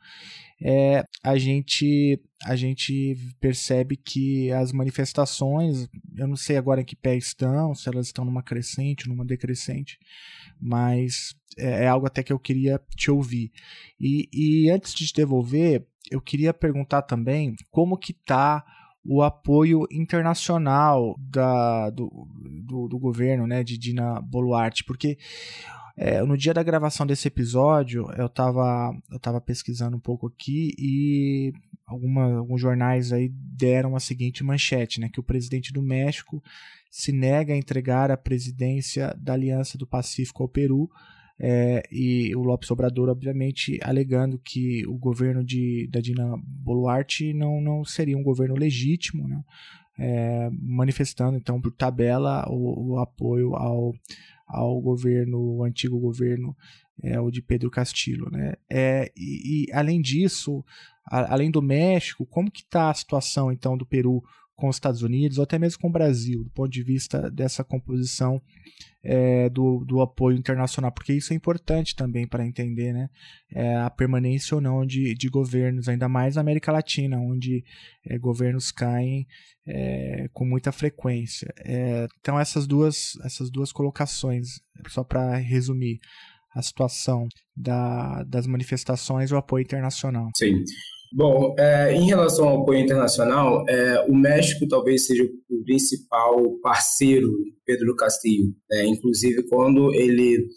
é, 0.62 1.04
a, 1.24 1.38
gente, 1.38 2.20
a 2.46 2.56
gente 2.56 3.18
percebe 3.40 3.98
que 3.98 4.52
as 4.52 4.72
manifestações, 4.72 5.90
eu 6.16 6.28
não 6.28 6.38
sei 6.38 6.58
agora 6.58 6.82
em 6.82 6.86
que 6.86 6.96
pé 6.96 7.18
estão, 7.18 7.76
se 7.76 7.90
elas 7.90 8.08
estão 8.08 8.24
numa 8.24 8.42
crescente, 8.42 9.10
numa 9.10 9.26
decrescente, 9.26 10.00
mas 10.62 11.36
é, 11.58 11.84
é 11.84 11.88
algo 11.88 12.08
até 12.08 12.24
que 12.24 12.32
eu 12.32 12.40
queria 12.40 12.80
te 12.96 13.12
ouvir. 13.12 13.52
E, 14.00 14.30
e 14.32 14.70
antes 14.70 14.94
de 14.94 15.08
te 15.08 15.14
devolver, 15.14 15.86
eu 16.12 16.22
queria 16.22 16.54
perguntar 16.54 17.04
também 17.04 17.56
como 17.72 17.98
que 17.98 18.12
está 18.12 18.64
o 19.06 19.22
apoio 19.22 19.86
internacional 19.92 21.16
da, 21.20 21.90
do, 21.90 22.28
do, 22.64 22.88
do, 22.88 23.00
governo 23.00 23.46
né, 23.46 23.64
de 23.64 23.78
Dina 23.78 24.22
Boluarte, 24.22 24.84
porque 24.86 25.18
é, 25.98 26.24
no 26.24 26.38
dia 26.38 26.54
da 26.54 26.64
gravação 26.64 27.06
desse 27.06 27.28
episódio 27.28 28.10
eu 28.18 28.28
estava 28.28 28.96
eu 29.12 29.20
tava 29.20 29.42
pesquisando 29.42 29.98
um 29.98 30.00
pouco 30.00 30.28
aqui 30.28 30.74
e 30.80 31.54
alguma, 31.86 32.38
alguns 32.38 32.62
jornais 32.62 33.12
aí 33.12 33.30
deram 33.30 33.96
a 33.96 34.00
seguinte 34.00 34.44
manchete, 34.44 35.02
né, 35.02 35.10
que 35.10 35.20
o 35.20 35.24
presidente 35.24 35.74
do 35.74 35.82
México 35.82 36.42
se 36.90 37.12
nega 37.12 37.54
a 37.54 37.58
entregar 37.58 38.10
a 38.10 38.18
presidência 38.18 39.14
da 39.20 39.34
Aliança 39.34 39.78
do 39.78 39.86
Pacífico 39.86 40.44
ao 40.44 40.50
Peru 40.50 40.90
é, 41.46 41.84
e 41.92 42.34
o 42.38 42.42
Lopes 42.42 42.72
Obrador, 42.72 43.10
obviamente, 43.10 43.78
alegando 43.84 44.40
que 44.40 44.88
o 44.88 44.98
governo 44.98 45.44
de, 45.44 45.90
da 45.92 46.00
Dina 46.00 46.38
Boluarte 46.42 47.34
não, 47.34 47.60
não 47.60 47.84
seria 47.84 48.18
um 48.18 48.24
governo 48.24 48.56
legítimo, 48.56 49.28
né? 49.28 49.44
é, 50.00 50.50
manifestando, 50.54 51.38
então, 51.38 51.60
por 51.60 51.74
tabela, 51.74 52.46
o, 52.48 52.94
o, 52.94 52.98
apoio 52.98 53.58
ao, 53.58 53.94
ao 54.48 54.80
governo, 54.80 55.38
o 55.38 55.64
antigo 55.66 56.00
governo, 56.00 56.56
é, 57.02 57.20
o 57.20 57.30
de 57.30 57.42
Pedro 57.42 57.70
Castillo. 57.70 58.30
Né? 58.32 58.54
É, 58.70 59.12
e, 59.14 59.66
e, 59.66 59.74
além 59.74 60.02
disso, 60.02 60.64
a, 61.06 61.34
além 61.34 61.52
do 61.52 61.62
México, 61.62 62.26
como 62.26 62.50
que 62.50 62.62
está 62.62 62.90
a 62.90 62.94
situação, 62.94 63.52
então, 63.52 63.78
do 63.78 63.86
Peru 63.86 64.24
com 64.64 64.70
os 64.70 64.78
Estados 64.78 65.02
Unidos, 65.02 65.38
ou 65.40 65.44
até 65.44 65.60
mesmo 65.60 65.82
com 65.82 65.90
o 65.90 65.92
Brasil, 65.92 66.42
do 66.42 66.50
ponto 66.52 66.72
de 66.72 66.82
vista 66.82 67.30
dessa 67.30 67.66
composição 67.66 68.42
é, 69.04 69.50
do, 69.50 69.84
do 69.84 70.00
apoio 70.00 70.38
internacional, 70.38 70.90
porque 70.90 71.12
isso 71.12 71.34
é 71.34 71.36
importante 71.36 71.94
também 71.94 72.26
para 72.26 72.48
entender 72.48 72.94
né, 72.94 73.10
é, 73.52 73.76
a 73.76 73.90
permanência 73.90 74.56
ou 74.56 74.62
não 74.62 74.86
de, 74.86 75.16
de 75.16 75.28
governos, 75.28 75.90
ainda 75.90 76.08
mais 76.08 76.36
na 76.36 76.42
América 76.42 76.72
Latina, 76.72 77.20
onde 77.20 77.66
é, 78.06 78.18
governos 78.18 78.72
caem 78.72 79.28
é, 79.68 80.30
com 80.32 80.46
muita 80.46 80.72
frequência. 80.72 81.54
É, 81.58 82.08
então, 82.22 82.40
essas 82.40 82.66
duas, 82.66 83.18
essas 83.26 83.52
duas 83.52 83.74
colocações, 83.74 84.62
só 84.88 85.04
para 85.04 85.36
resumir 85.36 86.00
a 86.56 86.62
situação 86.62 87.28
da, 87.54 88.24
das 88.24 88.48
manifestações 88.48 89.30
e 89.30 89.34
o 89.34 89.38
apoio 89.38 89.64
internacional. 89.64 90.30
Sim. 90.38 90.64
Bom, 91.16 91.54
é, 91.60 91.94
em 91.94 92.08
relação 92.08 92.48
ao 92.48 92.62
apoio 92.64 92.80
internacional, 92.80 93.64
é, 93.70 94.04
o 94.10 94.16
México 94.16 94.68
talvez 94.68 95.06
seja 95.06 95.24
o 95.24 95.64
principal 95.64 96.60
parceiro 96.60 97.32
Pedro 97.64 97.96
Castillo. 97.96 98.52
Né? 98.68 98.88
Inclusive, 98.88 99.44
quando 99.48 99.94
ele 99.94 100.48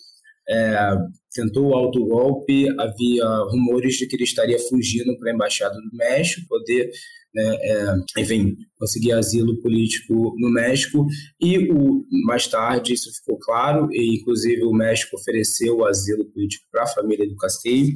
é, 0.48 0.96
tentou 1.34 1.66
o 1.66 1.74
autogolpe, 1.74 2.68
havia 2.80 3.26
rumores 3.50 3.96
de 3.96 4.06
que 4.06 4.16
ele 4.16 4.24
estaria 4.24 4.58
fugindo 4.58 5.14
para 5.18 5.30
a 5.30 5.34
Embaixada 5.34 5.74
do 5.74 5.94
México, 5.94 6.48
poder 6.48 6.90
né, 7.34 7.56
é, 7.60 8.22
enfim, 8.22 8.56
conseguir 8.78 9.12
asilo 9.12 9.60
político 9.60 10.34
no 10.38 10.50
México 10.50 11.06
e 11.38 11.70
o, 11.70 12.02
mais 12.24 12.46
tarde 12.46 12.94
isso 12.94 13.12
ficou 13.14 13.38
claro 13.38 13.88
e 13.92 14.16
inclusive 14.16 14.64
o 14.64 14.72
México 14.72 15.16
ofereceu 15.16 15.76
o 15.76 15.84
asilo 15.84 16.24
político 16.32 16.64
para 16.72 16.84
a 16.84 16.86
família 16.86 17.28
do 17.28 17.36
Castilho. 17.36 17.94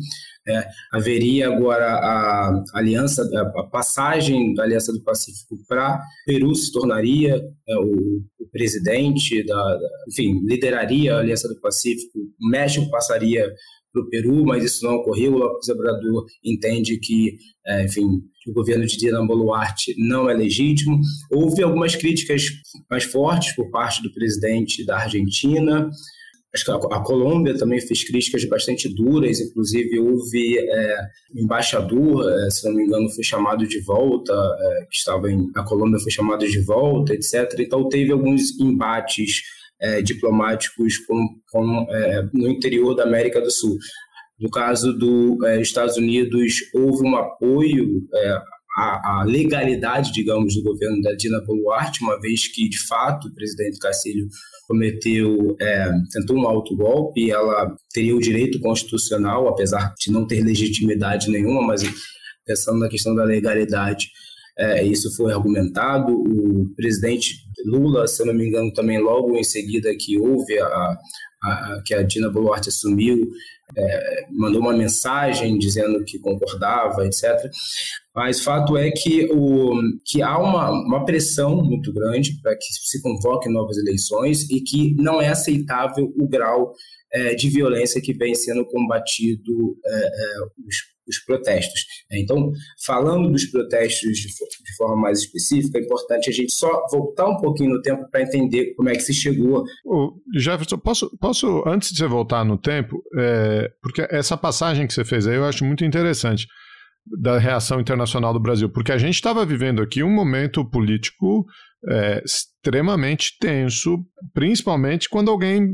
É, 0.51 0.69
haveria 0.93 1.49
agora 1.49 1.87
a 1.87 2.65
aliança, 2.75 3.23
a 3.57 3.63
passagem 3.65 4.53
da 4.55 4.65
Aliança 4.65 4.93
do 4.93 5.03
Pacífico 5.03 5.57
para 5.69 6.01
Peru 6.27 6.55
se 6.55 6.73
tornaria 6.73 7.41
é, 7.69 7.77
o, 7.77 8.23
o, 8.41 8.51
presidente 8.51 9.45
da, 9.45 9.79
enfim, 10.09 10.41
lideraria 10.45 11.15
a 11.15 11.21
Aliança 11.21 11.49
do 11.49 11.61
Pacífico. 11.61 12.19
O 12.19 12.49
México 12.49 12.91
passaria 12.91 13.47
para 13.93 14.03
o 14.03 14.09
Peru, 14.09 14.45
mas 14.45 14.65
isso 14.65 14.85
não 14.85 14.97
ocorreu. 14.97 15.35
O 15.35 15.39
Lopes 15.39 15.69
Obrador 15.69 16.25
entende 16.45 16.99
que, 16.99 17.37
é, 17.67 17.85
enfim, 17.85 18.07
o 18.47 18.53
governo 18.53 18.87
de 18.87 18.97
Dina 18.97 19.25
Boluarte 19.25 19.95
não 19.99 20.29
é 20.29 20.35
legítimo. 20.35 20.99
Houve 21.31 21.63
algumas 21.63 21.95
críticas 21.95 22.45
mais 22.91 23.05
fortes 23.05 23.55
por 23.55 23.71
parte 23.71 24.03
do 24.03 24.13
presidente 24.13 24.85
da 24.85 24.99
Argentina. 24.99 25.89
Acho 26.53 26.65
que 26.65 26.71
a, 26.73 27.01
Colômbia 27.01 27.57
também 27.57 27.81
fez 27.81 28.03
críticas 28.03 28.45
bastante 28.45 28.93
duras, 28.93 29.39
inclusive 29.41 30.01
houve 30.01 30.59
é, 30.59 30.97
embaixador, 31.35 32.29
é, 32.29 32.51
se 32.51 32.69
não 32.69 32.75
me 32.75 32.85
engano, 32.85 33.09
foi 33.11 33.23
chamado 33.23 33.65
de 33.67 33.81
volta, 33.81 34.33
é, 34.33 34.87
que 34.91 34.97
estava 34.97 35.31
em, 35.31 35.49
a 35.55 35.63
Colômbia 35.63 36.01
foi 36.01 36.11
chamado 36.11 36.45
de 36.45 36.61
volta, 36.61 37.15
etc. 37.15 37.61
Então 37.61 37.89
teve 37.89 38.11
alguns 38.11 38.59
embates 38.59 39.43
é, 39.81 40.03
diplomáticos 40.03 40.99
com, 40.99 41.29
com, 41.53 41.87
é, 41.89 42.29
no 42.35 42.49
interior 42.49 42.95
da 42.95 43.05
América 43.05 43.41
do 43.41 43.51
Sul. 43.51 43.79
No 44.39 44.51
caso 44.51 44.93
dos 44.93 45.41
é, 45.45 45.61
Estados 45.61 45.97
Unidos, 45.97 46.55
houve 46.75 47.07
um 47.07 47.17
apoio 47.17 48.09
à, 48.77 49.21
à, 49.21 49.25
legalidade, 49.25 50.13
digamos, 50.13 50.55
do 50.55 50.63
governo 50.63 51.01
da 51.03 51.13
Dina 51.15 51.41
Boluarte, 51.41 52.03
uma 52.03 52.21
vez 52.21 52.47
que, 52.47 52.69
de 52.69 52.79
fato, 52.87 53.29
o 53.29 53.35
presidente 53.35 53.79
Castilho 53.79 54.29
cometeu, 54.69 55.57
é, 55.61 55.91
tentou 56.13 56.37
um 56.37 56.47
autogolpe 56.47 57.31
ela 57.31 57.75
teria 57.93 58.15
o 58.15 58.21
direito 58.21 58.61
constitucional, 58.61 59.49
apesar 59.49 59.93
de 59.99 60.13
não 60.13 60.27
ter 60.27 60.45
legitimidade 60.45 61.31
nenhuma, 61.31 61.63
mas 61.67 61.83
pensando 62.47 62.79
na 62.79 62.89
questão 62.89 63.15
da 63.15 63.25
legalidade, 63.25 64.09
é, 64.59 64.85
isso 64.85 65.15
foi 65.17 65.33
argumentado. 65.33 66.13
O 66.13 66.73
presidente 66.77 67.37
Lula, 67.65 68.07
se 68.07 68.23
eu 68.23 68.27
não 68.27 68.35
me 68.35 68.47
engano, 68.47 68.73
também 68.73 68.99
logo 69.01 69.37
em 69.37 69.45
seguida 69.45 69.95
que 69.99 70.19
houve 70.19 70.59
a, 70.59 70.67
a, 70.67 70.99
a 71.43 71.83
que 71.85 71.95
a 71.95 72.03
Dina 72.03 72.31
Boluarte 72.31 72.69
assumiu, 72.69 73.19
é, 73.77 74.27
mandou 74.31 74.61
uma 74.61 74.73
mensagem 74.73 75.59
dizendo 75.59 76.05
que 76.05 76.19
concordava, 76.19 77.07
etc. 77.07 77.51
Mas 78.15 78.43
fato 78.43 78.77
é 78.77 78.91
que, 78.91 79.29
o, 79.33 79.73
que 80.05 80.21
há 80.21 80.37
uma, 80.39 80.71
uma 80.71 81.05
pressão 81.05 81.63
muito 81.63 81.93
grande 81.93 82.41
para 82.43 82.57
que 82.57 82.65
se 82.65 83.01
convoquem 83.01 83.53
novas 83.53 83.79
eleições 83.79 84.49
e 84.51 84.61
que 84.61 84.95
não 84.97 85.21
é 85.21 85.29
aceitável 85.29 86.13
o 86.19 86.29
grau 86.29 86.73
é, 87.13 87.35
de 87.35 87.49
violência 87.49 88.01
que 88.03 88.13
vem 88.13 88.35
sendo 88.35 88.65
combatido 88.67 89.77
é, 89.87 90.11
os 90.67 90.91
os 91.11 91.19
protestos. 91.25 91.85
Então, 92.13 92.51
falando 92.87 93.31
dos 93.31 93.45
protestos 93.47 94.17
de, 94.17 94.29
de, 94.29 94.77
forma 94.77 94.97
mais 94.97 95.21
específica, 95.21 95.79
é 95.79 95.83
importante 95.83 96.31
a 96.31 96.33
gente 96.33 96.53
só 96.53 96.87
voltar 96.91 97.29
um 97.29 97.37
pouquinho 97.37 97.71
no 97.71 97.83
tempo 97.83 98.09
para 98.11 98.23
entender 98.23 98.75
como 98.75 98.89
é 98.89 98.93
que 98.93 99.03
se 99.03 99.13
chegou. 99.13 99.65
Ô, 99.85 100.15
Jefferson, 100.35 100.79
posso, 100.79 101.11
posso, 101.19 101.63
antes 101.67 101.91
de 101.91 101.99
você 101.99 102.07
voltar 102.07 102.45
no 102.45 102.57
tempo, 102.57 103.03
é, 103.19 103.71
porque 103.83 104.07
essa 104.11 104.37
passagem 104.37 104.87
que 104.87 104.95
você 104.95 105.05
fez 105.05 105.27
aí 105.27 105.37
eu 105.37 105.45
acho 105.45 105.65
muito 105.65 105.85
interessante. 105.85 106.47
Da 107.07 107.39
reação 107.39 107.81
internacional 107.81 108.33
do 108.33 108.41
Brasil, 108.41 108.69
porque 108.69 108.93
a 108.93 108.99
gente 108.99 109.15
estava 109.15 109.45
vivendo 109.45 109.83
aqui 109.83 110.03
um 110.03 110.13
momento 110.13 110.65
político 110.65 111.45
é, 111.89 112.23
extremamente 112.25 113.37
tenso, 113.41 113.99
principalmente 114.35 115.09
quando 115.09 115.31
alguém 115.31 115.63
eh, 115.63 115.67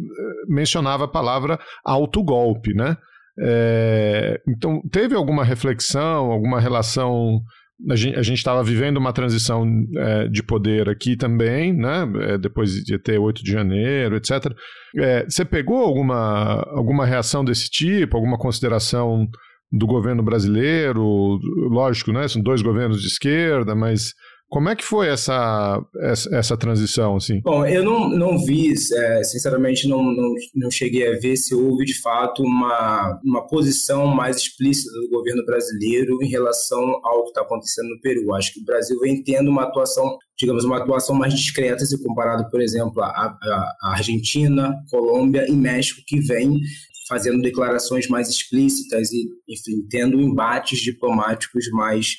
mencionava 0.49 1.05
a 1.05 1.09
palavra 1.09 1.59
autogolpe, 1.85 2.73
né? 2.75 2.97
É, 3.39 4.41
então, 4.49 4.81
teve 4.91 5.15
alguma 5.15 5.45
reflexão, 5.45 6.31
alguma 6.31 6.61
relação 6.61 7.43
a 7.91 8.23
gente 8.23 8.39
estava 8.39 8.63
vivendo 8.65 8.97
uma 8.97 9.13
transição 9.13 9.67
é, 9.97 10.29
de 10.29 10.43
poder 10.43 10.89
aqui 10.89 11.15
também, 11.15 11.75
né? 11.75 12.11
É, 12.23 12.39
depois 12.39 12.71
de 12.71 12.99
ter 12.99 13.19
8 13.19 13.45
de 13.45 13.53
janeiro, 13.53 14.17
etc. 14.17 14.51
É, 14.97 15.25
você 15.25 15.45
pegou 15.45 15.83
alguma, 15.85 16.63
alguma 16.71 17.05
reação 17.05 17.45
desse 17.45 17.69
tipo, 17.69 18.17
alguma 18.17 18.39
consideração 18.39 19.29
do 19.71 19.87
governo 19.87 20.23
brasileiro? 20.23 21.39
Lógico, 21.69 22.13
né? 22.13 22.27
São 22.29 22.43
dois 22.43 22.63
governos 22.63 23.01
de 23.01 23.09
esquerda, 23.09 23.75
mas 23.75 24.13
como 24.49 24.69
é 24.69 24.77
que 24.77 24.85
foi 24.85 25.09
essa, 25.09 25.83
essa, 26.03 26.37
essa, 26.37 26.57
transição, 26.57 27.17
assim? 27.17 27.41
Bom, 27.41 27.67
eu 27.67 27.83
não, 27.83 28.09
não 28.09 28.39
vi, 28.39 28.73
é, 28.73 29.25
sinceramente, 29.25 29.89
não, 29.89 30.01
não, 30.01 30.35
não 30.55 30.71
cheguei 30.71 31.09
a 31.09 31.19
ver 31.19 31.37
se 31.37 31.53
houve, 31.53 31.85
de 31.85 32.01
fato, 32.01 32.45
uma, 32.45 33.21
uma 33.25 33.45
posição 33.49 34.07
mais 34.07 34.37
explícita 34.37 34.93
do 35.01 35.09
governo 35.11 35.45
brasileiro 35.45 36.23
em 36.23 36.29
relação 36.29 36.81
ao 37.03 37.25
que 37.25 37.31
está 37.31 37.41
acontecendo 37.41 37.89
no 37.89 38.01
Peru. 38.01 38.33
Acho 38.35 38.53
que 38.53 38.61
o 38.61 38.65
Brasil 38.65 38.97
vem 39.01 39.21
tendo 39.21 39.51
uma 39.51 39.65
atuação, 39.65 40.17
digamos, 40.39 40.65
uma 40.65 40.79
atuação 40.79 41.17
mais 41.17 41.35
discreta 41.35 41.85
se 41.85 42.01
comparado, 42.01 42.49
por 42.49 42.61
exemplo, 42.61 43.03
a, 43.03 43.09
a, 43.09 43.73
a 43.83 43.91
Argentina, 43.95 44.73
Colômbia 44.89 45.45
e 45.49 45.57
México, 45.57 46.01
que 46.07 46.21
vem 46.21 46.61
fazendo 47.09 47.41
declarações 47.41 48.09
mais 48.09 48.29
explícitas 48.29 49.13
e, 49.13 49.29
enfim, 49.49 49.87
tendo 49.89 50.21
embates 50.21 50.81
diplomáticos 50.81 51.69
mais 51.71 52.17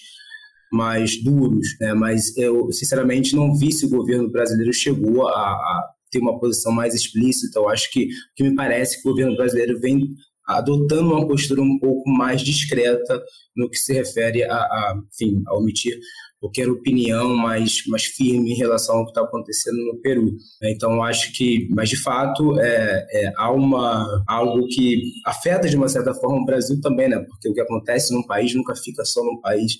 mais 0.70 1.24
duros, 1.24 1.66
né? 1.80 1.94
Mas 1.94 2.36
eu, 2.36 2.70
sinceramente, 2.74 3.34
não 3.34 3.56
vi 3.56 3.72
se 3.72 3.86
o 3.86 3.90
governo 3.90 4.30
brasileiro 4.30 4.74
chegou 4.74 5.26
a, 5.28 5.34
a 5.34 5.90
ter 6.12 6.20
uma 6.20 6.38
posição 6.40 6.74
mais 6.74 6.94
explícita. 6.94 7.60
Eu 7.60 7.70
acho 7.70 7.90
que 7.92 8.10
que 8.36 8.44
me 8.44 8.54
parece 8.54 9.02
que 9.02 9.08
o 9.08 9.12
governo 9.12 9.36
brasileiro 9.38 9.80
vem 9.80 10.10
adotando 10.46 11.12
uma 11.14 11.28
postura 11.28 11.62
um 11.62 11.78
pouco 11.78 12.10
mais 12.10 12.42
discreta 12.42 13.22
no 13.56 13.70
que 13.70 13.78
se 13.78 13.94
refere 13.94 14.44
a, 14.44 14.56
a 14.56 15.02
enfim, 15.14 15.42
a 15.48 15.58
omitir 15.58 15.98
qualquer 16.40 16.70
opinião 16.70 17.36
mais, 17.36 17.84
mais 17.88 18.04
firme 18.04 18.52
em 18.52 18.56
relação 18.56 18.98
ao 18.98 19.06
que 19.06 19.12
está 19.12 19.22
acontecendo 19.22 19.78
no 19.86 20.00
Peru. 20.02 20.36
Então, 20.64 21.04
acho 21.04 21.34
que, 21.34 21.68
mas 21.72 21.90
de 21.90 21.98
fato, 21.98 22.60
é, 22.60 23.08
é, 23.12 23.34
há 23.38 23.52
uma, 23.52 24.24
algo 24.28 24.68
que 24.68 25.02
afeta 25.26 25.68
de 25.68 25.76
uma 25.76 25.90
certa 25.90 26.14
forma 26.14 26.42
o 26.42 26.46
Brasil 26.46 26.80
também, 26.82 27.10
né? 27.10 27.20
Porque 27.28 27.50
o 27.50 27.54
que 27.54 27.62
acontece 27.62 28.14
num 28.14 28.26
país 28.26 28.54
nunca 28.54 28.76
fica 28.76 29.04
só 29.04 29.24
num 29.24 29.42
país 29.42 29.74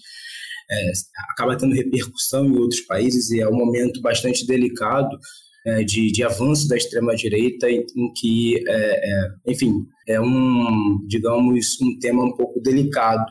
é, 0.70 0.92
acaba 1.32 1.58
tendo 1.58 1.76
repercussão 1.76 2.46
em 2.46 2.58
outros 2.58 2.82
países 2.82 3.30
e 3.32 3.40
é 3.40 3.48
um 3.48 3.56
momento 3.56 4.02
bastante 4.02 4.46
delicado 4.46 5.18
é, 5.66 5.84
de, 5.84 6.12
de, 6.12 6.24
avanço 6.24 6.68
da 6.68 6.76
extrema-direita 6.76 7.70
em, 7.70 7.86
em, 7.96 8.14
que, 8.14 8.64
é, 8.68 9.10
é 9.10 9.52
enfim, 9.52 9.86
é 10.08 10.20
um, 10.20 11.00
digamos, 11.08 11.80
um 11.82 11.98
tema 12.00 12.24
um 12.24 12.36
pouco 12.36 12.60
delicado 12.62 13.26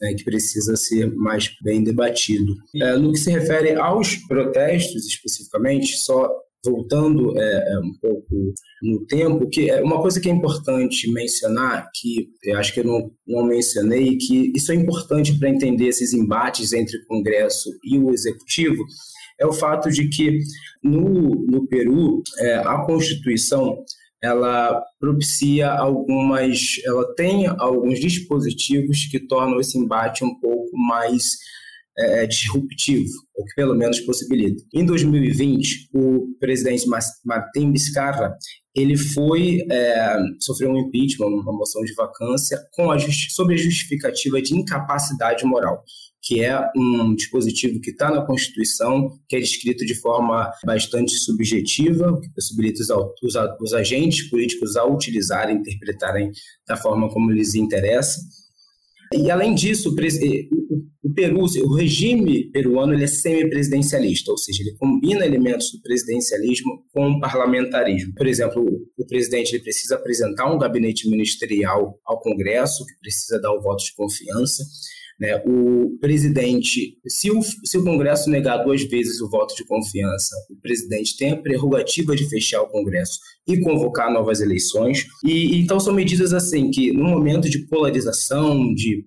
né, 0.00 0.14
que 0.14 0.24
precisa 0.24 0.76
ser 0.76 1.14
mais 1.14 1.50
bem 1.62 1.84
debatido. 1.84 2.54
É, 2.76 2.96
no 2.96 3.12
que 3.12 3.18
se 3.18 3.30
refere 3.30 3.74
aos 3.74 4.16
protestos 4.16 5.06
especificamente, 5.06 5.96
só 5.98 6.28
voltando 6.64 7.38
é, 7.38 7.72
é, 7.72 7.78
um 7.78 7.92
pouco 8.00 8.54
no 8.82 9.06
tempo, 9.06 9.48
que 9.48 9.70
é 9.70 9.82
uma 9.82 10.00
coisa 10.00 10.20
que 10.20 10.28
é 10.28 10.32
importante 10.32 11.10
mencionar, 11.10 11.88
que 11.94 12.28
acho 12.54 12.74
que 12.74 12.80
eu 12.80 12.84
não, 12.84 13.10
não 13.26 13.44
mencionei, 13.44 14.16
que 14.16 14.52
isso 14.54 14.70
é 14.72 14.74
importante 14.74 15.38
para 15.38 15.48
entender 15.48 15.88
esses 15.88 16.12
embates 16.12 16.72
entre 16.72 16.98
o 16.98 17.06
Congresso 17.06 17.70
e 17.84 17.98
o 17.98 18.10
Executivo, 18.12 18.84
é 19.38 19.46
o 19.46 19.52
fato 19.52 19.90
de 19.90 20.08
que 20.08 20.38
no, 20.82 21.46
no 21.46 21.66
Peru 21.66 22.22
é, 22.38 22.56
a 22.56 22.84
Constituição 22.84 23.82
ela 24.22 24.84
propicia 24.98 25.70
algumas, 25.70 26.58
ela 26.84 27.14
tem 27.14 27.46
alguns 27.46 27.98
dispositivos 27.98 29.06
que 29.10 29.18
tornam 29.18 29.58
esse 29.58 29.78
embate 29.78 30.24
um 30.24 30.38
pouco 30.38 30.70
mais 30.76 31.38
é, 31.98 32.22
é, 32.22 32.26
disruptivo, 32.26 33.10
ou 33.34 33.44
que 33.44 33.54
pelo 33.54 33.74
menos 33.74 34.00
possibilita. 34.00 34.62
Em 34.74 34.84
2020, 34.84 35.90
o 35.92 36.34
presidente 36.38 36.86
Martin 37.24 37.72
Vizcarra 37.72 38.36
ele 38.74 38.96
foi 38.96 39.66
é, 39.70 40.16
sofreu 40.40 40.70
um 40.70 40.78
impeachment, 40.78 41.26
uma 41.26 41.52
moção 41.52 41.82
de 41.82 41.92
vacância, 41.94 42.58
com 42.72 42.90
a 42.90 42.98
sob 42.98 43.52
a 43.52 43.56
justificativa 43.56 44.40
de 44.40 44.54
incapacidade 44.54 45.44
moral, 45.44 45.82
que 46.22 46.42
é 46.44 46.70
um 46.76 47.14
dispositivo 47.14 47.80
que 47.80 47.90
está 47.90 48.10
na 48.10 48.24
Constituição, 48.24 49.18
que 49.28 49.36
é 49.36 49.40
descrito 49.40 49.84
de 49.86 49.94
forma 49.94 50.52
bastante 50.64 51.12
subjetiva, 51.12 52.20
que 52.20 52.28
possibilita 52.30 52.82
os, 52.82 53.34
os, 53.60 53.72
agentes 53.72 54.28
políticos 54.28 54.76
a 54.76 54.84
utilizarem, 54.84 55.56
interpretarem 55.56 56.30
da 56.66 56.76
forma 56.76 57.08
como 57.08 57.30
lhes 57.30 57.54
interessa. 57.54 58.20
E 59.14 59.30
além 59.30 59.54
disso, 59.54 59.90
o 61.02 61.14
Peru, 61.14 61.40
o 61.42 61.74
regime 61.74 62.50
peruano, 62.52 62.92
ele 62.92 63.04
é 63.04 63.08
semipresidencialista, 63.08 64.30
ou 64.30 64.38
seja, 64.38 64.62
ele 64.62 64.76
combina 64.76 65.26
elementos 65.26 65.72
do 65.72 65.80
presidencialismo 65.80 66.84
com 66.92 67.10
o 67.10 67.20
parlamentarismo. 67.20 68.14
Por 68.14 68.26
exemplo, 68.26 68.64
o 68.96 69.06
presidente 69.06 69.54
ele 69.54 69.62
precisa 69.62 69.96
apresentar 69.96 70.52
um 70.52 70.58
gabinete 70.58 71.08
ministerial 71.10 71.98
ao 72.04 72.20
Congresso, 72.20 72.84
que 72.86 72.94
precisa 73.00 73.40
dar 73.40 73.52
o 73.52 73.60
voto 73.60 73.82
de 73.82 73.94
confiança. 73.94 74.62
Né? 75.20 75.36
O 75.46 75.98
presidente, 76.00 76.96
se 77.06 77.30
o, 77.30 77.42
se 77.42 77.76
o 77.76 77.84
Congresso 77.84 78.30
negar 78.30 78.64
duas 78.64 78.82
vezes 78.84 79.20
o 79.20 79.28
voto 79.28 79.54
de 79.54 79.66
confiança, 79.66 80.34
o 80.48 80.56
presidente 80.62 81.16
tem 81.18 81.32
a 81.32 81.36
prerrogativa 81.36 82.16
de 82.16 82.26
fechar 82.28 82.62
o 82.62 82.68
Congresso 82.68 83.18
e 83.46 83.60
convocar 83.60 84.10
novas 84.10 84.40
eleições. 84.40 85.04
E 85.22 85.60
então 85.60 85.78
são 85.78 85.92
medidas 85.92 86.32
assim 86.32 86.70
que, 86.70 86.90
no 86.92 87.04
momento 87.04 87.50
de 87.50 87.66
polarização, 87.66 88.72
de 88.72 89.04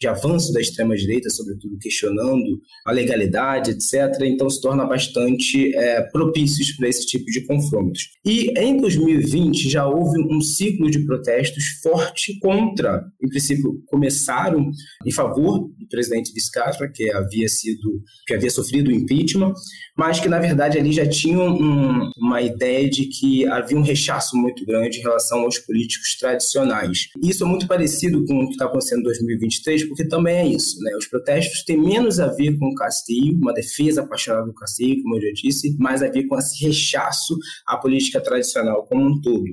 de 0.00 0.08
avanço 0.08 0.52
da 0.52 0.60
extrema-direita, 0.60 1.30
sobretudo 1.30 1.78
questionando 1.78 2.60
a 2.86 2.92
legalidade, 2.92 3.72
etc., 3.72 4.22
então 4.22 4.48
se 4.48 4.60
torna 4.60 4.84
bastante 4.84 5.74
é, 5.76 6.02
propícios 6.02 6.72
para 6.72 6.88
esse 6.88 7.06
tipo 7.06 7.26
de 7.26 7.46
confrontos. 7.46 8.10
E 8.24 8.52
em 8.58 8.76
2020 8.78 9.68
já 9.68 9.86
houve 9.86 10.18
um 10.20 10.40
ciclo 10.40 10.90
de 10.90 11.04
protestos 11.04 11.64
forte 11.82 12.38
contra, 12.40 13.04
em 13.22 13.28
princípio, 13.28 13.82
começaram 13.86 14.70
em 15.06 15.12
favor 15.12 15.68
do 15.78 15.88
presidente 15.88 16.32
Vizcarra, 16.32 16.88
que 16.88 17.10
havia 17.12 17.48
sido, 17.48 18.02
que 18.26 18.34
havia 18.34 18.50
sofrido 18.50 18.92
impeachment, 18.92 19.52
mas 19.96 20.20
que 20.20 20.28
na 20.28 20.38
verdade 20.38 20.78
ali 20.78 20.92
já 20.92 21.06
tinham 21.06 21.54
um, 21.54 22.10
uma 22.18 22.40
ideia 22.40 22.88
de 22.88 23.06
que 23.06 23.46
havia 23.46 23.76
um 23.76 23.82
rechaço 23.82 24.36
muito 24.36 24.64
grande 24.64 24.98
em 24.98 25.02
relação 25.02 25.40
aos 25.40 25.58
políticos 25.58 26.16
tradicionais. 26.18 27.08
Isso 27.22 27.44
é 27.44 27.46
muito 27.46 27.66
parecido 27.66 28.24
com 28.24 28.44
o 28.44 28.46
que 28.46 28.52
está 28.52 28.66
acontecendo 28.66 29.00
em 29.00 29.04
2020 29.04 29.49
2023, 29.50 29.88
porque 29.88 30.08
também 30.08 30.36
é 30.36 30.46
isso. 30.46 30.80
Né? 30.80 30.96
Os 30.96 31.06
protestos 31.06 31.64
têm 31.64 31.78
menos 31.78 32.20
a 32.20 32.28
ver 32.28 32.56
com 32.58 32.68
o 32.68 32.74
Castilho, 32.74 33.36
uma 33.36 33.52
defesa 33.52 34.02
apaixonada 34.02 34.46
do 34.46 34.54
Castilho, 34.54 35.02
como 35.02 35.16
eu 35.16 35.22
já 35.22 35.32
disse, 35.34 35.76
mais 35.78 36.02
a 36.02 36.08
ver 36.08 36.26
com 36.26 36.38
esse 36.38 36.64
rechaço 36.64 37.36
à 37.66 37.76
política 37.76 38.20
tradicional 38.20 38.86
como 38.86 39.04
um 39.04 39.20
todo. 39.20 39.44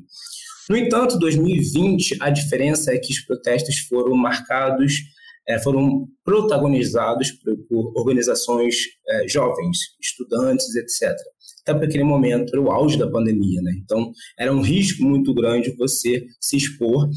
No 0.70 0.78
entanto, 0.78 1.18
2020, 1.18 2.18
a 2.20 2.30
diferença 2.30 2.94
é 2.94 2.98
que 2.98 3.12
os 3.12 3.22
protestos 3.22 3.80
foram 3.88 4.16
marcados, 4.16 4.94
é, 5.48 5.58
foram 5.60 6.08
protagonizados 6.26 7.32
por, 7.32 7.92
organizações 7.96 8.76
é, 9.08 9.28
jovens, 9.28 9.78
estudantes, 10.02 10.76
etc. 10.76 11.16
Até 11.62 11.74
porque 11.74 11.88
aquele 11.88 12.04
momento 12.04 12.50
era 12.54 12.62
o 12.62 12.72
auge 12.72 12.98
da 12.98 13.10
pandemia, 13.10 13.62
né? 13.62 13.74
Então, 13.82 14.12
era 14.38 14.54
um 14.54 14.62
risco 14.62 15.04
muito 15.04 15.34
grande 15.34 15.76
você 15.78 16.26
se 16.40 16.58
expor 16.58 17.10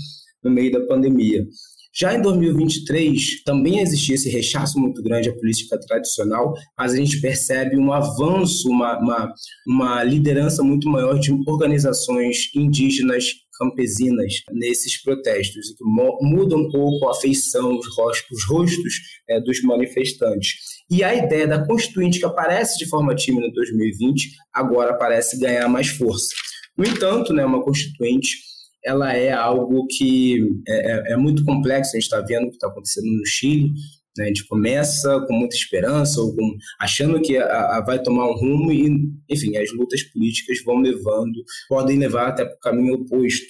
no 0.43 0.51
meio 0.51 0.72
da 0.72 0.81
pandemia. 0.87 1.45
Já 1.93 2.14
em 2.14 2.22
2023, 2.22 3.43
também 3.45 3.80
existia 3.80 4.14
esse 4.14 4.30
rechaço 4.30 4.78
muito 4.78 5.03
grande 5.03 5.28
à 5.28 5.34
política 5.34 5.78
tradicional, 5.80 6.55
mas 6.78 6.93
a 6.93 6.97
gente 6.97 7.20
percebe 7.20 7.76
um 7.76 7.93
avanço, 7.93 8.68
uma, 8.68 8.99
uma, 8.99 9.34
uma 9.66 10.05
liderança 10.05 10.62
muito 10.62 10.88
maior 10.88 11.18
de 11.18 11.32
organizações 11.47 12.49
indígenas 12.55 13.24
campesinas 13.59 14.34
nesses 14.53 15.03
protestos, 15.03 15.74
que 15.76 15.84
muda 15.84 16.57
um 16.57 16.70
pouco 16.70 17.09
a 17.11 17.14
feição, 17.14 17.76
os 17.76 17.86
rostos, 17.95 18.38
os 18.38 18.45
rostos 18.49 18.95
é, 19.28 19.41
dos 19.41 19.61
manifestantes. 19.62 20.55
E 20.91 21.05
a 21.05 21.14
ideia 21.14 21.47
da 21.47 21.66
Constituinte, 21.66 22.18
que 22.18 22.24
aparece 22.24 22.78
de 22.78 22.88
forma 22.88 23.14
tímida 23.14 23.47
em 23.47 23.53
2020, 23.53 24.30
agora 24.55 24.95
parece 24.95 25.38
ganhar 25.38 25.68
mais 25.68 25.88
força. 25.88 26.28
No 26.76 26.86
entanto, 26.86 27.34
né, 27.34 27.45
uma 27.45 27.62
Constituinte 27.62 28.49
ela 28.85 29.12
é 29.14 29.33
algo 29.33 29.87
que 29.87 30.49
é, 30.66 30.93
é, 30.93 31.12
é 31.12 31.16
muito 31.16 31.45
complexo. 31.45 31.91
A 31.91 32.01
gente 32.01 32.05
está 32.05 32.20
vendo 32.20 32.47
o 32.47 32.49
que 32.49 32.57
está 32.57 32.68
acontecendo 32.68 33.07
no 33.07 33.26
Chile. 33.26 33.70
Né? 34.16 34.24
A 34.24 34.28
gente 34.28 34.47
começa 34.47 35.20
com 35.26 35.35
muita 35.35 35.55
esperança, 35.55 36.20
ou 36.20 36.35
com, 36.35 36.57
achando 36.81 37.20
que 37.20 37.37
a, 37.37 37.76
a 37.76 37.85
vai 37.85 38.03
tomar 38.03 38.28
um 38.28 38.35
rumo 38.35 38.72
e, 38.72 38.89
enfim, 39.28 39.57
as 39.57 39.72
lutas 39.72 40.03
políticas 40.05 40.62
vão 40.64 40.78
levando, 40.78 41.43
podem 41.68 41.99
levar 41.99 42.28
até 42.28 42.45
para 42.45 42.55
o 42.55 42.61
caminho 42.61 42.95
oposto. 42.95 43.47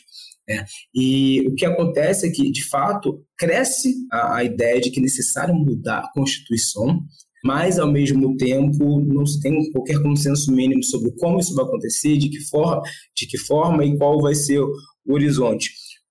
Né? 0.49 0.65
E 0.95 1.47
o 1.49 1.55
que 1.55 1.65
acontece 1.65 2.27
é 2.27 2.31
que, 2.31 2.51
de 2.51 2.69
fato, 2.69 3.25
cresce 3.39 3.95
a, 4.13 4.37
a 4.37 4.45
ideia 4.45 4.81
de 4.81 4.91
que 4.91 5.01
é 5.01 5.03
necessário 5.03 5.55
mudar 5.55 6.01
a 6.01 6.13
Constituição, 6.13 7.01
mas, 7.43 7.79
ao 7.79 7.91
mesmo 7.91 8.37
tempo, 8.37 9.01
não 9.01 9.25
se 9.25 9.41
tem 9.41 9.71
qualquer 9.73 10.03
consenso 10.03 10.53
mínimo 10.53 10.85
sobre 10.85 11.11
como 11.13 11.39
isso 11.39 11.55
vai 11.55 11.65
acontecer, 11.65 12.19
de 12.19 12.29
que 12.29 12.41
forma, 12.41 12.83
de 13.17 13.27
que 13.27 13.39
forma 13.39 13.85
e 13.85 13.97
qual 13.97 14.21
vai 14.21 14.35
ser 14.35 14.61
o 15.11 15.15
horizonte. 15.15 15.71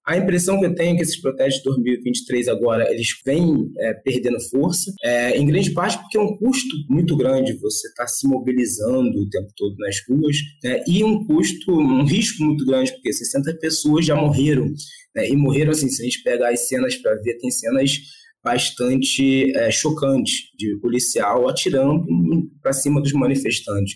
A 0.09 0.17
impressão 0.17 0.59
que 0.59 0.65
eu 0.65 0.73
tenho 0.73 0.93
é 0.93 0.97
que 0.97 1.03
esses 1.03 1.21
protestos 1.21 1.61
de 1.61 1.69
2023 1.69 2.47
agora, 2.47 2.91
eles 2.91 3.09
vêm 3.23 3.71
é, 3.77 3.93
perdendo 3.93 4.39
força, 4.49 4.91
é, 5.03 5.37
em 5.37 5.45
grande 5.45 5.69
parte 5.69 5.99
porque 5.99 6.17
é 6.17 6.21
um 6.21 6.35
custo 6.35 6.75
muito 6.89 7.15
grande 7.15 7.53
você 7.59 7.87
estar 7.89 8.05
tá 8.05 8.07
se 8.07 8.27
mobilizando 8.27 9.19
o 9.19 9.29
tempo 9.29 9.49
todo 9.55 9.75
nas 9.77 9.97
ruas, 10.09 10.35
né, 10.63 10.83
e 10.87 11.03
um 11.03 11.23
custo, 11.27 11.71
um 11.71 12.03
risco 12.05 12.43
muito 12.43 12.65
grande, 12.65 12.91
porque 12.93 13.13
60 13.13 13.53
pessoas 13.59 14.03
já 14.03 14.15
morreram, 14.15 14.65
né, 15.15 15.29
e 15.29 15.35
morreram 15.35 15.71
assim, 15.71 15.87
se 15.87 16.01
a 16.01 16.05
gente 16.05 16.23
pegar 16.23 16.49
as 16.49 16.67
cenas 16.67 16.95
para 16.95 17.13
ver, 17.21 17.37
tem 17.37 17.51
cenas 17.51 17.99
bastante 18.43 19.55
é, 19.55 19.69
chocantes 19.69 20.33
de 20.57 20.75
policial 20.81 21.47
atirando 21.47 22.03
para 22.63 22.73
cima 22.73 22.99
dos 22.99 23.13
manifestantes. 23.13 23.95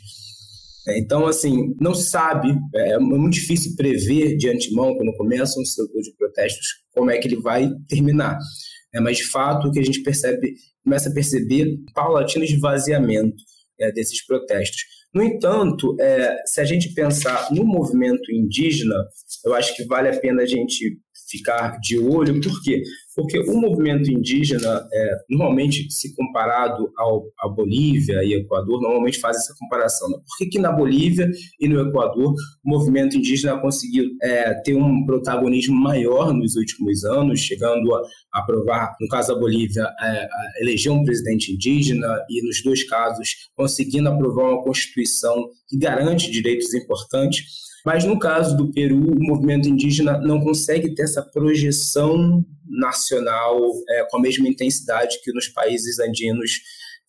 É, 0.87 0.99
então, 0.99 1.25
assim, 1.25 1.73
não 1.79 1.95
se 1.95 2.09
sabe, 2.09 2.53
é, 2.75 2.93
é 2.93 2.99
muito 2.99 3.35
difícil 3.35 3.75
prever 3.75 4.35
de 4.35 4.49
antemão, 4.49 4.95
quando 4.95 5.15
começa 5.15 5.59
um 5.59 5.65
setor 5.65 6.01
de 6.01 6.13
protestos, 6.17 6.65
como 6.91 7.09
é 7.09 7.17
que 7.17 7.27
ele 7.27 7.41
vai 7.41 7.69
terminar. 7.87 8.37
É, 8.93 8.99
mas, 8.99 9.17
de 9.17 9.25
fato, 9.25 9.67
o 9.67 9.71
que 9.71 9.79
a 9.79 9.83
gente 9.83 10.03
percebe, 10.03 10.53
começa 10.83 11.09
a 11.09 11.13
perceber 11.13 11.65
paulatino 11.93 12.43
esvaziamento 12.43 13.41
é, 13.79 13.91
desses 13.91 14.25
protestos. 14.25 14.81
No 15.13 15.23
entanto, 15.23 15.95
é, 15.99 16.37
se 16.45 16.59
a 16.59 16.65
gente 16.65 16.93
pensar 16.93 17.49
no 17.51 17.63
movimento 17.63 18.31
indígena, 18.31 18.95
eu 19.45 19.53
acho 19.53 19.75
que 19.75 19.85
vale 19.85 20.09
a 20.09 20.19
pena 20.19 20.41
a 20.41 20.45
gente 20.45 20.97
ficar 21.37 21.79
de 21.79 21.97
olho, 21.97 22.39
por 22.39 22.61
quê? 22.61 22.83
Porque 23.15 23.39
o 23.39 23.55
movimento 23.57 24.11
indígena, 24.11 24.87
é, 24.91 25.11
normalmente, 25.29 25.91
se 25.91 26.15
comparado 26.15 26.91
ao, 26.97 27.25
à 27.39 27.47
Bolívia 27.47 28.23
e 28.23 28.33
Equador, 28.33 28.81
normalmente 28.81 29.19
faz 29.19 29.37
essa 29.37 29.53
comparação. 29.59 30.09
Né? 30.09 30.17
Por 30.17 30.37
que, 30.37 30.45
que 30.47 30.59
na 30.59 30.71
Bolívia 30.71 31.29
e 31.59 31.67
no 31.67 31.79
Equador 31.87 32.33
o 32.33 32.69
movimento 32.69 33.15
indígena 33.15 33.59
conseguiu 33.59 34.05
é, 34.21 34.53
ter 34.61 34.75
um 34.75 35.05
protagonismo 35.05 35.75
maior 35.75 36.33
nos 36.33 36.55
últimos 36.55 37.03
anos, 37.03 37.39
chegando 37.39 37.93
a, 37.93 38.01
aprovar, 38.33 38.95
no 38.99 39.07
caso 39.07 39.33
da 39.33 39.39
Bolívia, 39.39 39.87
é, 40.01 40.27
eleger 40.61 40.91
um 40.91 41.03
presidente 41.03 41.51
indígena 41.51 42.07
e, 42.29 42.45
nos 42.45 42.63
dois 42.63 42.83
casos, 42.83 43.29
conseguindo 43.55 44.09
aprovar 44.09 44.53
uma 44.53 44.63
constituição 44.63 45.49
que 45.67 45.77
garante 45.77 46.31
direitos 46.31 46.73
importantes 46.73 47.72
mas 47.85 48.05
no 48.05 48.17
caso 48.17 48.55
do 48.55 48.71
Peru, 48.71 48.99
o 48.99 49.23
movimento 49.23 49.67
indígena 49.67 50.17
não 50.19 50.41
consegue 50.41 50.93
ter 50.95 51.03
essa 51.03 51.21
projeção 51.21 52.45
nacional 52.65 53.59
é, 53.89 54.05
com 54.09 54.17
a 54.17 54.21
mesma 54.21 54.47
intensidade 54.47 55.19
que 55.23 55.33
nos 55.33 55.47
países 55.47 55.99
andinos 55.99 56.51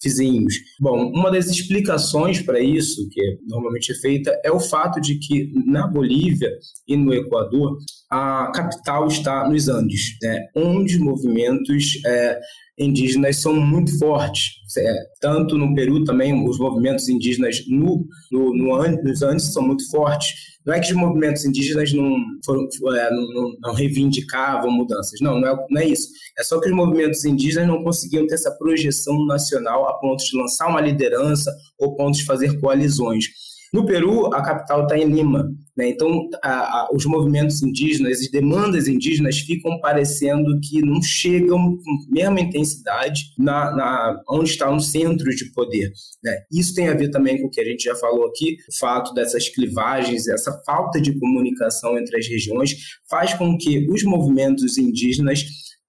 vizinhos. 0.03 0.55
Bom, 0.79 1.11
uma 1.15 1.31
das 1.31 1.47
explicações 1.47 2.43
para 2.43 2.61
isso, 2.61 3.09
que 3.11 3.39
normalmente 3.47 3.93
é 3.93 3.95
feita, 3.95 4.39
é 4.45 4.51
o 4.51 4.61
fato 4.61 5.01
de 5.01 5.19
que 5.19 5.51
na 5.67 5.87
Bolívia 5.87 6.51
e 6.87 6.97
no 6.97 7.15
Equador, 7.15 7.79
a 8.11 8.53
capital 8.55 9.07
está 9.07 9.49
nos 9.49 9.69
Andes, 9.69 10.17
né, 10.23 10.47
onde 10.55 10.99
movimentos 10.99 12.01
é, 12.05 12.39
indígenas 12.79 13.41
são 13.41 13.55
muito 13.55 13.97
fortes. 13.99 14.55
É, 14.77 14.95
tanto 15.21 15.57
no 15.57 15.75
Peru 15.75 16.03
também, 16.05 16.47
os 16.47 16.59
movimentos 16.59 17.09
indígenas 17.09 17.63
no, 17.69 18.05
no, 18.33 18.55
no, 18.55 19.03
nos 19.03 19.23
Andes 19.23 19.53
são 19.53 19.63
muito 19.63 19.89
fortes. 19.91 20.55
Não 20.67 20.75
é 20.75 20.81
que 20.81 20.91
os 20.91 20.97
movimentos 20.97 21.45
indígenas 21.45 21.93
não, 21.93 22.17
foram, 22.45 22.67
é, 22.97 23.11
não, 23.11 23.53
não, 23.61 23.75
reivindicavam 23.75 24.71
mudanças. 24.71 25.21
Não, 25.21 25.39
não 25.39 25.49
é, 25.49 25.67
não 25.71 25.81
é 25.81 25.87
isso. 25.87 26.09
É 26.39 26.43
só 26.43 26.59
que 26.59 26.69
os 26.69 26.75
movimentos 26.75 27.25
indígenas 27.25 27.69
não 27.69 27.85
conseguiam 27.85 28.27
ter 28.27 28.35
essa 28.35 28.51
projeção 28.51 29.27
nacional 29.27 29.87
a 29.89 29.99
ponto 29.99 30.25
de 30.25 30.37
lançar 30.37 30.69
uma 30.69 30.81
liderança 30.81 31.55
ou 31.79 31.95
ponto 31.95 32.17
de 32.17 32.25
fazer 32.25 32.59
coalizões. 32.61 33.27
No 33.75 33.85
Peru, 33.85 34.33
a 34.33 34.41
capital 34.41 34.85
está 34.85 34.97
em 34.97 35.07
Lima. 35.07 35.51
Né? 35.77 35.89
Então, 35.89 36.29
a, 36.45 36.83
a, 36.83 36.89
os 36.93 37.05
movimentos 37.07 37.61
indígenas, 37.61 38.21
as 38.21 38.31
demandas 38.31 38.87
indígenas 38.87 39.41
ficam 39.41 39.81
parecendo 39.81 40.61
que 40.63 40.81
não 40.81 41.03
chegam 41.03 41.59
com 41.59 41.91
a 41.91 42.15
mesma 42.15 42.41
intensidade 42.41 43.33
na, 43.37 43.75
na, 43.75 44.23
onde 44.31 44.51
está 44.51 44.71
no 44.71 44.79
centro 44.79 45.29
de 45.35 45.47
poder. 45.47 45.91
Né? 46.23 46.37
Isso 46.53 46.73
tem 46.73 46.89
a 46.89 46.95
ver 46.95 47.11
também 47.11 47.41
com 47.41 47.49
o 47.49 47.51
que 47.51 47.61
a 47.61 47.65
gente 47.65 47.83
já 47.83 47.97
falou 47.97 48.29
aqui, 48.29 48.59
o 48.69 48.79
fato 48.79 49.13
dessas 49.13 49.49
clivagens, 49.49 50.29
essa 50.29 50.53
falta 50.65 51.01
de 51.01 51.19
comunicação 51.19 51.99
entre 51.99 52.17
as 52.17 52.29
regiões, 52.29 52.77
faz 53.11 53.35
com 53.35 53.59
que 53.59 53.91
os 53.91 54.05
movimentos 54.05 54.79
indígenas 54.79 55.45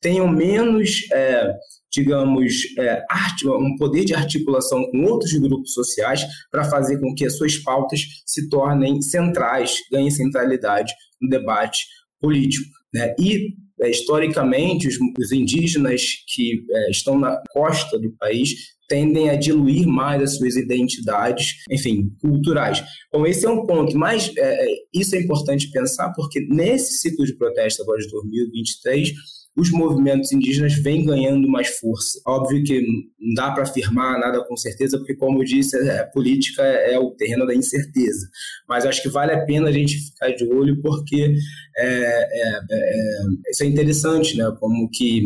tenham 0.05 0.27
menos. 0.27 1.01
É, 1.11 1.51
digamos, 1.91 2.53
é, 2.77 3.05
um 3.45 3.77
poder 3.77 4.03
de 4.03 4.13
articulação 4.13 4.85
com 4.91 5.05
outros 5.05 5.31
grupos 5.31 5.71
sociais 5.71 6.25
para 6.51 6.65
fazer 6.65 6.99
com 6.99 7.15
que 7.15 7.25
as 7.25 7.37
suas 7.37 7.55
pautas 7.57 8.01
se 8.25 8.49
tornem 8.49 9.01
centrais, 9.01 9.75
ganhem 9.89 10.11
centralidade 10.11 10.93
no 11.21 11.29
debate 11.29 11.85
político. 12.19 12.65
Né? 12.93 13.15
E, 13.17 13.53
é, 13.79 13.89
historicamente, 13.89 14.89
os, 14.89 15.31
indígenas 15.31 16.03
que 16.27 16.65
é, 16.69 16.91
estão 16.91 17.17
na 17.17 17.41
costa 17.53 17.97
do 17.97 18.11
país 18.17 18.75
tendem 18.89 19.29
a 19.29 19.35
diluir 19.35 19.87
mais 19.87 20.21
as 20.21 20.37
suas 20.37 20.57
identidades, 20.57 21.63
enfim, 21.71 22.11
culturais. 22.21 22.83
Bom, 23.11 23.25
esse 23.25 23.45
é 23.45 23.49
um 23.49 23.65
ponto, 23.65 23.97
mas 23.97 24.31
é, 24.37 24.65
é 24.65 24.75
isso 24.93 25.15
é 25.15 25.21
importante 25.21 25.71
pensar, 25.71 26.11
porque 26.11 26.41
nesse 26.41 26.97
ciclo 26.97 27.25
de 27.25 27.37
protesto 27.37 27.81
agora 27.81 28.01
de 28.01 28.09
2023, 28.09 29.13
os 29.57 29.71
movimentos 29.71 30.31
indígenas 30.33 30.73
vêm 30.73 31.05
ganhando 31.05 31.47
mais 31.47 31.79
força. 31.79 32.19
Óbvio 32.27 32.63
que 32.63 32.81
não 33.17 33.33
dá 33.35 33.51
para 33.51 33.63
afirmar 33.63 34.19
nada 34.19 34.43
com 34.43 34.57
certeza, 34.57 34.97
porque, 34.97 35.15
como 35.15 35.39
eu 35.39 35.45
disse, 35.45 35.77
a 35.77 35.93
é, 35.93 36.03
política 36.03 36.61
é 36.61 36.99
o 36.99 37.11
terreno 37.11 37.45
da 37.45 37.55
incerteza. 37.55 38.27
Mas 38.67 38.85
acho 38.85 39.01
que 39.01 39.09
vale 39.09 39.31
a 39.31 39.45
pena 39.45 39.69
a 39.69 39.71
gente 39.71 39.97
ficar 39.97 40.29
de 40.31 40.45
olho, 40.45 40.81
porque 40.81 41.33
é, 41.77 41.85
é, 41.85 42.59
é, 42.69 43.19
isso 43.49 43.63
é 43.63 43.67
interessante, 43.67 44.35
né? 44.35 44.51
Como 44.59 44.89
que 44.91 45.25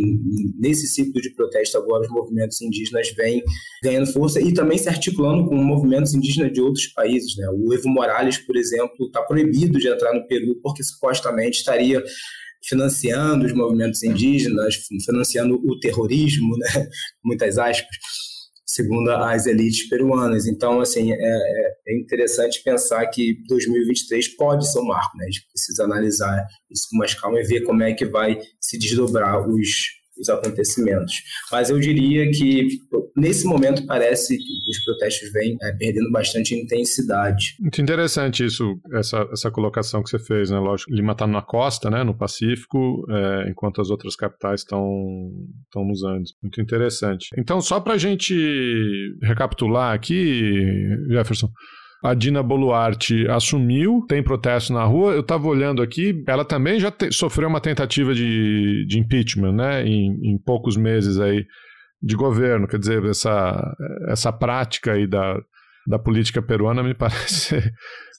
nesse 0.59 0.87
ciclo 0.87 1.19
de 1.19 1.31
protesto 1.31 1.77
agora 1.77 2.03
os 2.03 2.09
movimentos 2.09 2.61
indígenas 2.61 3.11
vêm 3.17 3.43
ganhando 3.83 4.13
força 4.13 4.39
e 4.39 4.53
também 4.53 4.77
se 4.77 4.89
articulando 4.89 5.47
com 5.49 5.55
movimentos 5.55 6.13
indígenas 6.13 6.53
de 6.53 6.61
outros 6.61 6.85
países, 6.87 7.35
né? 7.35 7.47
O 7.49 7.73
Evo 7.73 7.89
Morales, 7.89 8.37
por 8.37 8.55
exemplo, 8.55 9.07
está 9.07 9.23
proibido 9.23 9.79
de 9.79 9.87
entrar 9.87 10.13
no 10.13 10.27
Peru 10.27 10.55
porque 10.61 10.83
supostamente 10.83 11.57
estaria 11.57 12.03
financiando 12.63 13.45
os 13.45 13.53
movimentos 13.53 14.03
indígenas, 14.03 14.75
financiando 15.05 15.55
o 15.55 15.79
terrorismo, 15.79 16.57
né? 16.57 16.67
muitas 17.23 17.57
aspas, 17.57 17.95
segundo 18.65 19.09
as 19.11 19.45
elites 19.45 19.87
peruanas. 19.89 20.45
Então, 20.45 20.79
assim, 20.79 21.11
é, 21.11 21.15
é, 21.87 21.97
interessante 21.97 22.61
pensar 22.63 23.05
que 23.07 23.41
2023 23.47 24.35
pode 24.35 24.71
ser 24.71 24.79
um 24.79 24.85
marco, 24.85 25.17
né? 25.17 25.25
A 25.25 25.31
gente 25.31 25.47
precisa 25.51 25.83
analisar 25.83 26.45
isso 26.69 26.87
com 26.89 26.97
mais 26.97 27.13
calma 27.13 27.39
e 27.39 27.43
ver 27.43 27.61
como 27.61 27.83
é 27.83 27.93
que 27.93 28.05
vai 28.05 28.39
se 28.59 28.77
desdobrar 28.77 29.47
os, 29.47 29.98
os 30.19 30.29
acontecimentos. 30.29 31.13
Mas 31.51 31.69
eu 31.69 31.79
diria 31.79 32.29
que 32.31 32.67
nesse 33.15 33.45
momento 33.45 33.85
parece 33.85 34.37
que 34.37 34.69
os 34.71 34.83
protestos 34.85 35.31
vêm 35.31 35.57
é, 35.61 35.71
perdendo 35.73 36.11
bastante 36.11 36.55
intensidade. 36.55 37.55
Muito 37.59 37.81
interessante 37.81 38.45
isso, 38.45 38.79
essa, 38.93 39.27
essa 39.31 39.51
colocação 39.51 40.03
que 40.03 40.09
você 40.09 40.19
fez, 40.19 40.49
né? 40.49 40.59
Lógico, 40.59 40.93
Lima 40.93 41.13
está 41.13 41.27
na 41.27 41.41
costa, 41.41 41.89
né, 41.89 42.03
no 42.03 42.17
Pacífico, 42.17 43.05
é, 43.09 43.49
enquanto 43.49 43.81
as 43.81 43.89
outras 43.89 44.15
capitais 44.15 44.61
estão 44.61 44.79
estão 45.65 45.85
nos 45.85 46.03
Andes. 46.03 46.33
Muito 46.41 46.61
interessante. 46.61 47.29
Então, 47.37 47.61
só 47.61 47.79
para 47.79 47.93
a 47.93 47.97
gente 47.97 48.35
recapitular 49.21 49.93
aqui, 49.93 50.73
Jefferson, 51.09 51.49
a 52.03 52.13
Dina 52.13 52.41
Boluarte 52.41 53.27
assumiu, 53.27 54.05
tem 54.07 54.23
protesto 54.23 54.71
na 54.71 54.83
rua. 54.85 55.13
Eu 55.13 55.19
estava 55.19 55.47
olhando 55.47 55.81
aqui, 55.81 56.23
ela 56.27 56.45
também 56.45 56.79
já 56.79 56.89
te, 56.89 57.11
sofreu 57.11 57.49
uma 57.49 57.59
tentativa 57.59 58.13
de, 58.13 58.85
de 58.87 58.99
impeachment, 58.99 59.53
né? 59.53 59.85
Em, 59.85 60.17
em, 60.23 60.37
poucos 60.37 60.77
meses 60.77 61.19
aí 61.19 61.45
de 62.01 62.15
governo. 62.15 62.67
Quer 62.67 62.79
dizer, 62.79 63.03
essa, 63.05 63.75
essa 64.07 64.31
prática 64.31 64.93
aí 64.93 65.05
da, 65.05 65.37
da 65.85 65.99
política 65.99 66.41
peruana 66.41 66.81
me 66.81 66.93
parece. 66.95 67.57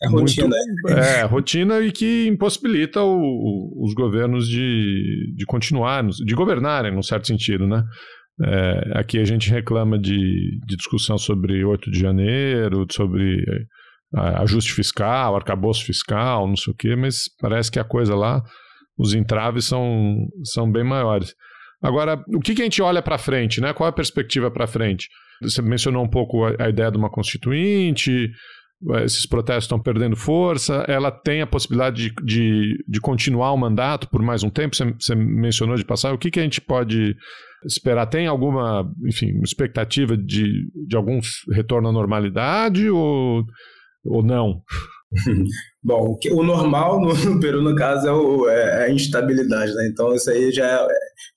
É 0.02 0.08
muito, 0.10 0.28
rotina. 0.28 0.56
É, 0.88 1.22
rotina 1.22 1.80
e 1.80 1.90
que 1.90 2.26
impossibilita 2.26 3.02
o, 3.02 3.82
os 3.82 3.94
governos 3.94 4.46
de, 4.46 5.32
de 5.34 5.46
continuar, 5.46 6.06
de 6.06 6.34
governarem, 6.34 6.94
num 6.94 7.02
certo 7.02 7.26
sentido, 7.26 7.66
né? 7.66 7.82
É, 8.42 8.98
aqui 8.98 9.18
a 9.18 9.24
gente 9.24 9.50
reclama 9.50 9.98
de, 9.98 10.58
de, 10.66 10.76
discussão 10.76 11.18
sobre 11.18 11.62
8 11.62 11.90
de 11.90 11.98
janeiro, 11.98 12.86
sobre 12.90 13.44
é, 14.16 14.20
ajuste 14.38 14.72
fiscal, 14.72 15.36
arcabouço 15.36 15.84
fiscal, 15.84 16.48
não 16.48 16.56
sei 16.56 16.72
o 16.72 16.76
quê, 16.76 16.96
mas 16.96 17.24
parece 17.40 17.70
que 17.70 17.78
a 17.78 17.84
coisa 17.84 18.14
lá, 18.14 18.42
os 18.98 19.12
entraves 19.12 19.66
são, 19.66 20.16
são 20.44 20.70
bem 20.70 20.84
maiores. 20.84 21.34
Agora, 21.82 22.22
o 22.28 22.40
que, 22.40 22.54
que 22.54 22.62
a 22.62 22.64
gente 22.64 22.80
olha 22.80 23.02
para 23.02 23.18
frente? 23.18 23.60
Né? 23.60 23.72
Qual 23.72 23.86
é 23.86 23.90
a 23.90 23.94
perspectiva 23.94 24.50
para 24.50 24.66
frente? 24.66 25.08
Você 25.42 25.60
mencionou 25.60 26.02
um 26.02 26.08
pouco 26.08 26.44
a, 26.44 26.54
a, 26.58 26.68
ideia 26.68 26.90
de 26.90 26.98
uma 26.98 27.10
constituinte, 27.10 28.30
esses 29.04 29.26
protestos 29.26 29.64
estão 29.64 29.80
perdendo 29.80 30.16
força, 30.16 30.84
ela 30.88 31.10
tem 31.10 31.42
a 31.42 31.46
possibilidade 31.46 32.08
de, 32.08 32.14
de, 32.24 32.84
de 32.88 33.00
continuar 33.00 33.52
o 33.52 33.56
mandato 33.56 34.08
por 34.08 34.22
mais 34.22 34.42
um 34.42 34.48
tempo, 34.48 34.74
você, 34.74 34.92
você 34.98 35.14
mencionou 35.14 35.76
de 35.76 35.84
passar, 35.84 36.14
o 36.14 36.18
que, 36.18 36.30
que 36.30 36.40
a 36.40 36.42
gente 36.42 36.60
pode 36.60 37.14
esperar? 37.64 38.06
Tem 38.06 38.26
alguma, 38.26 38.90
enfim, 39.06 39.40
expectativa 39.42 40.16
de, 40.16 40.70
de 40.86 40.96
algum 40.96 41.20
retorno 41.52 41.88
à 41.88 41.92
normalidade 41.92 42.88
ou, 42.90 43.44
ou 44.04 44.22
não? 44.22 44.62
Bom, 45.82 46.18
o 46.32 46.42
normal 46.42 47.00
no, 47.00 47.40
Peru, 47.40 47.62
no 47.62 47.74
caso, 47.74 48.06
é, 48.06 48.12
o, 48.12 48.48
é, 48.48 48.84
a 48.84 48.90
instabilidade, 48.90 49.74
né? 49.74 49.88
Então, 49.90 50.14
isso 50.14 50.30
aí 50.30 50.52
já 50.52 50.66
é, 50.66 50.86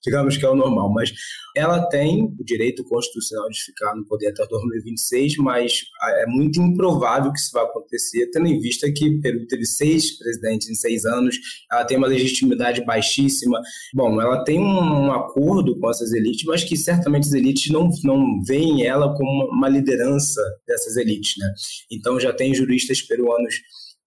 digamos 0.02 0.36
que 0.36 0.44
é 0.44 0.48
o 0.48 0.56
normal. 0.56 0.92
Mas 0.92 1.12
ela 1.56 1.86
tem 1.88 2.24
o 2.24 2.44
direito 2.44 2.84
constitucional 2.84 3.48
de 3.48 3.62
ficar 3.62 3.94
no 3.94 4.04
poder 4.06 4.28
até 4.28 4.46
2026, 4.46 5.36
mas 5.38 5.82
é 6.20 6.26
muito 6.26 6.60
improvável 6.60 7.32
que 7.32 7.38
isso 7.38 7.52
vá 7.52 7.62
acontecer, 7.62 8.30
tendo 8.30 8.48
em 8.48 8.58
vista 8.58 8.90
que 8.92 9.20
Peru 9.20 9.46
teve 9.46 9.64
seis 9.64 10.18
presidentes 10.18 10.68
em 10.68 10.74
seis 10.74 11.04
anos, 11.04 11.38
ela 11.70 11.84
tem 11.84 11.96
uma 11.96 12.06
legitimidade 12.06 12.84
baixíssima. 12.84 13.60
Bom, 13.94 14.20
ela 14.20 14.42
tem 14.44 14.58
um 14.58 15.12
acordo 15.12 15.78
com 15.78 15.90
essas 15.90 16.12
elites, 16.12 16.44
mas 16.44 16.64
que 16.64 16.76
certamente 16.76 17.26
as 17.26 17.32
elites 17.32 17.70
não, 17.70 17.88
não 18.02 18.42
veem 18.46 18.84
ela 18.84 19.14
como 19.14 19.48
uma 19.50 19.68
liderança 19.68 20.40
dessas 20.66 20.96
elites, 20.96 21.34
né? 21.38 21.52
Então, 21.90 22.18
já 22.18 22.32
tem 22.32 22.54
juristas 22.54 23.00
peruanos 23.02 23.54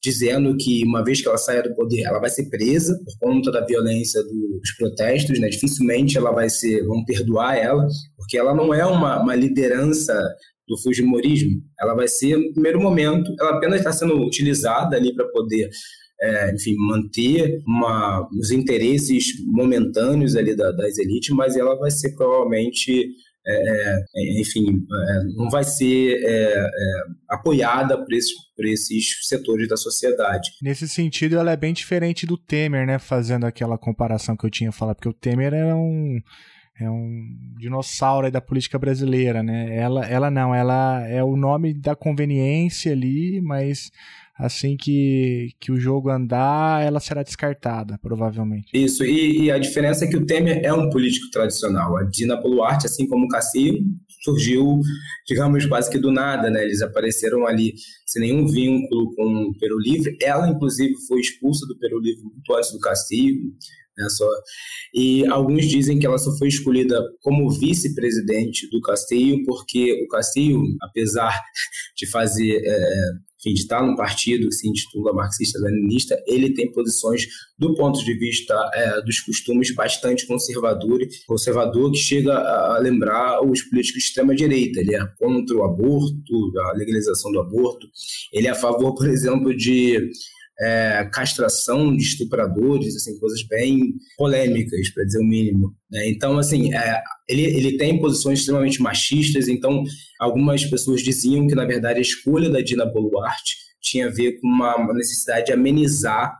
dizendo 0.07 0.55
que 0.55 0.85
uma 0.85 1.03
vez 1.03 1.21
que 1.21 1.27
ela 1.27 1.37
saia 1.37 1.61
do 1.61 1.75
poder, 1.75 2.03
ela 2.03 2.19
vai 2.19 2.29
ser 2.29 2.49
presa 2.49 2.97
por 3.03 3.27
conta 3.27 3.51
da 3.51 3.65
violência 3.65 4.23
dos 4.23 4.71
protestos, 4.77 5.37
né? 5.39 5.49
Dificilmente 5.49 6.17
ela 6.17 6.31
vai 6.31 6.49
ser, 6.49 6.85
vão 6.85 7.03
perdoar 7.03 7.57
ela, 7.57 7.85
porque 8.15 8.37
ela 8.37 8.55
não 8.55 8.73
é 8.73 8.85
uma, 8.85 9.21
uma 9.21 9.35
liderança 9.35 10.13
do 10.65 10.77
Fujimorismo. 10.81 11.61
Ela 11.79 11.93
vai 11.93 12.07
ser, 12.07 12.37
no 12.37 12.53
primeiro 12.53 12.79
momento, 12.79 13.29
ela 13.39 13.57
apenas 13.57 13.79
está 13.79 13.91
sendo 13.91 14.17
utilizada 14.25 14.95
ali 14.95 15.13
para 15.13 15.27
poder 15.27 15.69
é, 16.21 16.53
enfim, 16.55 16.75
manter 16.77 17.61
uma, 17.67 18.27
os 18.39 18.49
interesses 18.49 19.25
momentâneos 19.45 20.35
ali 20.35 20.55
da, 20.55 20.71
das 20.71 20.97
elites, 20.97 21.35
mas 21.35 21.55
ela 21.55 21.75
vai 21.77 21.91
ser 21.91 22.15
provavelmente 22.15 23.09
é, 23.47 23.99
é, 24.15 24.41
enfim, 24.41 24.65
é, 24.65 25.23
não 25.35 25.49
vai 25.49 25.63
ser 25.63 26.17
é, 26.23 26.67
apoiada 27.29 27.97
por 27.97 28.13
esses, 28.13 28.33
por 28.55 28.65
esses 28.65 29.27
setores 29.27 29.67
da 29.67 29.77
sociedade. 29.77 30.51
Nesse 30.61 30.87
sentido, 30.87 31.37
ela 31.37 31.51
é 31.51 31.57
bem 31.57 31.73
diferente 31.73 32.25
do 32.25 32.37
Temer, 32.37 32.85
né? 32.85 32.99
Fazendo 32.99 33.45
aquela 33.45 33.77
comparação 33.77 34.35
que 34.35 34.45
eu 34.45 34.49
tinha 34.49 34.71
falado, 34.71 34.97
porque 34.97 35.09
o 35.09 35.13
Temer 35.13 35.53
é 35.53 35.73
um 35.73 36.19
é 36.79 36.87
um 36.89 37.55
dinossauro 37.57 38.31
da 38.31 38.39
política 38.39 38.77
brasileira, 38.77 39.41
né? 39.41 39.75
Ela, 39.75 40.05
ela 40.05 40.29
não, 40.29 40.53
ela 40.53 41.03
é 41.07 41.23
o 41.23 41.35
nome 41.35 41.73
da 41.73 41.95
conveniência 41.95 42.91
ali, 42.91 43.41
mas 43.41 43.89
assim 44.37 44.77
que, 44.77 45.49
que 45.59 45.71
o 45.71 45.77
jogo 45.77 46.09
andar, 46.09 46.85
ela 46.85 46.99
será 46.99 47.23
descartada, 47.23 47.97
provavelmente. 48.01 48.67
Isso, 48.73 49.03
e, 49.03 49.45
e, 49.45 49.51
a 49.51 49.57
diferença 49.57 50.05
é 50.05 50.07
que 50.07 50.17
o 50.17 50.25
Temer 50.25 50.61
é 50.63 50.71
um 50.71 50.89
político 50.89 51.29
tradicional. 51.31 51.97
A 51.97 52.03
Dina 52.03 52.35
Boluarte, 52.35 52.85
assim 52.85 53.07
como 53.07 53.25
o 53.25 53.29
Castillo, 53.29 53.79
surgiu, 54.23 54.79
digamos, 55.25 55.65
quase 55.65 55.89
que 55.89 55.97
do 55.97 56.11
nada, 56.11 56.49
né? 56.49 56.63
Eles 56.63 56.81
apareceram 56.81 57.47
ali 57.47 57.73
sem 58.05 58.21
nenhum 58.21 58.47
vínculo 58.47 59.13
com 59.15 59.49
o 59.49 59.57
Peru 59.57 59.79
Livre. 59.79 60.15
Ela, 60.21 60.49
inclusive, 60.49 60.93
foi 61.07 61.19
expulsa 61.19 61.65
do 61.65 61.77
Peru 61.79 61.99
Livre 61.99 62.23
muito 62.23 62.53
antes 62.53 62.71
do 62.71 62.79
Castillo. 62.79 63.41
Né, 63.97 64.07
só. 64.09 64.29
E 64.93 65.25
alguns 65.25 65.67
dizem 65.67 65.97
que 65.97 66.05
ela 66.05 66.19
só 66.19 66.31
foi 66.37 66.49
escolhida 66.49 67.01
como 67.21 67.49
vice-presidente 67.49 68.69
do 68.69 68.79
Castillo, 68.81 69.43
porque 69.43 70.03
o 70.05 70.07
Castillo, 70.07 70.61
apesar 70.83 71.41
de 71.97 72.07
fazer 72.07 72.61
é, 72.63 73.11
de 73.45 73.53
estar 73.53 73.85
num 73.85 73.95
partido 73.95 74.49
que 74.49 74.55
se 74.55 74.67
intitula 74.67 75.13
marxista-leninista, 75.13 76.21
ele 76.25 76.53
tem 76.53 76.71
posições 76.71 77.27
do 77.57 77.73
ponto 77.75 78.03
de 78.03 78.13
vista 78.17 78.53
é, 78.73 79.01
dos 79.01 79.19
costumes 79.19 79.73
bastante 79.73 80.25
conservador, 80.25 80.99
conservador 81.27 81.91
que 81.91 81.97
chega 81.97 82.33
a 82.33 82.79
lembrar 82.79 83.41
os 83.41 83.61
políticos 83.63 84.03
de 84.03 84.09
extrema-direita. 84.09 84.79
Ele 84.79 84.95
é 84.95 85.05
contra 85.17 85.55
o 85.55 85.63
aborto, 85.63 86.59
a 86.69 86.73
legalização 86.73 87.31
do 87.31 87.39
aborto. 87.39 87.87
Ele 88.33 88.47
é 88.47 88.51
a 88.51 88.55
favor, 88.55 88.95
por 88.95 89.07
exemplo, 89.07 89.55
de 89.55 90.11
é, 90.59 91.07
castração 91.13 91.95
de 91.95 92.03
estupradores, 92.03 92.95
assim, 92.95 93.19
coisas 93.19 93.43
bem 93.43 93.93
polêmicas, 94.17 94.89
para 94.89 95.03
dizer 95.03 95.19
o 95.19 95.27
mínimo. 95.27 95.75
Né? 95.91 96.09
Então, 96.09 96.37
assim, 96.37 96.73
é, 96.73 97.01
ele, 97.27 97.43
ele 97.43 97.77
tem 97.77 97.99
posições 97.99 98.39
extremamente 98.39 98.81
machistas, 98.81 99.47
então 99.47 99.83
algumas 100.19 100.65
pessoas 100.65 101.01
diziam 101.01 101.47
que, 101.47 101.55
na 101.55 101.65
verdade, 101.65 101.99
a 101.99 102.01
escolha 102.01 102.49
da 102.49 102.61
Dina 102.61 102.85
Boluarte 102.85 103.55
tinha 103.81 104.07
a 104.07 104.11
ver 104.11 104.39
com 104.39 104.47
uma, 104.47 104.75
uma 104.75 104.93
necessidade 104.93 105.47
de 105.47 105.53
amenizar 105.53 106.37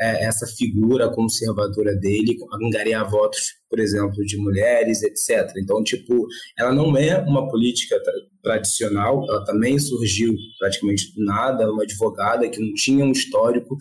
é, 0.00 0.24
essa 0.24 0.46
figura 0.46 1.10
conservadora 1.10 1.94
dele, 1.96 2.36
angariar 2.62 3.08
votos, 3.10 3.54
por 3.68 3.78
exemplo, 3.80 4.24
de 4.24 4.36
mulheres, 4.36 5.02
etc. 5.02 5.52
Então, 5.56 5.82
tipo, 5.82 6.26
ela 6.56 6.72
não 6.72 6.96
é 6.96 7.18
uma 7.20 7.48
política 7.48 8.00
tra 8.02 8.12
tradicional, 8.40 9.26
ela 9.28 9.44
também 9.44 9.78
surgiu 9.78 10.32
praticamente 10.58 11.12
do 11.12 11.24
nada, 11.24 11.70
uma 11.70 11.82
advogada 11.82 12.48
que 12.48 12.60
não 12.60 12.72
tinha 12.74 13.04
um 13.04 13.10
histórico, 13.10 13.76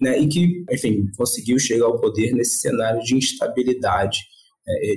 né, 0.00 0.18
e 0.18 0.28
que, 0.28 0.64
enfim, 0.70 1.06
conseguiu 1.16 1.58
chegar 1.58 1.86
ao 1.86 1.98
poder 1.98 2.32
nesse 2.32 2.58
cenário 2.58 3.00
de 3.02 3.16
instabilidade 3.16 4.20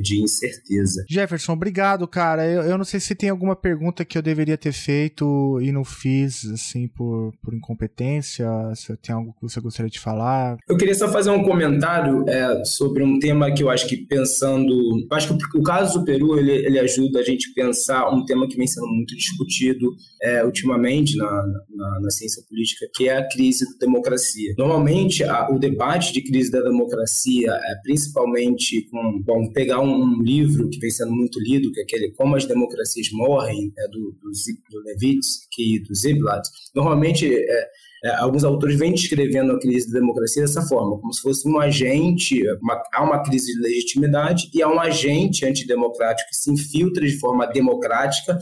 de 0.01 0.21
incerteza. 0.21 1.03
Jefferson, 1.09 1.53
obrigado, 1.53 2.07
cara. 2.07 2.45
Eu, 2.45 2.61
eu 2.63 2.77
não 2.77 2.85
sei 2.85 2.99
se 2.99 3.15
tem 3.15 3.29
alguma 3.29 3.55
pergunta 3.55 4.05
que 4.05 4.17
eu 4.17 4.21
deveria 4.21 4.57
ter 4.57 4.71
feito 4.71 5.59
e 5.61 5.71
não 5.71 5.83
fiz, 5.83 6.45
assim, 6.45 6.87
por, 6.87 7.33
por 7.41 7.53
incompetência, 7.53 8.47
se 8.75 8.95
tem 8.97 9.15
algo 9.15 9.33
que 9.33 9.41
você 9.41 9.59
gostaria 9.59 9.89
de 9.89 9.99
falar. 9.99 10.57
Eu 10.67 10.77
queria 10.77 10.95
só 10.95 11.11
fazer 11.11 11.29
um 11.29 11.43
comentário 11.43 12.27
é, 12.29 12.63
sobre 12.65 13.03
um 13.03 13.19
tema 13.19 13.53
que 13.53 13.63
eu 13.63 13.69
acho 13.69 13.87
que 13.87 13.97
pensando... 13.97 14.73
Eu 15.09 15.17
acho 15.17 15.37
que 15.37 15.57
o 15.57 15.63
caso 15.63 15.99
do 15.99 16.05
Peru, 16.05 16.37
ele, 16.37 16.51
ele 16.51 16.79
ajuda 16.79 17.19
a 17.19 17.23
gente 17.23 17.53
pensar 17.53 18.09
um 18.09 18.23
tema 18.25 18.47
que 18.47 18.55
vem 18.55 18.67
sendo 18.67 18.87
muito 18.87 19.15
discutido 19.15 19.87
é, 20.21 20.43
ultimamente 20.43 21.15
na, 21.17 21.25
na, 21.25 21.99
na, 22.01 22.09
ciência 22.09 22.43
política, 22.49 22.87
que 22.93 23.07
é 23.07 23.17
a 23.17 23.27
crise 23.27 23.65
da 23.65 23.85
democracia. 23.85 24.53
Normalmente, 24.57 25.23
a, 25.23 25.49
o 25.51 25.59
debate 25.59 26.13
de 26.13 26.21
crise 26.21 26.51
da 26.51 26.61
democracia, 26.61 27.51
é, 27.51 27.75
principalmente 27.83 28.87
com... 28.89 29.21
Bom, 29.23 29.51
pegar 29.57 29.79
um, 29.79 30.21
livro 30.21 30.69
que 30.69 30.77
vem 30.77 30.91
sendo 30.91 31.11
muito 31.11 31.39
lido, 31.39 31.71
que 31.71 31.79
é 31.79 31.83
aquele 31.83 32.11
Como 32.11 32.35
as 32.35 32.45
Democracias 32.45 33.07
Morrem, 33.11 33.73
é, 33.75 33.87
do, 33.87 34.15
do, 34.21 34.29
do 34.69 34.83
Levitsky 34.85 35.77
e 35.77 35.79
do 35.79 35.95
Ziblatt, 35.95 36.47
normalmente 36.75 37.33
é, 37.33 37.67
é, 38.05 38.15
alguns 38.17 38.43
autores 38.43 38.77
vêm 38.77 38.93
descrevendo 38.93 39.53
a 39.53 39.59
crise 39.59 39.91
da 39.91 39.99
democracia 39.99 40.43
dessa 40.43 40.61
forma, 40.61 40.99
como 40.99 41.11
se 41.11 41.23
fosse 41.23 41.49
um 41.49 41.59
agente, 41.59 42.39
uma, 42.61 42.83
há 42.93 43.03
uma 43.03 43.23
crise 43.23 43.51
de 43.51 43.59
legitimidade 43.59 44.47
e 44.53 44.61
há 44.61 44.69
um 44.69 44.79
agente 44.79 45.43
antidemocrático 45.43 46.29
que 46.29 46.35
se 46.35 46.51
infiltra 46.51 47.03
de 47.03 47.17
forma 47.17 47.47
democrática 47.47 48.37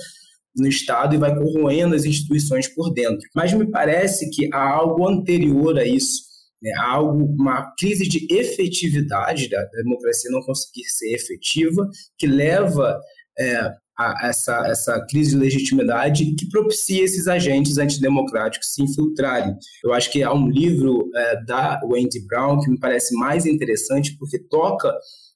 no 0.54 0.68
Estado 0.68 1.16
e 1.16 1.18
vai 1.18 1.34
corroendo 1.34 1.96
as 1.96 2.04
instituições 2.04 2.68
por 2.68 2.94
dentro. 2.94 3.26
Mas 3.34 3.54
me 3.54 3.72
parece 3.72 4.30
que 4.32 4.50
há 4.54 4.70
algo 4.70 5.08
anterior 5.08 5.80
a 5.80 5.86
isso, 5.86 6.24
né, 6.62 6.72
algo, 6.80 7.26
uma 7.40 7.74
crise 7.78 8.08
de 8.08 8.28
efetividade 8.30 9.50
da, 9.50 9.64
democracia 9.84 10.32
não 10.32 10.42
conseguir 10.42 10.86
ser 10.86 11.14
efetiva, 11.14 11.90
que 12.18 12.28
leva 12.28 13.00
é, 13.38 13.72
a 13.98 14.28
essa, 14.28 14.68
essa 14.68 15.06
crise 15.10 15.32
de 15.32 15.38
legitimidade 15.38 16.36
que 16.36 16.50
propicia 16.50 17.04
esses 17.04 17.28
agentes 17.28 17.78
antidemocráticos 17.78 18.74
se 18.74 18.84
infiltrarem. 18.84 19.56
Eu 19.84 19.94
acho 19.94 20.12
que 20.12 20.22
há 20.22 20.34
um 20.34 20.50
livro 20.50 21.10
é, 21.16 21.44
da 21.46 21.80
Wendy 21.86 22.26
Brown 22.28 22.60
que 22.60 22.70
me 22.70 22.80
parece 22.80 23.16
mais 23.16 23.46
interessante 23.46 24.18
porque 24.18 24.38
toca 24.40 24.94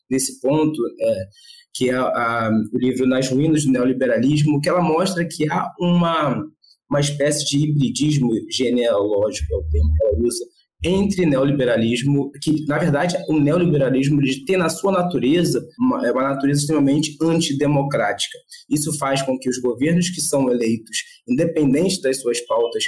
nesse 0.10 0.42
ponto, 0.42 0.82
é, 1.00 1.26
que 1.74 1.90
é 1.90 1.96
a, 1.96 2.52
o 2.74 2.78
livro 2.78 3.08
Nas 3.08 3.30
Ruínas 3.30 3.64
do 3.64 3.72
Neoliberalismo, 3.72 4.60
que 4.60 4.68
ela 4.68 4.82
mostra 4.82 5.26
que 5.26 5.50
há 5.50 5.72
uma, 5.80 6.44
uma 6.90 7.00
espécie 7.00 7.46
de 7.46 7.64
hibridismo 7.64 8.30
genealógico, 8.50 9.54
é 9.54 9.58
o 9.58 9.64
termo 9.70 9.94
que 9.94 10.04
ela 10.04 10.28
usa, 10.28 10.46
entre 10.84 11.26
neoliberalismo, 11.26 12.32
que 12.42 12.66
na 12.66 12.78
verdade 12.78 13.16
o 13.28 13.40
neoliberalismo 13.40 14.22
ele 14.22 14.46
tem 14.46 14.58
na 14.58 14.70
sua 14.70 14.92
natureza 14.92 15.66
uma, 15.78 16.08
é 16.08 16.12
uma 16.12 16.24
natureza 16.24 16.62
extremamente 16.62 17.18
antidemocrática. 17.22 18.38
Isso 18.70 18.98
faz 18.98 19.22
com 19.22 19.38
que 19.38 19.50
os 19.50 19.60
governos 19.60 20.10
que 20.10 20.22
são 20.22 20.50
eleitos, 20.50 20.98
independente 21.28 22.02
das 22.02 22.22
suas 22.22 22.40
pautas 22.42 22.84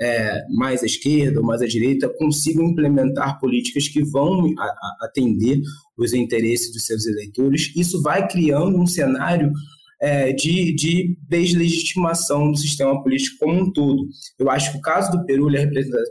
é, 0.00 0.44
mais 0.50 0.82
à 0.82 0.86
esquerda 0.86 1.40
ou 1.40 1.46
mais 1.46 1.62
à 1.62 1.66
direita, 1.66 2.08
consigam 2.08 2.64
implementar 2.64 3.38
políticas 3.38 3.88
que 3.88 4.02
vão 4.02 4.52
a, 4.58 4.64
a 4.64 4.98
atender 5.02 5.60
os 5.96 6.12
interesses 6.12 6.72
dos 6.72 6.86
seus 6.86 7.06
eleitores. 7.06 7.72
Isso 7.76 8.02
vai 8.02 8.26
criando 8.26 8.80
um 8.80 8.86
cenário 8.86 9.52
é, 10.00 10.32
de, 10.32 10.74
de 10.74 11.16
deslegitimação 11.28 12.50
do 12.50 12.56
sistema 12.56 13.02
político 13.02 13.36
como 13.40 13.60
um 13.60 13.72
todo. 13.72 14.06
Eu 14.38 14.50
acho 14.50 14.72
que 14.72 14.78
o 14.78 14.80
caso 14.80 15.10
do 15.10 15.24
Peru 15.24 15.48
é 15.54 15.68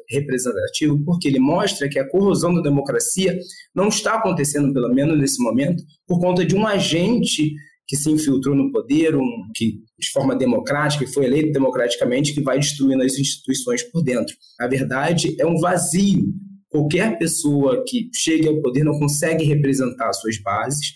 representativo 0.10 1.04
porque 1.06 1.28
ele 1.28 1.40
mostra 1.40 1.88
que 1.88 2.00
a 2.00 2.08
corrosão 2.08 2.54
da 2.54 2.62
democracia 2.62 3.38
não 3.74 3.88
está 3.88 4.16
acontecendo, 4.16 4.74
pelo 4.74 4.94
menos 4.94 5.18
nesse 5.18 5.42
momento, 5.42 5.84
por 6.06 6.20
conta 6.20 6.46
de 6.46 6.56
um 6.56 6.68
agente 6.68 7.54
que 7.88 7.96
se 7.96 8.12
infiltrou 8.12 8.54
no 8.54 8.70
poder, 8.72 9.16
um 9.16 9.50
que 9.56 9.80
de 9.98 10.12
forma 10.12 10.36
democrática, 10.36 11.06
que 11.06 11.14
foi 11.14 11.26
eleito 11.26 11.54
democraticamente, 11.54 12.34
que 12.34 12.42
vai 12.42 12.60
destruindo 12.60 13.02
as 13.02 13.18
instituições 13.18 13.82
por 13.84 14.04
dentro. 14.04 14.36
A 14.60 14.68
verdade 14.68 15.36
é 15.40 15.46
um 15.46 15.58
vazio. 15.58 16.26
Qualquer 16.70 17.18
pessoa 17.18 17.86
que 17.88 18.10
chegue 18.14 18.46
ao 18.48 18.62
poder 18.62 18.84
não 18.84 19.00
consegue 19.00 19.46
representar 19.46 20.12
suas 20.12 20.38
bases, 20.38 20.92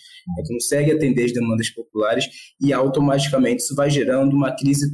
consegue 0.46 0.92
atender 0.92 1.24
as 1.24 1.32
demandas 1.32 1.70
populares 1.70 2.26
e 2.60 2.72
automaticamente 2.72 3.62
isso 3.62 3.74
vai 3.74 3.90
gerando 3.90 4.34
uma 4.34 4.54
crise, 4.54 4.86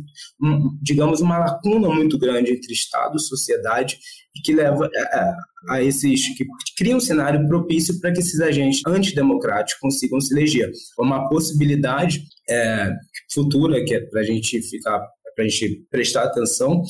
um, 0.43 0.79
digamos, 0.83 1.21
uma 1.21 1.39
lacuna 1.39 1.89
muito 1.89 2.19
grande 2.19 2.53
entre 2.53 2.73
Estado 2.73 3.19
sociedade 3.21 3.99
e 4.37 4.41
que 4.41 4.55
leva 4.55 4.89
a, 4.97 5.37
a 5.71 5.83
esses 5.83 6.37
que 6.37 6.47
cria 6.77 6.97
um 6.97 7.01
cenário 7.01 7.47
propício 7.47 7.99
para 8.01 8.13
que 8.13 8.21
esses 8.21 8.41
agentes 8.41 8.83
antidemocráticos 8.87 9.81
consigam 9.81 10.21
se 10.21 10.35
eleger. 10.35 10.71
Uma 10.99 11.29
possibilidade 11.29 12.23
é, 12.49 12.93
futura 13.33 13.85
que 13.85 13.95
é 13.95 14.01
para 14.01 14.21
a 14.21 14.25
gente 14.25 14.61
ficar, 14.63 15.01
para 15.35 15.45
a 15.45 15.49
gente 15.49 15.87
prestar 15.91 16.25
atenção 16.25 16.83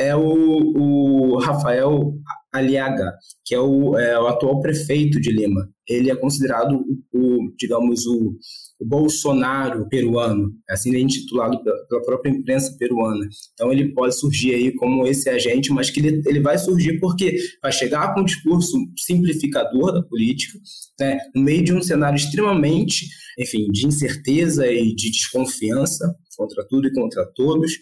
é 0.00 0.16
o, 0.16 0.22
o 0.22 1.38
Rafael 1.38 2.14
Aliaga, 2.52 3.12
que 3.44 3.54
é 3.54 3.60
o, 3.60 3.96
é 3.98 4.18
o, 4.18 4.26
atual 4.26 4.60
prefeito 4.60 5.20
de 5.20 5.30
Lima. 5.30 5.68
Ele 5.86 6.10
é 6.10 6.16
considerado 6.16 6.82
o, 7.12 7.18
o 7.18 7.54
digamos, 7.56 8.06
o, 8.06 8.36
o, 8.80 8.86
Bolsonaro 8.86 9.88
peruano, 9.88 10.52
assim 10.68 10.94
é 10.96 11.00
intitulado 11.00 11.62
pela, 11.62 11.76
pela, 11.86 12.02
própria 12.02 12.30
imprensa 12.30 12.74
peruana. 12.78 13.28
Então 13.52 13.70
ele 13.70 13.92
pode 13.92 14.18
surgir 14.18 14.54
aí 14.54 14.74
como 14.74 15.06
esse 15.06 15.28
agente, 15.28 15.70
mas 15.70 15.90
que 15.90 16.00
ele, 16.00 16.22
ele 16.26 16.40
vai 16.40 16.56
surgir 16.58 16.98
porque 16.98 17.36
vai 17.62 17.70
chegar 17.70 18.14
com 18.14 18.22
um 18.22 18.24
discurso 18.24 18.76
simplificador 18.98 19.92
da 19.92 20.02
política, 20.02 20.58
né, 20.98 21.18
no 21.34 21.42
meio 21.42 21.62
de 21.62 21.72
um 21.72 21.82
cenário 21.82 22.16
extremamente, 22.16 23.06
enfim, 23.38 23.66
de 23.70 23.86
incerteza 23.86 24.66
e 24.66 24.94
de 24.94 25.10
desconfiança 25.10 26.16
contra 26.40 26.66
tudo 26.66 26.88
e 26.88 26.92
contra 26.92 27.26
todos, 27.34 27.72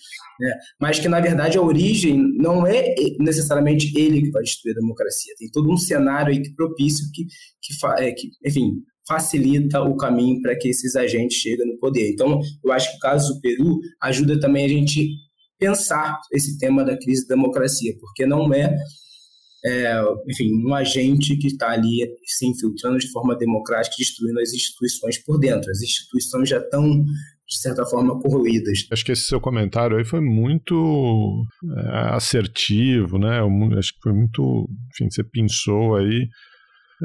né? 0.40 0.52
mas 0.80 0.98
que, 0.98 1.08
na 1.08 1.20
verdade, 1.20 1.56
a 1.56 1.62
origem 1.62 2.20
não 2.36 2.66
é 2.66 2.92
necessariamente 3.20 3.96
ele 3.96 4.22
que 4.22 4.30
vai 4.30 4.42
destruir 4.42 4.72
a 4.72 4.80
democracia. 4.80 5.32
Tem 5.38 5.48
todo 5.50 5.70
um 5.70 5.76
cenário 5.76 6.32
aí 6.32 6.42
que 6.42 6.52
propício 6.54 7.06
que, 7.14 7.24
que, 7.24 7.86
é, 8.02 8.10
que 8.10 8.28
enfim, 8.44 8.82
facilita 9.06 9.80
o 9.80 9.96
caminho 9.96 10.42
para 10.42 10.56
que 10.56 10.68
esses 10.68 10.96
agentes 10.96 11.38
cheguem 11.38 11.66
no 11.66 11.78
poder. 11.78 12.10
Então, 12.10 12.40
eu 12.64 12.72
acho 12.72 12.90
que 12.90 12.96
o 12.96 13.00
caso 13.00 13.34
do 13.34 13.40
Peru 13.40 13.78
ajuda 14.02 14.40
também 14.40 14.64
a 14.64 14.68
gente 14.68 15.08
pensar 15.56 16.18
esse 16.32 16.58
tema 16.58 16.84
da 16.84 16.96
crise 16.98 17.26
da 17.26 17.34
democracia, 17.34 17.94
porque 18.00 18.26
não 18.26 18.52
é, 18.52 18.76
é 19.64 20.02
enfim, 20.28 20.50
um 20.64 20.74
agente 20.74 21.36
que 21.36 21.46
está 21.46 21.70
ali 21.70 22.06
se 22.26 22.46
infiltrando 22.46 22.98
de 22.98 23.10
forma 23.10 23.36
democrática, 23.36 23.96
destruindo 23.98 24.40
as 24.40 24.52
instituições 24.52 25.18
por 25.24 25.38
dentro. 25.38 25.70
As 25.70 25.80
instituições 25.80 26.48
já 26.48 26.58
estão 26.58 27.04
de 27.48 27.56
certa 27.56 27.86
forma, 27.86 28.20
corroídas. 28.20 28.86
Acho 28.92 29.04
que 29.04 29.12
esse 29.12 29.22
seu 29.22 29.40
comentário 29.40 29.96
aí 29.96 30.04
foi 30.04 30.20
muito 30.20 31.46
é, 31.64 32.14
assertivo, 32.14 33.18
né? 33.18 33.40
Acho 33.78 33.94
que 33.94 34.00
foi 34.02 34.12
muito. 34.12 34.68
Enfim, 34.92 35.10
você 35.10 35.24
pensou 35.24 35.96
aí. 35.96 36.28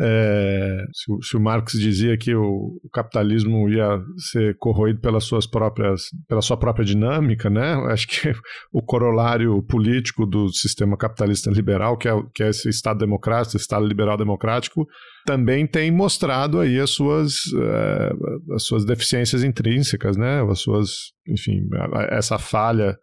É, 0.02 0.86
se, 0.92 1.12
o, 1.12 1.22
se, 1.22 1.38
o 1.38 1.40
Marx 1.40 1.74
dizia 1.74 2.18
que 2.18 2.34
o, 2.34 2.80
o, 2.84 2.90
capitalismo 2.92 3.70
ia 3.70 4.02
ser 4.32 4.58
corroído 4.58 5.00
pelas 5.00 5.24
suas 5.24 5.46
próprias, 5.46 6.06
pela 6.28 6.42
sua 6.42 6.58
própria 6.58 6.84
dinâmica, 6.84 7.48
né? 7.48 7.76
Acho 7.92 8.08
que 8.08 8.34
o 8.74 8.82
corolário 8.82 9.62
político 9.62 10.26
do 10.26 10.50
sistema 10.50 10.98
capitalista 10.98 11.52
liberal, 11.52 11.96
que 11.96 12.08
é, 12.08 12.14
que 12.34 12.42
é 12.42 12.50
esse 12.50 12.70
Estado 12.70 13.00
democrático, 13.00 13.56
Estado 13.56 13.86
liberal 13.86 14.18
democrático, 14.18 14.88
também 15.28 15.68
tem 15.68 15.92
mostrado 15.92 16.60
aí 16.60 16.80
as 16.80 16.90
suas, 16.90 17.46
uh, 17.54 18.54
as 18.56 18.64
suas 18.64 18.86
deficiências 18.86 19.44
intrínsecas, 19.44 20.18
né? 20.18 20.42
As 20.50 20.60
suas, 20.60 20.90
enfim, 21.28 21.68
essa 22.10 22.40
falha. 22.40 22.98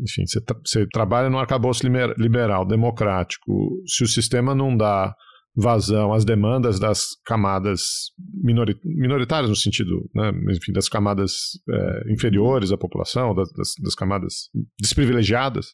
Enfim, 0.00 0.24
você, 0.24 0.40
tra 0.40 0.56
você 0.64 0.86
trabalha 0.86 1.28
num 1.28 1.38
arcabouço 1.38 1.82
liberal, 2.16 2.64
democrático. 2.64 3.82
Se 3.88 4.04
o 4.04 4.06
sistema 4.06 4.54
não 4.54 4.76
dá 4.76 5.12
vazão 5.56 6.12
às 6.12 6.24
demandas 6.24 6.78
das 6.78 7.16
camadas 7.24 8.10
minori 8.42 8.78
minoritárias, 8.84 9.48
no 9.48 9.56
sentido, 9.56 10.08
né, 10.14 10.30
enfim, 10.52 10.72
das 10.72 10.88
camadas 10.88 11.32
é, 11.68 12.12
inferiores 12.12 12.72
à 12.72 12.76
população, 12.76 13.34
das, 13.34 13.48
das 13.82 13.94
camadas 13.94 14.50
desprivilegiadas, 14.78 15.68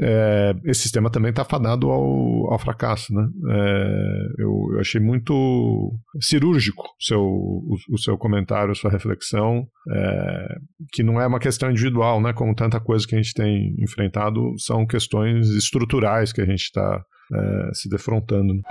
é, 0.00 0.54
esse 0.64 0.82
sistema 0.82 1.10
também 1.10 1.30
está 1.30 1.44
fadado 1.44 1.90
ao, 1.90 2.52
ao 2.52 2.58
fracasso. 2.58 3.12
Né? 3.12 3.28
É, 3.48 4.42
eu, 4.42 4.68
eu, 4.72 4.80
achei 4.80 5.00
muito 5.00 5.92
cirúrgico 6.20 6.84
seu, 6.98 7.20
o, 7.20 7.76
o, 7.90 7.98
seu 7.98 8.16
comentário, 8.16 8.70
a 8.70 8.74
sua 8.74 8.90
reflexão, 8.90 9.66
é, 9.92 10.58
que 10.92 11.02
não 11.02 11.20
é 11.20 11.26
uma 11.26 11.40
questão 11.40 11.70
individual, 11.70 12.20
né? 12.20 12.32
como 12.32 12.54
tanta 12.54 12.78
coisa 12.78 13.06
que 13.06 13.14
a 13.14 13.20
gente 13.20 13.34
tem 13.34 13.74
enfrentado, 13.80 14.52
são 14.58 14.86
questões 14.86 15.48
estruturais 15.48 16.32
que 16.32 16.40
a 16.40 16.46
gente 16.46 16.62
está 16.62 17.04
é, 17.32 17.70
se 17.74 17.88
defrontando. 17.88 18.54
Né? 18.54 18.62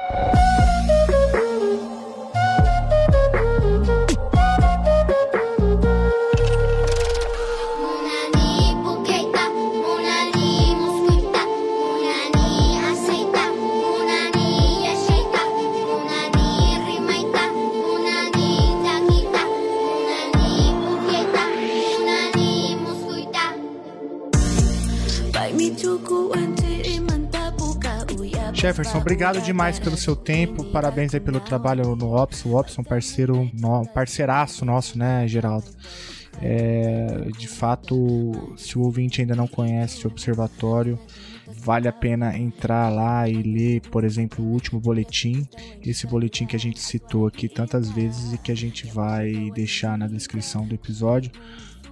Jefferson, 28.60 28.97
obrigado 28.97 29.41
demais 29.41 29.80
pelo 29.80 29.95
seu 29.95 30.18
tempo. 30.18 30.66
Parabéns 30.66 31.14
aí 31.14 31.20
pelo 31.22 31.39
trabalho 31.39 31.95
no 31.95 32.14
Ops. 32.14 32.43
O 32.43 32.57
Ops 32.57 32.78
é 32.78 32.82
um 32.82 32.84
parceiro, 32.84 33.39
um 33.39 33.86
parceiraço 33.86 34.66
nosso, 34.66 34.99
né, 34.99 35.26
Geraldo? 35.30 35.66
É, 36.41 37.30
de 37.38 37.47
fato, 37.47 38.53
se 38.57 38.78
o 38.78 38.82
ouvinte 38.82 39.22
ainda 39.22 39.34
não 39.34 39.47
conhece 39.47 40.05
o 40.05 40.10
observatório, 40.10 40.99
vale 41.47 41.88
a 41.88 41.93
pena 41.93 42.38
entrar 42.38 42.89
lá 42.89 43.30
e 43.30 43.41
ler, 43.41 43.80
por 43.89 44.03
exemplo, 44.03 44.43
o 44.43 44.49
último 44.49 44.78
boletim, 44.78 45.47
esse 45.82 46.05
boletim 46.05 46.45
que 46.45 46.57
a 46.57 46.60
gente 46.60 46.82
citou 46.82 47.28
aqui 47.28 47.47
tantas 47.47 47.89
vezes 47.89 48.34
e 48.34 48.38
que 48.38 48.51
a 48.51 48.55
gente 48.55 48.86
vai 48.88 49.49
deixar 49.55 49.97
na 49.97 50.05
descrição 50.05 50.68
do 50.68 50.76
episódio 50.76 51.32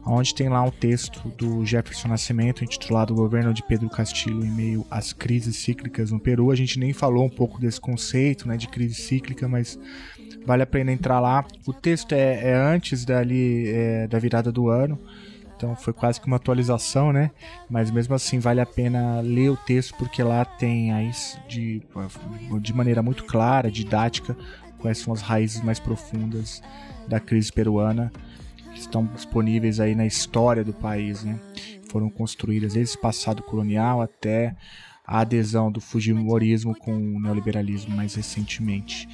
onde 0.07 0.33
tem 0.33 0.47
lá 0.47 0.61
um 0.61 0.71
texto 0.71 1.27
do 1.37 1.65
Jefferson 1.65 2.07
Nascimento 2.07 2.63
intitulado 2.63 3.13
Governo 3.13 3.53
de 3.53 3.61
Pedro 3.61 3.89
Castillo 3.89 4.45
em 4.45 4.51
meio 4.51 4.85
às 4.89 5.11
crises 5.11 5.57
cíclicas 5.57 6.11
no 6.11 6.19
Peru. 6.19 6.49
A 6.49 6.55
gente 6.55 6.79
nem 6.79 6.93
falou 6.93 7.25
um 7.25 7.29
pouco 7.29 7.59
desse 7.59 7.79
conceito 7.79 8.47
né, 8.47 8.55
de 8.55 8.67
crise 8.67 8.95
cíclica, 8.95 9.47
mas 9.47 9.77
vale 10.45 10.63
a 10.63 10.67
pena 10.67 10.91
entrar 10.91 11.19
lá. 11.19 11.45
O 11.65 11.73
texto 11.73 12.13
é, 12.13 12.51
é 12.51 12.55
antes 12.55 13.03
dali 13.03 13.67
é, 13.67 14.07
da 14.07 14.17
virada 14.17 14.51
do 14.51 14.69
ano, 14.69 14.97
então 15.55 15.75
foi 15.75 15.91
quase 15.91 16.21
que 16.21 16.27
uma 16.27 16.37
atualização, 16.37 17.11
né? 17.11 17.31
Mas 17.69 17.91
mesmo 17.91 18.13
assim 18.13 18.39
vale 18.39 18.61
a 18.61 18.65
pena 18.65 19.19
ler 19.21 19.49
o 19.49 19.57
texto 19.57 19.95
porque 19.97 20.21
lá 20.23 20.45
tem 20.45 20.93
aí 20.93 21.11
de, 21.49 21.81
de 22.61 22.73
maneira 22.73 23.01
muito 23.01 23.25
clara, 23.25 23.69
didática, 23.69 24.37
quais 24.77 24.99
são 24.99 25.11
as 25.11 25.21
raízes 25.21 25.61
mais 25.61 25.79
profundas 25.79 26.61
da 27.07 27.19
crise 27.19 27.51
peruana 27.51 28.11
estão 28.79 29.05
disponíveis 29.05 29.79
aí 29.79 29.95
na 29.95 30.05
história 30.05 30.63
do 30.63 30.73
país, 30.73 31.23
né? 31.23 31.39
Foram 31.89 32.09
construídas 32.09 32.73
desde 32.73 32.91
esse 32.91 33.01
passado 33.01 33.41
colonial 33.43 34.01
até 34.01 34.55
a 35.05 35.21
adesão 35.21 35.71
do 35.71 35.79
Fujimorismo 35.79 36.75
com 36.75 36.93
o 36.93 37.19
neoliberalismo 37.19 37.95
mais 37.95 38.13
recentemente. 38.15 39.07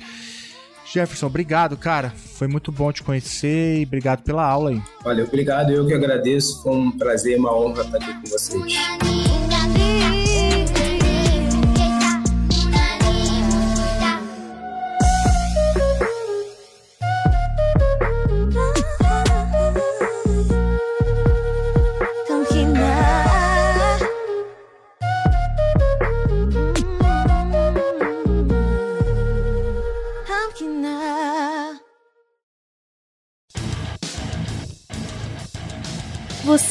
Jefferson, 0.91 1.27
obrigado, 1.27 1.77
cara. 1.77 2.11
Foi 2.11 2.47
muito 2.47 2.71
bom 2.71 2.91
te 2.91 3.01
conhecer 3.01 3.79
e 3.79 3.83
obrigado 3.85 4.21
pela 4.23 4.45
aula 4.45 4.71
aí. 4.71 4.81
Olha, 5.05 5.23
obrigado. 5.23 5.71
Eu 5.71 5.87
que 5.87 5.93
agradeço. 5.93 6.61
Foi 6.61 6.71
um 6.71 6.91
prazer, 6.91 7.39
uma 7.39 7.55
honra 7.55 7.81
estar 7.83 7.97
aqui 7.97 8.13
com 8.13 8.27
vocês. 8.27 9.32